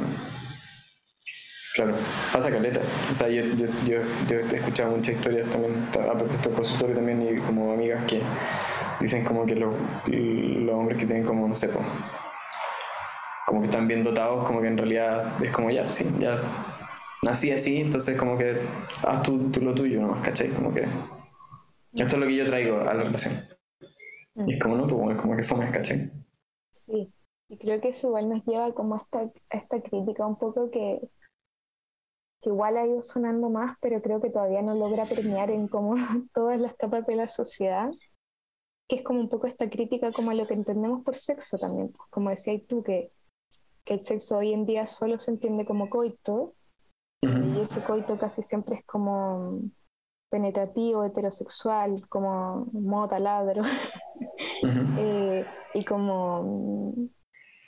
[1.74, 1.94] claro,
[2.30, 2.82] pasa caleta.
[3.10, 6.96] O sea, yo, yo, yo, yo he escuchado muchas historias también, a propósito de consultorio
[6.96, 8.20] también, y como amigas que
[9.00, 9.74] dicen como que los,
[10.08, 11.70] los hombres que tienen como, no sé,
[13.46, 16.38] como que están bien dotados, como que en realidad es como ya, sí, ya
[17.22, 18.60] nací así, entonces como que
[19.06, 20.50] haz tú, tú lo tuyo nomás, ¿cachai?
[20.50, 23.36] Como que esto es lo que yo traigo a la relación.
[24.46, 26.27] Y es como, no, pues como que fome, ¿cachai?
[26.88, 27.12] Sí,
[27.50, 31.00] y creo que eso igual nos lleva como a esta, esta crítica un poco que,
[32.40, 35.94] que igual ha ido sonando más, pero creo que todavía no logra permear en como
[36.34, 37.90] todas las capas de la sociedad,
[38.88, 41.92] que es como un poco esta crítica como a lo que entendemos por sexo también,
[41.92, 43.12] pues, como decías tú, que,
[43.84, 46.54] que el sexo hoy en día solo se entiende como coito,
[47.20, 49.60] y ese coito casi siempre es como
[50.30, 53.62] penetrativo, heterosexual, como modo taladro.
[54.98, 55.44] eh,
[55.74, 56.94] y como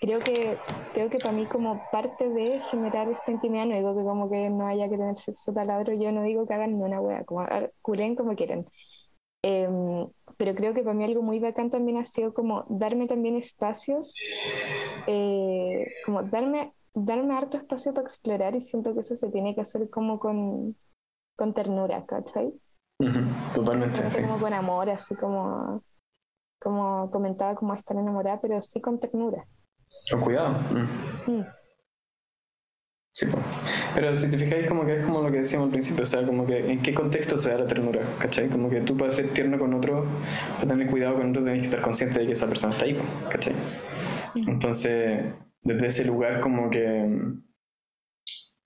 [0.00, 0.56] creo que
[0.94, 4.48] creo que para mí como parte de generar esta intimidad no digo que como que
[4.48, 5.94] no haya que tener sexo taladro.
[5.94, 7.46] Yo no digo que hagan ni una wea como
[7.82, 8.66] culen como quieran.
[9.42, 9.68] Eh,
[10.36, 14.14] pero creo que para mí algo muy bacán también ha sido como darme también espacios
[15.06, 19.60] eh, como darme darme harto espacio para explorar y siento que eso se tiene que
[19.60, 20.76] hacer como con
[21.40, 22.52] con ternura, ¿cachai?
[23.54, 24.20] Totalmente, sí.
[24.20, 25.82] Como con amor, así como,
[26.60, 29.46] como comentaba, como estar enamorada, pero sí con ternura.
[30.10, 30.50] Con cuidado.
[30.50, 31.32] Mm.
[31.32, 31.46] Mm.
[33.14, 33.26] Sí,
[33.94, 36.26] pero si te fijáis como que es como lo que decíamos al principio, o sea,
[36.26, 38.50] como que en qué contexto se da la ternura, ¿cachai?
[38.50, 40.04] Como que tú puedes ser tierno con otro,
[40.56, 43.00] para tener cuidado con otro tenés que estar consciente de que esa persona está ahí,
[43.30, 43.54] ¿cachai?
[44.46, 45.24] Entonces,
[45.62, 47.40] desde ese lugar como que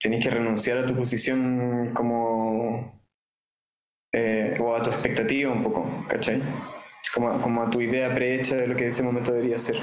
[0.05, 3.03] tenés que renunciar a tu posición como...
[4.13, 6.43] Eh, o a tu expectativa un poco, ¿cachai?
[7.15, 9.77] Como, como a tu idea prehecha de lo que en ese momento debería ser.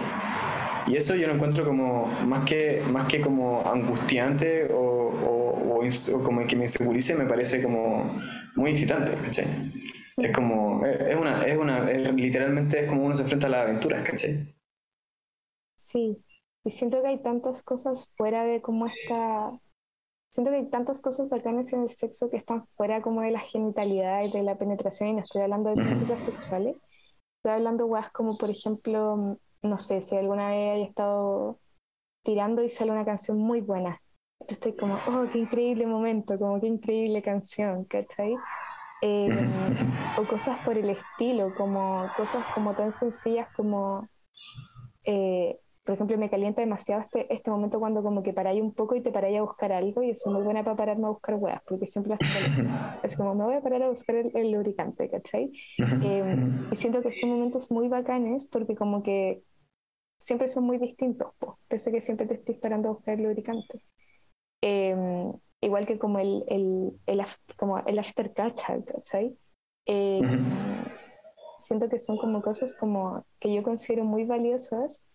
[0.85, 6.23] Y eso yo lo encuentro como más que, más que como angustiante o, o, o,
[6.23, 8.21] como que me insegurice, me parece como
[8.55, 9.47] muy excitante, ¿cachai?
[10.17, 14.03] Es como, es una, es una, literalmente es como uno se enfrenta a las aventuras,
[14.03, 14.53] ¿cachai?
[15.75, 16.23] Sí,
[16.63, 19.59] y siento que hay tantas cosas fuera de cómo está,
[20.33, 23.39] siento que hay tantas cosas bacanas en el sexo que están fuera como de la
[23.39, 26.75] genitalidad y de la penetración, y no estoy hablando de prácticas sexuales,
[27.37, 31.59] estoy hablando de como por ejemplo no sé, si alguna vez haya estado
[32.23, 34.01] tirando y sale una canción muy buena.
[34.39, 38.35] Entonces estoy como, oh, qué increíble momento, como qué increíble canción, ¿cachai?
[39.03, 39.29] Eh,
[40.17, 44.07] o cosas por el estilo, como cosas como tan sencillas como
[45.03, 48.95] eh, por ejemplo, me calienta demasiado este, este momento cuando como que paráis un poco
[48.95, 51.61] y te paráis a buscar algo y soy muy buena para pararme a buscar weas,
[51.67, 52.17] porque siempre
[53.03, 55.51] es como me voy a parar a buscar el, lubricante, ¿cachai?
[55.79, 59.41] Em, y siento que son momentos muy bacanes porque como que
[60.19, 63.83] siempre son muy distintos, pues, pese que siempre te estoy esperando a buscar el lubricante.
[64.61, 67.25] Em, igual que como el, el, el,
[67.57, 69.35] como el after ¿cachai?
[69.87, 70.45] Em,
[71.59, 75.07] siento que son como cosas como que yo considero muy valiosas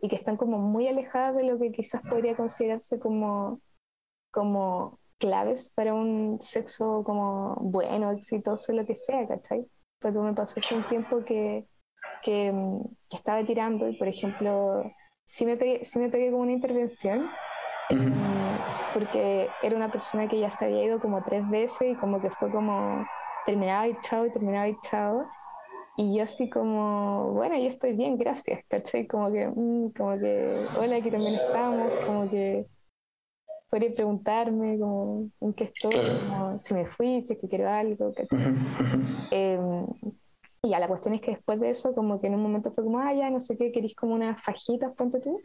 [0.00, 3.60] y que están como muy alejadas de lo que quizás podría considerarse como,
[4.30, 9.66] como claves para un sexo como bueno, exitoso, lo que sea, ¿cachai?
[10.00, 11.66] Pero me pasó hace un tiempo que,
[12.22, 12.52] que,
[13.12, 14.90] estaba tirando y, por ejemplo,
[15.26, 17.30] sí me pegué, sí me pegué con una intervención
[17.90, 18.14] em,
[18.94, 22.30] porque era una persona que ya se había ido como tres veces y como que
[22.30, 23.04] fue como
[23.44, 25.26] terminaba y chao y terminaba y chao
[26.00, 29.06] y yo así como, bueno, yo estoy bien, gracias, ¿cachai?
[29.06, 32.66] Como que, mm, como que, hola, aquí también estamos, como que
[33.68, 38.14] podría preguntarme como en qué estoy, como, si me fui, si es que quiero algo,
[38.14, 38.54] ¿cachai?
[39.30, 39.86] Em,
[40.62, 42.82] y ya, la cuestión es que después de eso, como que en un momento fue
[42.82, 45.38] como, ah, ya, no sé qué, querís como unas fajitas, ponte tú.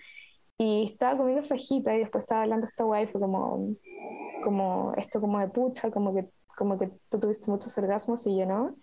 [0.57, 3.75] Y estaba comiendo fajitas y después estaba hablando esta guay, fue como,
[4.41, 8.45] como esto como de pucha, como que, como que tú tuviste muchos orgasmos y yo
[8.45, 8.77] no.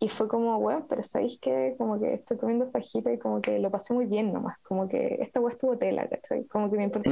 [0.00, 3.58] Y fue como, bueno, pero sabéis que como que estoy comiendo fajita y como que
[3.58, 6.44] lo pasé muy bien nomás, como que esta weá estuvo tela, ¿cachai?
[6.46, 7.10] Como que me importa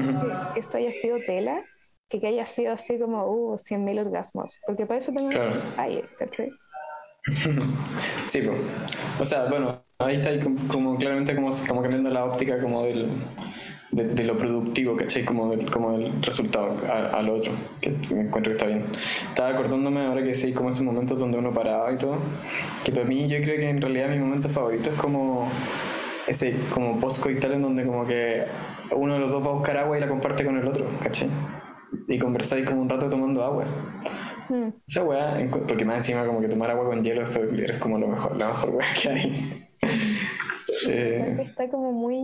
[0.55, 1.65] que, esto haya sido tela,
[2.09, 5.55] que, que haya sido así como, uh, 100.000 orgasmos, porque para eso tengo claro.
[5.55, 6.53] un ¿cachai?
[8.29, 8.61] sí, pues.
[9.21, 10.31] o sea, bueno, ahí está
[10.69, 13.09] como, claramente como, como cambiando la óptica como del,
[13.91, 15.25] de, lo productivo, ¿cachai?
[15.25, 18.85] Como del, como del resultado al otro, que me encuentro que está bien.
[19.29, 22.19] Estaba acordándome ahora que sí, como esos momentos donde uno paraba y todo,
[22.85, 25.51] que para mí yo creo que en realidad mi momento favorito es como
[26.27, 28.45] ese como post-coital en donde como que
[28.95, 31.29] uno de los dos va a buscar agua y la comparte con el otro, ¿cachai?
[32.09, 33.65] Y conversáis como un rato tomando agua.
[34.49, 34.69] Mm.
[34.87, 38.37] Esa weá, porque más encima como que tomar agua con hielo es como lo mejor,
[38.37, 39.69] la mejor weá que hay.
[40.89, 42.16] eh, está como muy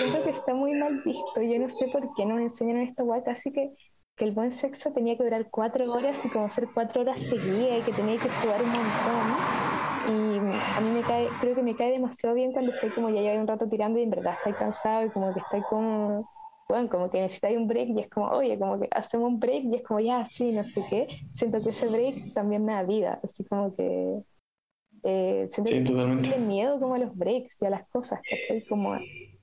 [0.00, 1.42] siento que está muy mal visto.
[1.42, 3.72] Yo no sé por qué nos enseñaron esta guay casi que,
[4.16, 7.78] que el buen sexo tenía que durar cuatro horas y como hacer cuatro horas seguidas
[7.78, 9.60] y que tenía que sudar un montón.
[10.08, 13.20] Y a mí me cae, creo que me cae demasiado bien cuando estoy como ya
[13.20, 16.28] llevo un rato tirando y en verdad estoy cansado y como que estoy como,
[16.68, 19.64] bueno, como que necesitáis un break y es como, oye, como que hacemos un break
[19.64, 21.06] y es como, ya, sí, no sé qué.
[21.32, 24.22] Siento que ese break también me da vida, así como que...
[25.02, 28.66] Eh, siento sí, que miedo como a los breaks y a las cosas, que estoy
[28.68, 28.98] como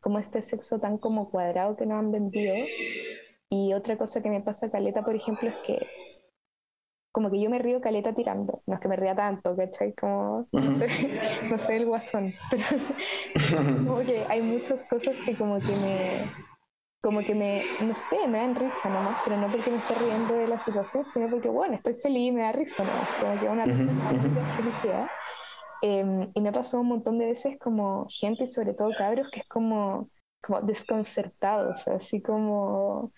[0.08, 2.56] como este sexo tan como cuadrado que nos han vendido.
[3.50, 5.86] Y otra cosa que me pasa caleta, por ejemplo, es que
[7.12, 8.64] como que yo me río caleta tirando.
[8.66, 9.94] No es que me ría tanto, ¿cachai?
[9.96, 10.88] Como, no, sé,
[11.50, 12.64] no sé el guasón, pero
[13.86, 16.32] como que hay muchas cosas que como que me,
[17.04, 20.36] como que me, no sé, me dan risa nomás, pero no porque me esté riendo
[20.36, 23.50] de la situación, sino porque, bueno, estoy feliz y me da risa nomás, como que
[23.50, 25.08] una risa de felicidad.
[25.82, 29.42] Em, y me pasó un montón de veces como gente y sobre todo cabros que
[29.42, 30.10] es como,
[30.42, 33.12] como desconcertados, así como,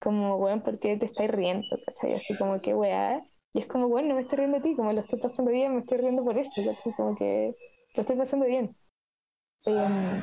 [0.00, 1.66] como, bueno, ¿por qué te estás riendo?
[1.84, 2.14] ¿cachai?
[2.14, 3.22] Así como que, weá.
[3.52, 5.74] Y es como, bueno, no me estoy riendo a ti, como lo estoy pasando bien,
[5.74, 6.92] me estoy riendo por eso, ¿cachai?
[6.94, 7.54] Como que
[7.94, 8.76] lo estoy pasando bien.
[9.66, 10.22] Em,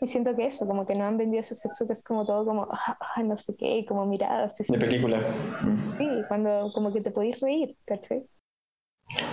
[0.00, 2.44] y siento que eso, como que no han vendido ese sexo que es como todo
[2.44, 4.56] como, ah, ah no sé qué, como miradas.
[4.58, 5.22] De película.
[5.96, 8.26] Sí, cuando como que te podéis reír, ¿cachai?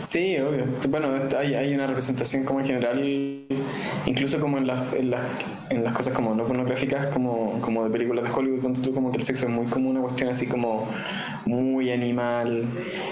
[0.04, 0.66] Sí, obvio.
[0.90, 3.48] Bueno, hay, hay una representación como en general,
[4.06, 5.22] incluso como en las, en las,
[5.70, 9.18] en las cosas como no pornográficas, como, como de películas de Hollywood, tú como que
[9.18, 10.88] el sexo es muy como una cuestión así como
[11.46, 12.66] muy animal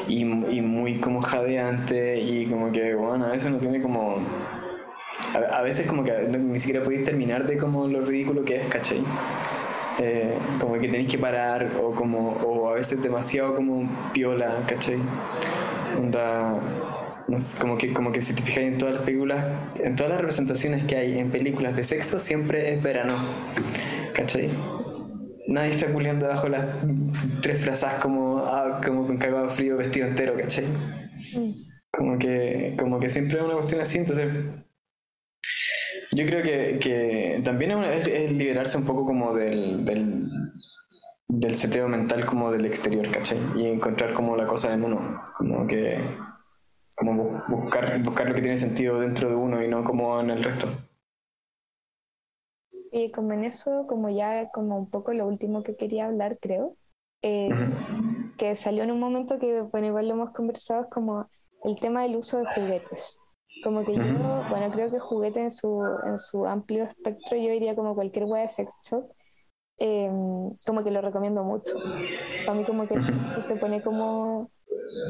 [0.08, 4.18] y, y muy como jadeante y como que, bueno, a veces no tiene como...
[5.52, 9.04] A, veces como que ni siquiera podéis terminar de como lo ridículo que es, ¿cachai?
[10.02, 14.98] Eh, como que tenéis que parar o como o a veces demasiado como piola, ¿cachai?
[17.60, 19.46] como que, como que si te fijas en todas las películas,
[19.84, 23.14] en todas las representaciones que hay en películas de sexo, siempre es verano.
[24.14, 24.50] ¿Cachai?
[25.48, 26.66] Nadie está culiando bajo las
[27.42, 30.66] tres frazas como, ah, como con cagado frío vestido entero, ¿cachai?
[31.92, 34.28] Como que, como que siempre es una cuestión así, entonces
[36.12, 40.28] yo creo que, que también es, liberarse un poco como del, del,
[41.28, 43.40] del seteo mental como del exterior, ¿cachai?
[43.56, 46.00] Y encontrar como la cosa en uno, como que
[46.98, 50.44] como buscar, buscar lo que tiene sentido dentro de uno y no como en el
[50.44, 50.68] resto.
[52.92, 56.76] Y como en eso, como ya como un poco lo último que quería hablar, creo,
[57.22, 57.50] eh,
[58.38, 61.30] que salió en un momento que, bueno, igual lo hemos conversado, es como
[61.64, 63.22] el tema del uso de juguetes.
[63.62, 64.04] Como que yo,
[64.50, 68.44] bueno, creo que juguete en su, en su amplio espectro, yo diría como cualquier web
[68.44, 69.12] de sex shop,
[69.80, 71.80] Em, como que lo recomiendo mucho.
[72.46, 74.52] Para mí como que el sexo se pone como,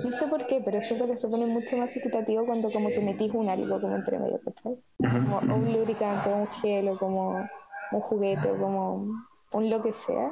[0.04, 3.02] no sé por qué, pero siento que se pone mucho más equitativo cuando como que
[3.02, 4.78] metís un algo como entre medio, ¿cachai?
[5.24, 7.52] Como un lubricante, un gel o como
[7.92, 9.08] un juguete o como
[9.54, 10.32] un lo que sea.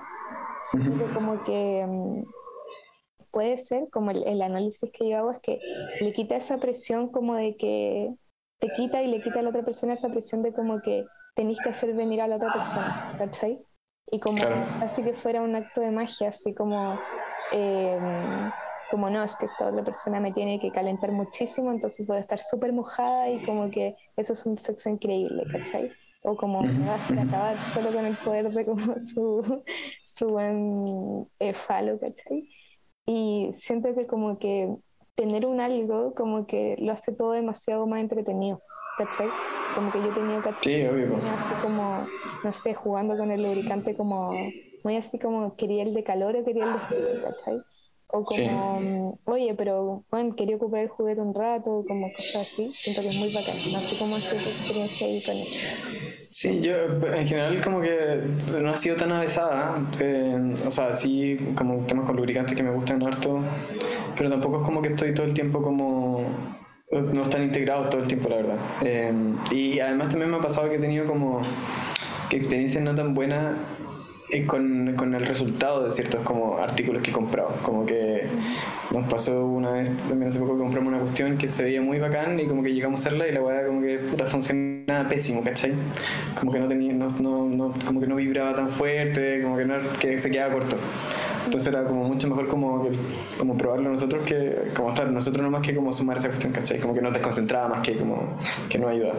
[0.60, 2.26] Siento que como que em,
[3.38, 5.56] puede ser, como el, el, análisis que yo hago es que
[6.02, 8.12] le quita esa presión como de que
[8.60, 11.06] te quita y le quita a la otra persona esa presión de como que
[11.36, 13.64] tenéis que hacer venir a la otra persona, ¿cachai?
[14.10, 14.42] Y como
[14.82, 17.00] así que fuera un acto de magia, así como,
[17.52, 18.52] em,
[18.90, 22.22] como no, es que esta otra persona me tiene que calentar muchísimo, entonces voy a
[22.22, 25.92] estar súper mojada y como que eso es un sexo increíble, ¿cachai?
[26.24, 29.64] O como me va a hacer acabar solo con el poder de como su,
[30.08, 32.50] su buen eh, falo, ¿cachai?
[33.08, 34.76] Y siento que como que
[35.16, 38.62] tener un algo como que lo hace todo demasiado más entretenido,
[39.00, 39.30] ¿cachai?
[39.78, 41.18] como que yo tenía Sí, obvio.
[41.34, 42.08] Así como,
[42.44, 44.32] no sé, jugando con el lubricante como,
[44.84, 47.62] muy así como quería el de calor o quería el de frío, ¿cachai?
[48.10, 52.72] O como, mm, oye, pero bueno, quería ocupar el juguete un rato, como cosas así.
[52.74, 53.56] Siento que es muy bacán.
[53.72, 55.60] No sé cómo ha sido tu experiencia ahí con eso.
[56.30, 58.22] Sí, yo en general como que
[58.62, 59.86] no ha sido tan avesada.
[60.00, 63.42] Eh, o sea, sí, como temas con lubricantes que me gustan harto,
[64.18, 66.24] pero tampoco es como que estoy todo el tiempo como
[66.92, 68.58] no están integrados todo el tiempo, la verdad.
[68.84, 69.12] Eh,
[69.52, 71.42] y además también me ha pasado que he tenido como
[72.30, 73.56] que experiencias no tan buenas
[74.30, 77.54] eh, con, con, el resultado de ciertos como artículos que he comprado.
[77.64, 78.28] Como que
[78.92, 82.00] nos pasó una vez, también hace poco que compramos una cuestión que se veía muy
[82.00, 85.42] bacán y como que llegamos a hacerla y la weá como que puta funcionaba pésimo,
[85.44, 85.74] ¿cachai?
[86.40, 89.66] Como que no tenía, no, no, no, como que no vibraba tan fuerte, como que,
[89.66, 90.78] no, que se quedaba corto.
[91.46, 92.90] Entonces era como mucho mejor como,
[93.38, 96.80] como probarlo nosotros que como estar nosotros no más que como sumar esa cuestión, ¿cachai?
[96.80, 98.38] Como que no te desconcentraba más que como
[98.68, 99.14] que no ayuda.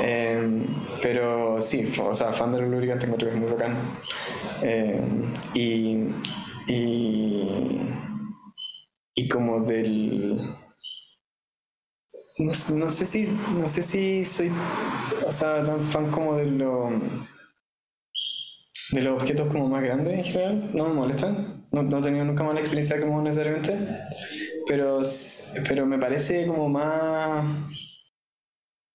[0.00, 0.66] Eh,
[1.00, 3.76] pero sí, o sea, fan del lubricante encuentro que es muy bacán.
[4.62, 5.00] Eh,
[5.54, 5.98] y,
[6.68, 7.78] y,
[9.14, 10.38] y como del
[12.38, 13.28] no, no, sé si
[13.58, 14.50] no sé si soy
[15.26, 16.90] o sea tan fan como de lo
[18.92, 21.66] de los objetos como más grandes en general, no me molestan.
[21.72, 23.74] No, no he tenido nunca mala experiencia como necesariamente,
[24.66, 25.00] pero,
[25.68, 27.44] pero me parece como más...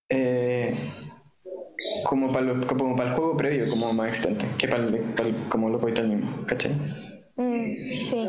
[0.09, 0.75] Eh,
[2.03, 5.03] como para, como para el juego previo, como más extente, que para el,
[5.49, 6.71] como lo tal mismo, ¿cachai?
[7.35, 8.27] Mm, sí,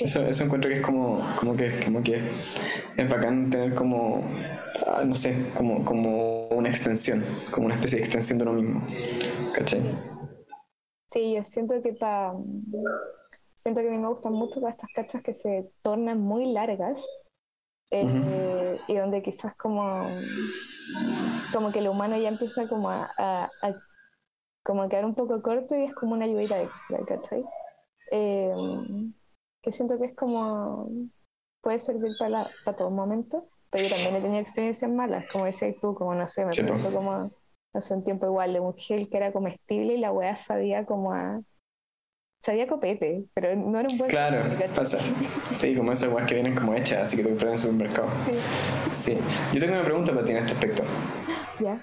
[0.00, 2.20] Eso, eso encuentro que es como, como que como que
[2.96, 4.24] es bacán tener como
[4.86, 8.82] ah, no sé, como, como una extensión, como una especie de extensión de uno mismo.
[9.54, 9.80] ¿Cachai?
[11.12, 12.34] Sí, yo siento que para
[13.54, 17.06] siento que a mí me gustan mucho para estas cachas que se tornan muy largas
[17.90, 20.08] eh, y donde quizás como
[21.52, 23.50] como que el humano ya empieza como a, a,
[24.64, 27.44] como a quedar un poco corto y es como una ayudita extra, ¿cachai?
[28.10, 28.52] Eh,
[29.62, 30.88] que siento que es como
[31.62, 35.74] puede servir para, para todo momento, pero yo también he tenido experiencias malas, como decías
[35.80, 37.30] tú, como no sé, me sí, como
[37.72, 41.12] hace un tiempo igual, de un gel que era comestible y la weá sabía como
[41.12, 41.40] a.
[42.44, 44.98] Sabía copete, pero no era un buen Claro, pasa.
[45.54, 48.08] Sí, como esas weas que vienen como hechas, así que te compras en el supermercado.
[48.90, 49.12] Sí.
[49.14, 49.18] sí.
[49.54, 50.84] Yo tengo una pregunta para ti en este aspecto.
[51.58, 51.80] ¿Ya?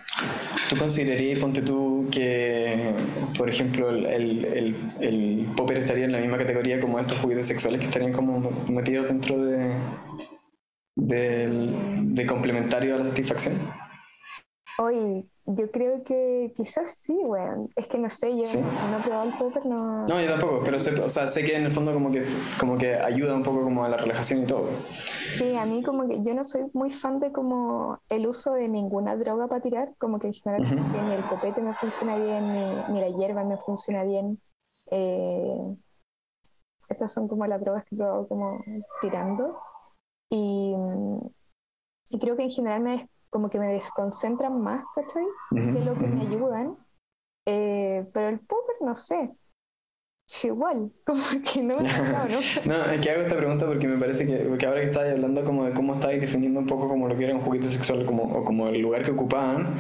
[0.69, 2.93] ¿Tú considerarías, ponte tú, que,
[3.35, 7.79] por ejemplo, el, el, el, popper estaría en la misma categoría como estos juguetes sexuales
[7.79, 9.73] que estarían como metidos dentro de,
[10.95, 13.55] de complementario a la satisfacción?
[14.77, 17.69] Hoy, yo creo que quizás sí, weón.
[17.75, 20.05] Es que no sé, yo no he probado el popper, no.
[20.05, 22.25] No, yo tampoco, pero sé, o sea, sé que en el fondo como que,
[22.59, 24.67] como que ayuda un poco como a la relajación y todo.
[24.89, 28.69] Sí, a mí como que yo no soy muy fan de como el uso de
[28.69, 30.61] ninguna droga para tirar, como que en general
[31.07, 34.39] ni el copete me funciona bien, ni, ni la hierba me funciona bien.
[34.91, 35.57] Eh,
[36.89, 38.63] esas son como las drogas que he probado como
[39.01, 39.57] tirando.
[40.29, 40.75] Y,
[42.09, 45.25] y creo que en general me como que me desconcentran más, ¿cachai?
[45.51, 46.77] De lo que me ayudan.
[47.47, 49.33] Eh, pero el poker, no sé.
[50.43, 51.83] Igual, como que no me
[52.29, 52.39] ¿no?
[52.65, 55.43] no, es que hago esta pregunta porque me parece que, porque ahora que estáis hablando
[55.43, 58.23] como de cómo estáis definiendo un poco como lo que era un juguete sexual como,
[58.23, 59.75] o como el lugar que ocupaban,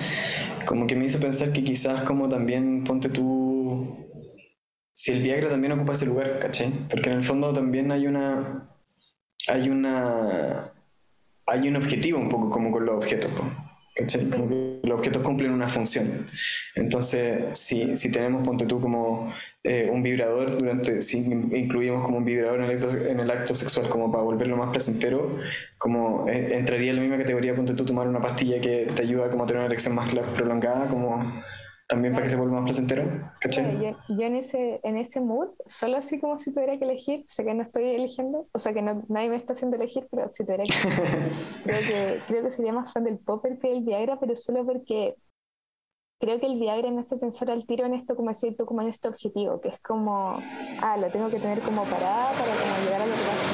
[0.65, 3.95] como que me hizo pensar que quizás como también ponte tú,
[4.93, 6.71] si el Viagra también ocupa ese lugar, ¿cachai?
[6.89, 8.75] Porque en el fondo también hay una,
[9.47, 10.73] hay una,
[11.51, 13.31] hay un objetivo un poco como con los objetos.
[13.31, 16.27] Como los objetos cumplen una función.
[16.75, 19.33] Entonces, si, si tenemos, ponte tú, como
[19.63, 23.53] eh, un vibrador, durante, si incluimos como un vibrador en el, acto, en el acto
[23.53, 25.37] sexual como para volverlo más placentero,
[25.77, 29.29] como eh, entraría en la misma categoría, ponte tú, tomar una pastilla que te ayuda
[29.29, 31.43] como a tener una erección más prolongada, como
[31.91, 33.03] también para que se vuelva más placentero.
[33.43, 37.43] yo, yo, en, ese, en ese mood, solo así como si tuviera que elegir, sé
[37.43, 40.45] que no estoy eligiendo, o sea que no, nadie me está haciendo elegir, pero si
[40.45, 40.71] tuviera que
[41.63, 45.17] creo que creo que sería más fan del popper que del Viagra, pero solo porque
[46.21, 48.87] creo que el Viagra me hace pensar al tiro en esto, como tú, como en
[48.87, 50.37] este objetivo, que es como,
[50.81, 53.49] ah, lo tengo que tener como parada para como llegar a lo que pasa,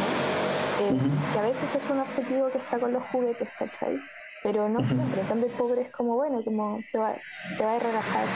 [0.83, 3.97] eh, Que a veces es un objetivo que está con los juguetes, ¿cachai?
[4.43, 5.21] Pero no siempre.
[5.21, 7.15] En cambio, el pobre es como, bueno, como te va,
[7.57, 8.27] te va a relajar,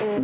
[0.00, 0.22] eh,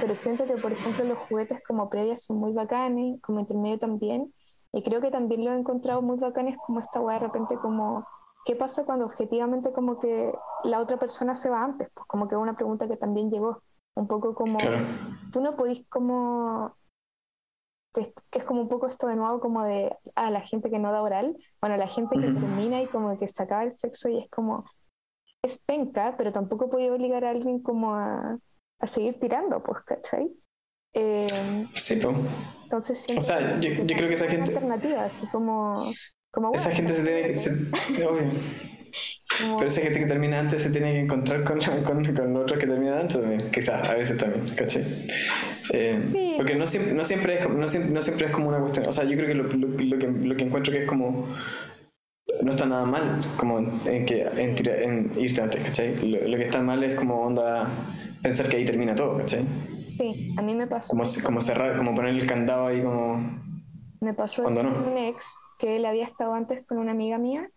[0.00, 4.32] pero siento que, por ejemplo, los juguetes como previas son muy bacanes, como intermedio también,
[4.72, 8.06] y creo que también lo he encontrado muy bacanes como esta weá de repente como,
[8.44, 10.32] ¿qué pasa cuando objetivamente como que
[10.64, 11.88] la otra persona se va antes?
[11.94, 13.62] Pues como que una pregunta que también llegó,
[13.94, 14.58] un poco como,
[15.32, 16.74] tú no podís como
[18.30, 20.78] que, es como un poco esto de nuevo como de a ah, la gente que
[20.78, 24.08] no da oral, bueno, la gente que termina y como que se acaba el sexo
[24.08, 24.64] y es como,
[25.42, 28.38] es penca, pero tampoco puede obligar a alguien como a,
[28.80, 30.32] a seguir tirando, pues, ¿cachai?
[30.94, 32.16] Eh, sí, pues.
[32.64, 34.52] Entonces, o sea, yo, yo creo que esa gente...
[34.52, 35.92] Alternativa, así como...
[36.30, 37.34] como esa gente se tiene
[37.96, 38.06] que...
[38.06, 38.30] obvio.
[39.40, 42.66] Pero esa gente que termina antes se tiene que encontrar con, con, con otros que
[42.66, 44.84] terminan antes también, quizás, a veces también, ¿cachai?
[45.70, 48.86] Eh, porque no siempre, no, siempre es, no, siempre, no siempre es como una cuestión,
[48.86, 51.28] o sea, yo creo que lo, lo, que lo que encuentro que es como
[52.42, 55.96] no está nada mal como en, que, en, irte antes, ¿cachai?
[55.96, 57.68] Lo, que está mal es como onda
[58.22, 59.44] pensar que ahí termina todo, ¿cachai?
[59.86, 60.90] Sí, a mí me pasó.
[60.90, 63.18] Como, como cerrar, como poner el candado ahí como...
[64.00, 67.50] Me pasó con un ex que él había estado antes con una amiga mía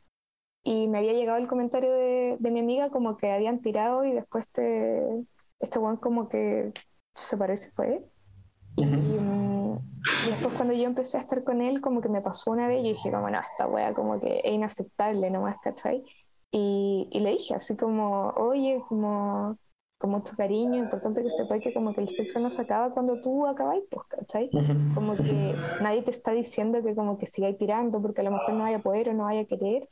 [0.64, 4.12] y me había llegado el comentario de, de mi amiga como que habían tirado y
[4.12, 5.26] después este,
[5.60, 6.72] este one como que
[7.16, 8.06] se parece fue.
[8.78, 9.76] Mm,
[10.26, 12.84] y, después cuando yo empecé a estar con él, como que me pasó una vez,
[12.84, 16.04] yo dije, como, no, esta wea como que es inaceptable nomás, ¿cachai?
[16.52, 19.58] Y, y le dije así como, oye, como,
[19.98, 23.22] con mucho cariño, importante que sepáis que como que el sexo no se acaba cuando
[23.22, 24.50] tú acabáis, pues, ¿cachai?
[24.96, 28.54] Como que nadie te está diciendo que como que sigáis tirando porque a lo mejor
[28.54, 29.88] no vaya a poder o no vaya a querer,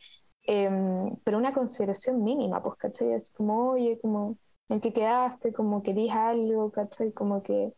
[0.52, 3.14] em, pero una consideración mínima, pues, ¿cachai?
[3.14, 7.12] Es como, oye, como en qué quedaste, como querías algo, ¿cachai?
[7.14, 7.72] Como que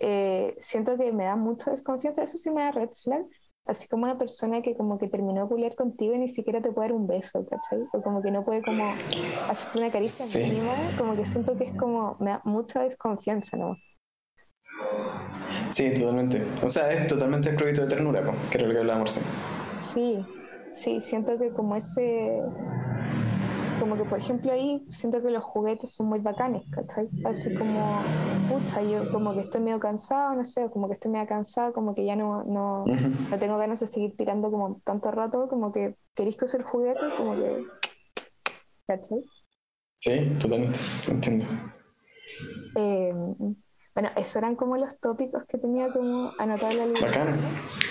[0.00, 3.24] eh, siento que me da mucha desconfianza, eso sí me da red flag,
[3.66, 6.72] así como una persona que como que terminó de culiar contigo y ni siquiera te
[6.72, 7.86] puede dar un beso, ¿cachai?
[7.92, 8.84] O como que no puede como
[9.48, 13.76] hacerte una caricia encima, como que siento que es como, me da mucha desconfianza, ¿no?
[15.70, 16.44] Sí, totalmente.
[16.64, 19.20] O sea, es totalmente proyecto de ternura, que era lo que hablábamos
[19.76, 20.24] Sí,
[20.78, 22.36] sí, siento que como ese
[23.78, 27.08] como que, por ejemplo, ahí siento que los juguetes son muy bacanes, ¿cachai?
[27.24, 28.00] Así como,
[28.48, 31.94] pucha, yo como que estoy medio cansado, no sé, como que estoy medio cansado, como
[31.94, 35.96] que ya no, no, no tengo ganas de seguir tirando como tanto rato, como que
[36.14, 37.64] queréis el juguete, como que,
[38.86, 39.24] ¿cachai?
[39.96, 41.44] Sí, totalmente, entiendo.
[42.76, 43.14] Eh,
[43.98, 47.06] bueno, esos eran como los tópicos que tenía como anotado en la lista.
[47.06, 47.36] Bacán.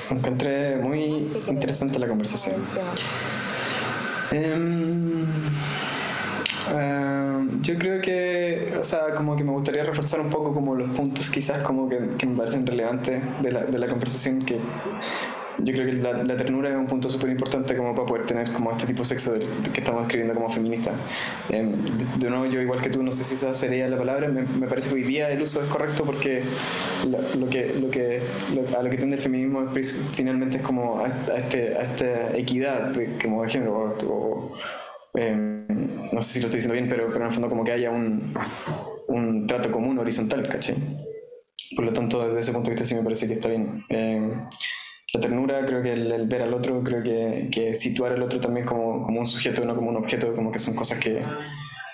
[0.09, 2.63] Encontré muy interesante la conversación.
[6.73, 10.89] Uh, yo creo que, o sea, como que me gustaría reforzar un poco como los
[10.91, 14.59] puntos quizás como que, que me parecen relevantes de la, de la conversación que
[15.59, 18.71] yo creo que la, ternura es un punto súper importante como para poder tener como
[18.71, 19.33] este tipo de sexo
[19.73, 20.91] que estamos escribiendo como feminista.
[21.49, 21.73] Em,
[22.19, 24.89] de, nuevo, yo igual que tú, no sé si esa sería la palabra, me, parece
[24.89, 26.43] que hoy día el uso es correcto porque
[27.07, 28.21] lo, que, lo que,
[28.77, 29.65] a lo que tiende el feminismo
[30.13, 31.07] finalmente es como a,
[31.37, 34.53] este, a esta equidad de, como de género o,
[35.17, 35.67] em,
[36.11, 37.91] no sé si lo estoy diciendo bien, pero, pero en el fondo como que haya
[37.91, 38.21] un,
[39.07, 40.75] un trato común horizontal, ¿cachai?
[41.75, 43.83] Por lo tanto, desde ese punto de vista sí me parece que está bien.
[43.89, 44.31] Em,
[45.13, 48.65] la ternura, creo que el, ver al otro, creo que, que, situar al otro también
[48.65, 51.23] como, como un sujeto, no como un objeto, como que son cosas que,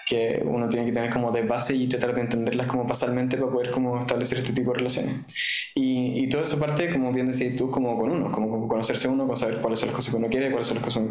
[0.08, 3.52] que uno tiene que tener como de base y tratar de entenderlas como pasalmente para
[3.52, 5.16] poder como establecer este tipo de relaciones.
[5.76, 9.28] Y, y todo eso parte, como bien decías tú, como con uno, como, conocerse uno,
[9.28, 11.04] con saber cuáles son las cosas que uno quiere, cuáles son las cosas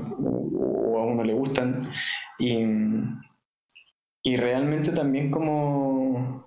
[1.12, 1.90] que uno le gustan.
[2.39, 2.64] Y,
[4.22, 6.47] y realmente también como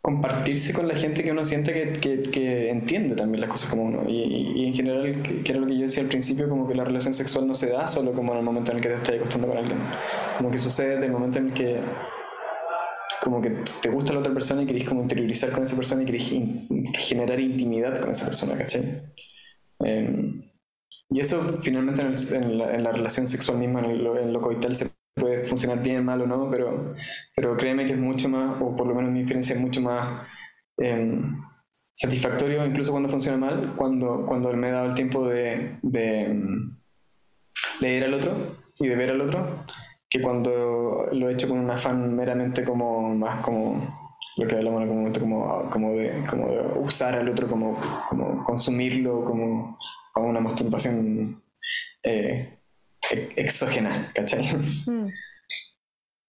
[0.00, 4.04] compartirse con la gente que uno siente que, que, entiende también las cosas como uno.
[4.08, 6.84] Y, y, en general, que, era lo que yo decía al principio, como que la
[6.84, 9.16] relación sexual no se da solo como en el momento en el que te estás
[9.16, 9.78] acostando con alguien.
[10.36, 11.80] Como que sucede desde el momento en el que
[13.20, 13.50] como que
[13.82, 16.32] te gusta la otra persona y querés como interiorizar con esa persona y querés
[16.94, 19.02] generar intimidad con esa persona, ¿cachai?
[19.80, 20.48] Em,
[21.08, 25.44] y eso finalmente en, la, relación sexual misma, en lo, en lo coital, se puede
[25.44, 26.94] funcionar bien, mal o no, pero,
[27.34, 30.26] pero créeme que es mucho más, o por lo menos mi experiencia es mucho más
[30.78, 31.40] em,
[31.92, 36.76] satisfactorio, incluso cuando funciona mal, cuando, cuando me he dado el tiempo de, de em,
[37.80, 39.64] leer al otro y de ver al otro,
[40.08, 44.06] que cuando lo he hecho con un afán meramente como más como
[44.36, 47.78] lo que hablamos en algún momento como, como, de, como de usar al otro como,
[48.08, 49.78] como consumirlo como,
[50.16, 51.42] como una masturbación
[52.02, 52.58] eh,
[53.36, 54.46] exógena, ¿cachai?
[54.86, 55.08] Mm.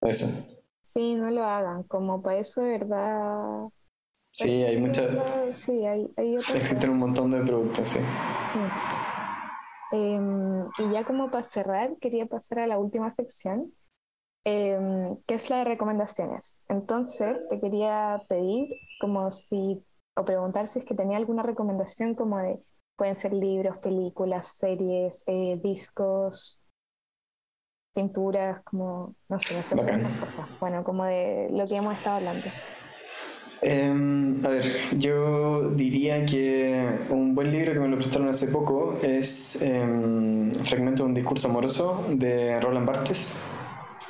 [0.01, 0.59] Eso.
[0.84, 3.69] Sí, no lo hagan, como para eso de verdad.
[4.11, 5.09] Sí, hay muchas.
[5.51, 7.99] Sí, hay, hay Existen un montón de productos, sí.
[8.51, 8.59] sí.
[9.93, 13.72] Em, y ya como para cerrar, quería pasar a la última sección,
[14.43, 16.61] em, que es la de recomendaciones.
[16.68, 18.68] Entonces, te quería pedir
[18.99, 19.81] como si,
[20.18, 22.59] o preguntar si es que tenía alguna recomendación como de,
[22.98, 26.60] pueden ser libros, películas, series, eh, discos,
[27.94, 29.76] pinturas, como, no sé, no sé
[30.19, 30.49] cosas.
[30.60, 32.49] Bueno, como de lo que hemos estado hablando.
[33.61, 34.65] Em, a ver,
[34.99, 41.03] yo diría que un buen libro que me lo prestaron hace poco es eh, Fragmento
[41.03, 43.40] de un discurso amoroso de Roland Barthes,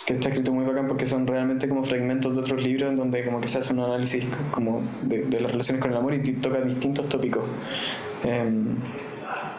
[0.05, 3.23] que está escrito muy bacán porque son realmente como fragmentos de otros libros en donde
[3.23, 6.33] como que se hace un análisis como de, de las relaciones con el amor y
[6.33, 7.43] toca distintos tópicos.
[8.23, 8.75] Em,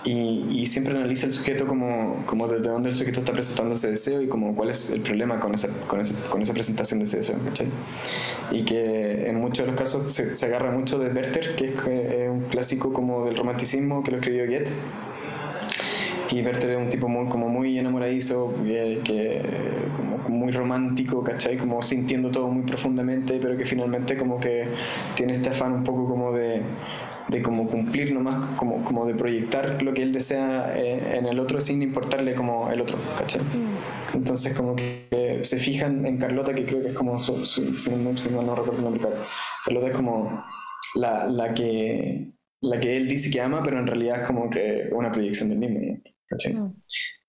[0.05, 4.23] y, siempre analiza el sujeto como, como desde dónde el sujeto está presentando ese deseo
[4.23, 7.19] y como cuál es el problema con esa, con esa, con esa presentación de ese
[7.19, 7.69] deseo, ¿cachai?
[8.51, 12.31] Y que en muchos de los casos se, se agarra mucho de Werther, que es,
[12.31, 14.73] un clásico como del romanticismo que lo escribió Goethe.
[16.31, 19.43] Y Werther es un tipo muy, como muy enamoradizo, que, que
[20.25, 21.57] como muy romántico, ¿cachai?
[21.57, 24.69] Como sintiendo todo muy profundamente, pero que finalmente como que
[25.15, 26.63] tiene este afán un poco como de
[27.29, 31.39] de como cumplir nomás, como, como de proyectar lo que él desea eh, en el
[31.39, 33.43] otro sin importarle como el otro, ¿cachai?
[33.43, 34.15] Mm.
[34.15, 38.43] Entonces como que se fijan en Carlota, que creo que es como su, si, no,
[38.43, 39.09] no, recuerdo el nombre,
[39.65, 40.45] Carlota es como
[40.95, 42.33] la, la, que,
[42.63, 45.59] la que él dice que ama, pero en realidad es como que una proyección del
[45.59, 46.55] mismo, ¿cachai?
[46.55, 46.75] Mm.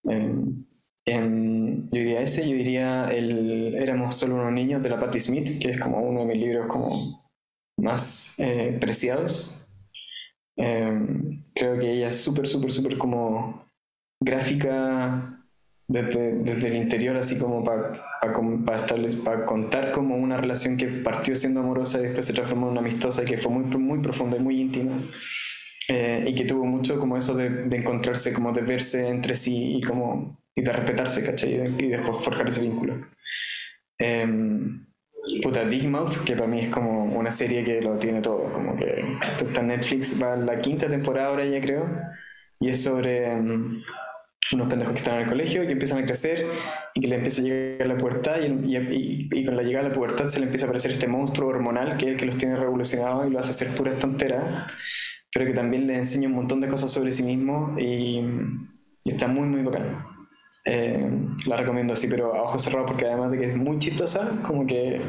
[0.05, 0.65] Em,
[1.05, 5.59] em, yo diría ese, yo diría el Éramos solo unos niños de la Patti Smith,
[5.59, 7.29] que es como uno de mis libros como
[7.77, 9.58] más eh, preciados
[10.61, 13.65] Em, creo que ella es súper, súper, súper como
[14.21, 15.41] gráfica
[15.87, 18.03] desde, desde, el interior, así como para
[19.23, 22.81] para contar como una relación que partió siendo amorosa y después se transformó en una
[22.81, 24.99] amistosa que fue muy, muy profunda y muy íntima.
[25.87, 29.77] Eh, y que tuvo mucho como eso de, de, encontrarse, como de verse entre sí
[29.77, 31.53] y como y de respetarse, ¿cachai?
[31.53, 33.07] Y, de, después forjar ese vínculo.
[33.97, 34.27] Eh,
[35.41, 38.75] puta, Big Mouth, que para mí es como una serie que lo tiene todo, como
[38.75, 39.03] que
[39.41, 41.87] está Netflix, va la quinta temporada ahora ya creo,
[42.59, 43.81] y es sobre um,
[44.53, 46.45] unos pendejos que están en el colegio y empiezan a crecer
[46.93, 49.89] y que le empieza a llegar la pubertad y, y, y, con la llegada de
[49.89, 52.37] la pubertad se le empieza a aparecer este monstruo hormonal que es el que los
[52.37, 54.67] tiene revolucionados y lo hace hacer pura tontera,
[55.31, 58.21] pero que también le enseña un montón de cosas sobre sí mismo y,
[59.05, 60.01] y está muy muy bacán.
[60.71, 61.09] Eh,
[61.47, 64.67] la recomiendo así, pero a ojos cerrados porque además de que es muy chistosa, como
[64.67, 65.01] que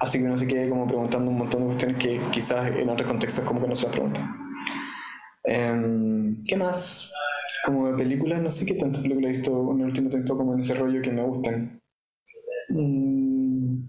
[0.00, 3.06] hace que uno se quede como preguntando un montón de cuestiones que quizás en otros
[3.06, 4.36] contextos como que no se las pregunta.
[5.44, 7.12] Em, ¿Qué más?
[7.64, 10.54] Como de películas, no sé qué tantas películas he visto en el último tiempo como
[10.54, 11.80] en ese rollo que me gustan.
[12.70, 13.84] Mm.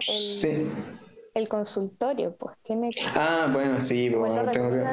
[0.00, 0.66] sí.
[1.34, 4.84] El consultorio, pues tiene Ah, bueno, sí, Igual lo tengo que...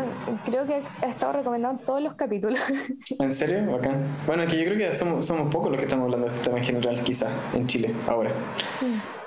[0.45, 2.59] creo que ha estado recomendado en todos los capítulos.
[3.19, 3.71] ¿En serio?
[3.71, 4.13] Bacán.
[4.25, 6.59] Bueno, que yo creo que somos, somos pocos los que estamos hablando de este tema
[6.59, 8.31] en general, quizá, en Chile, ahora.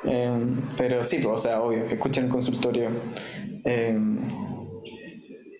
[0.04, 0.46] Eh,
[0.76, 2.90] pero sí, pues, o sea, obvio, escuchen el consultorio.
[3.64, 3.98] Eh,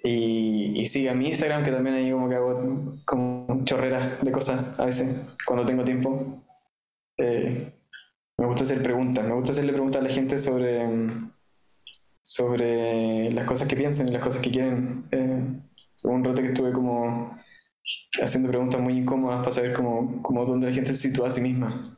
[0.02, 4.78] y, y sigan mi Instagram, que también ahí como que hago como chorreras de cosas
[4.78, 6.43] a veces, cuando tengo tiempo.
[7.18, 7.74] Eh,
[8.39, 11.32] me gusta hacer preguntas, me gusta hacerle preguntas a la gente sobre, mm,
[12.23, 15.07] sobre las cosas que piensan y las cosas que quieren.
[15.11, 15.61] Eh,
[16.05, 17.37] un rato que estuve como
[18.23, 21.41] haciendo preguntas muy incómodas para saber cómo, cómo dónde la gente se sitúa a sí
[21.41, 21.97] misma.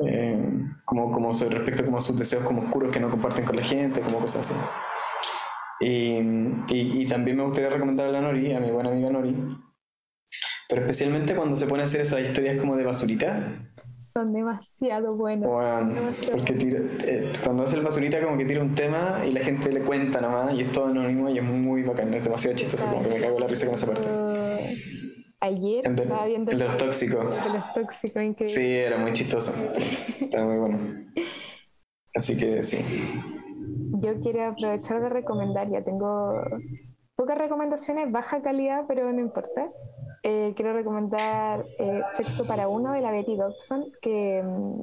[0.00, 0.38] Eh,
[0.84, 3.64] como, como sobre respecto como a sus deseos como oscuros que no comparten con la
[3.64, 4.60] gente, como cosas así.
[5.80, 6.18] Y,
[6.68, 9.36] y, y también me gustaría recomendar a la Nori, a mi buena amiga Nori,
[10.68, 13.67] pero especialmente cuando se pone a hacer esas historias como de basurita,
[14.18, 15.48] Son demasiado buenos.
[15.48, 16.32] Bueno, Demasiado.
[16.38, 19.70] porque tira- eh, cuando hace el basurita como que tira un tema y la gente
[19.70, 23.04] le cuenta nomás y es todo anónimo y es muy bacán, es demasiado chistoso, como
[23.04, 24.08] que me cago en la risa con esa parte.
[25.38, 27.24] Ayer El de, estaba viendo el de los tóxicos.
[27.24, 28.60] el de los tóxicos, increíble.
[28.60, 29.52] Sí, era muy chistoso.
[29.70, 29.82] Sí,
[30.24, 31.06] está muy bueno.
[32.16, 32.78] Así que sí.
[34.02, 36.32] Yo quiero aprovechar de recomendar, ya tengo
[37.14, 39.70] pocas recomendaciones, baja calidad, pero no importa.
[40.22, 44.80] Eh, quiero recomendar eh, Sexo para Uno de la Betty Dodson, que, mm,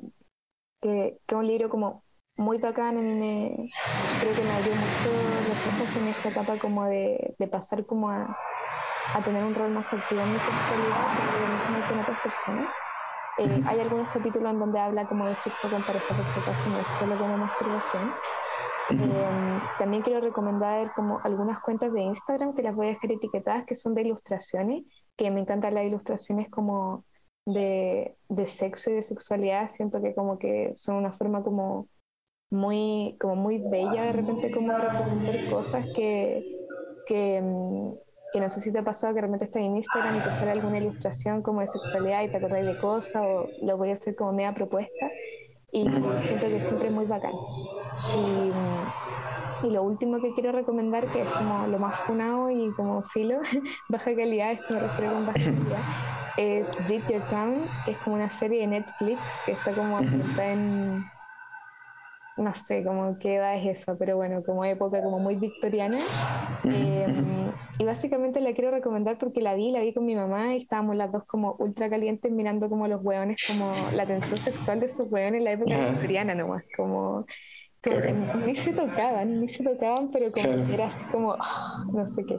[0.82, 2.04] que, que es un libro como
[2.38, 3.70] muy bacán, a mí me,
[4.20, 8.10] creo que me abrió mucho los ojos en esta etapa como de, de pasar como
[8.10, 8.40] a,
[9.14, 12.20] a tener un rol más activo en mi sexualidad, pero lo mismo que en otras
[12.20, 12.84] personas.
[13.38, 16.70] Eh, hay algunos capítulos en donde habla como de sexo con pareja, por si acaso,
[16.70, 18.20] no es solo como masturbación.
[18.98, 23.66] Eh, también quiero recomendar como algunas cuentas de Instagram que las voy a dejar etiquetadas
[23.66, 24.86] que son de ilustraciones,
[25.16, 27.06] que me encantan las ilustraciones como
[27.46, 31.88] de, de sexo y de sexualidad, siento que como que son una forma como
[32.52, 36.44] muy, como muy bella de repente como de representar cosas que,
[37.08, 37.94] que, mm,
[38.34, 40.32] que no sé si te ha pasado que de repente estás en Instagram y te
[40.32, 43.94] sale alguna ilustración como de sexualidad y te acordáis de cosas o lo voy a
[43.94, 45.12] hacer como media propuesta
[45.72, 45.86] y
[46.18, 47.34] siento que siempre es muy bacán.
[48.08, 48.54] Y,
[49.66, 53.40] y lo último que quiero recomendar, que es como lo más funado y como filo,
[53.90, 55.80] baja calidad, es que me refiero con baja calidad,
[56.38, 60.52] es Beat Your Town, que es como una serie de Netflix que está como ambientada
[60.52, 61.06] en,
[62.38, 66.00] no sé, como qué edad es eso, pero bueno, como época como muy victoriana.
[66.66, 67.08] Eh,
[67.78, 70.96] y básicamente la quiero recomendar porque la vi, la vi con mi mamá y estábamos
[70.96, 75.08] las dos como ultra calientes mirando como los hueones, como la tensión sexual de esos
[75.10, 75.92] hueones en la época Ajá.
[75.92, 77.26] victoriana nomás, como,
[77.86, 78.40] como que Claro.
[78.46, 80.74] ni se tocaban, ni se tocaban, pero como Claro.
[80.74, 82.38] era así como, ah, no sé qué.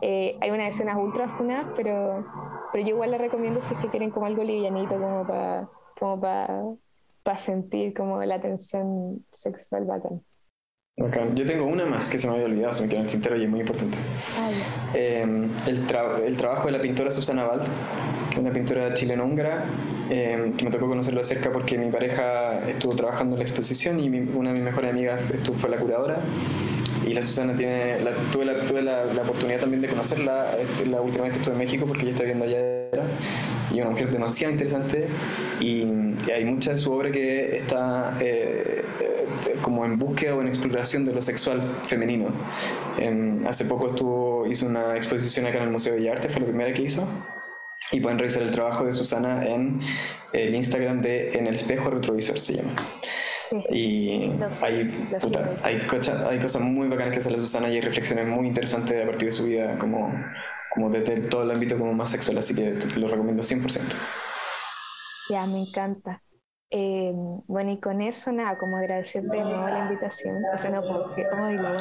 [0.00, 2.24] Eh, hay unas escenas ultra funadas, pero,
[2.72, 6.20] pero yo igual la recomiendo si es que quieren como algo livianito, como para como
[7.22, 10.20] para sentir como la tensión sexual bacán.
[10.98, 11.34] Bacán.
[11.36, 13.36] Yo tengo una más que se me había olvidado, se me quedó en el tintero
[13.36, 13.96] y es muy importante.
[14.94, 15.22] Eh,
[15.66, 17.68] el, tra- el trabajo de la pintora Susana es
[18.40, 19.64] una pintora chileno-húngara,
[20.10, 24.00] eh, que me tocó conocerlo de cerca porque mi pareja estuvo trabajando en la exposición
[24.00, 26.20] y mi- una de mis mejores amigas estuvo, fue la curadora.
[27.06, 30.86] Y la Susana tiene, la- tuve, la, tuve la, la oportunidad también de conocerla eh,
[30.86, 32.86] la última vez que estuve en México porque ella está viviendo allá.
[33.72, 35.08] Y una mujer demasiado interesante
[35.60, 35.82] y,
[36.26, 40.48] y hay mucha de su obra que está eh, eh, como en búsqueda o en
[40.48, 42.26] exploración de lo sexual femenino.
[42.98, 46.40] Em, hace poco estuvo, hizo una exposición acá en el Museo de Bellas Artes, fue
[46.42, 47.08] la primera que hizo.
[47.92, 49.80] Y pueden revisar el trabajo de Susana en
[50.32, 52.72] el Instagram de En el espejo retrovisor se llama.
[53.50, 53.62] sí.
[53.70, 54.32] Y
[54.62, 55.56] hay, lo puta, sigo.
[55.62, 59.06] hay, cocha- hay cosas muy bacanas que la Susana y hay reflexiones muy interesantes a
[59.06, 60.12] partir de su vida, como,
[60.74, 63.80] como desde todo el ámbito como más sexual, así que lo recomiendo 100%.
[65.30, 66.22] Ya, me encanta.
[66.74, 67.12] Eh,
[67.46, 70.36] bueno, y con eso, nada, como agradecerte de nuevo la invitación.
[70.54, 71.72] O sea, no, porque, ay, la.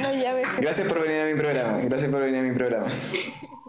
[0.00, 2.86] No, ya me Gracias por venir a mi programa, gracias por venir a mi programa.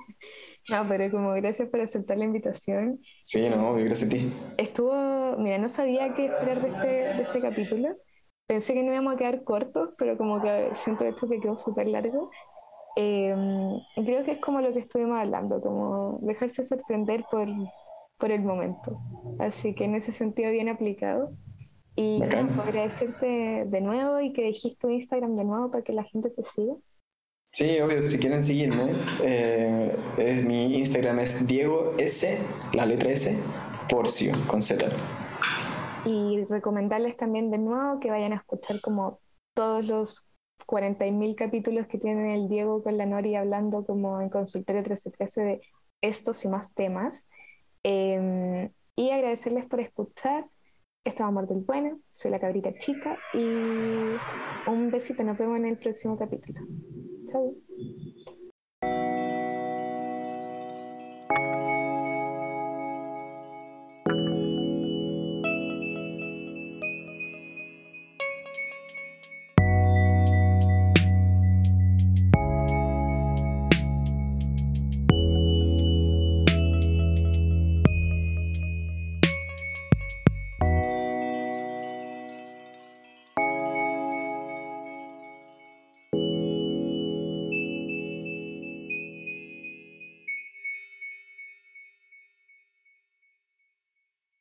[0.70, 3.00] No, pero como gracias por aceptar la invitación.
[3.20, 4.34] Sí, no, gracias a ti.
[4.58, 7.96] Estuvo, mira, no sabía qué esperar de este, de este capítulo.
[8.48, 11.88] Pensé que no íbamos a quedar cortos, pero como que siento esto que quedó súper
[11.88, 12.30] largo.
[12.96, 13.36] Eh,
[13.96, 17.48] y creo que es como lo que estuvimos hablando, como dejarse sorprender por,
[18.18, 19.00] por el momento.
[19.40, 21.32] Así que en ese sentido bien aplicado.
[21.96, 25.94] Y nada, pues, agradecerte de nuevo y que dejes tu Instagram de nuevo para que
[25.94, 26.74] la gente te siga.
[27.56, 32.38] Sí, obvio, si quieren seguirme, eh, mi Instagram es Diego S,
[32.74, 33.40] la letra S,
[33.88, 34.88] Porcio, con Z.
[36.04, 39.22] Y recomendarles también de nuevo que vayan a escuchar como
[39.54, 40.28] todos los
[40.68, 45.62] 40.000 capítulos que tiene el Diego con la Nori hablando como en Consultorio 1313 de
[46.02, 47.26] estos y más temas.
[47.86, 50.46] Eh, y agradecerles por escuchar.
[51.06, 55.68] Esto es Amor del Bueno, soy la cabrita chica y un besito, nos vemos en
[55.68, 56.60] el próximo capítulo.
[57.32, 57.56] Chao.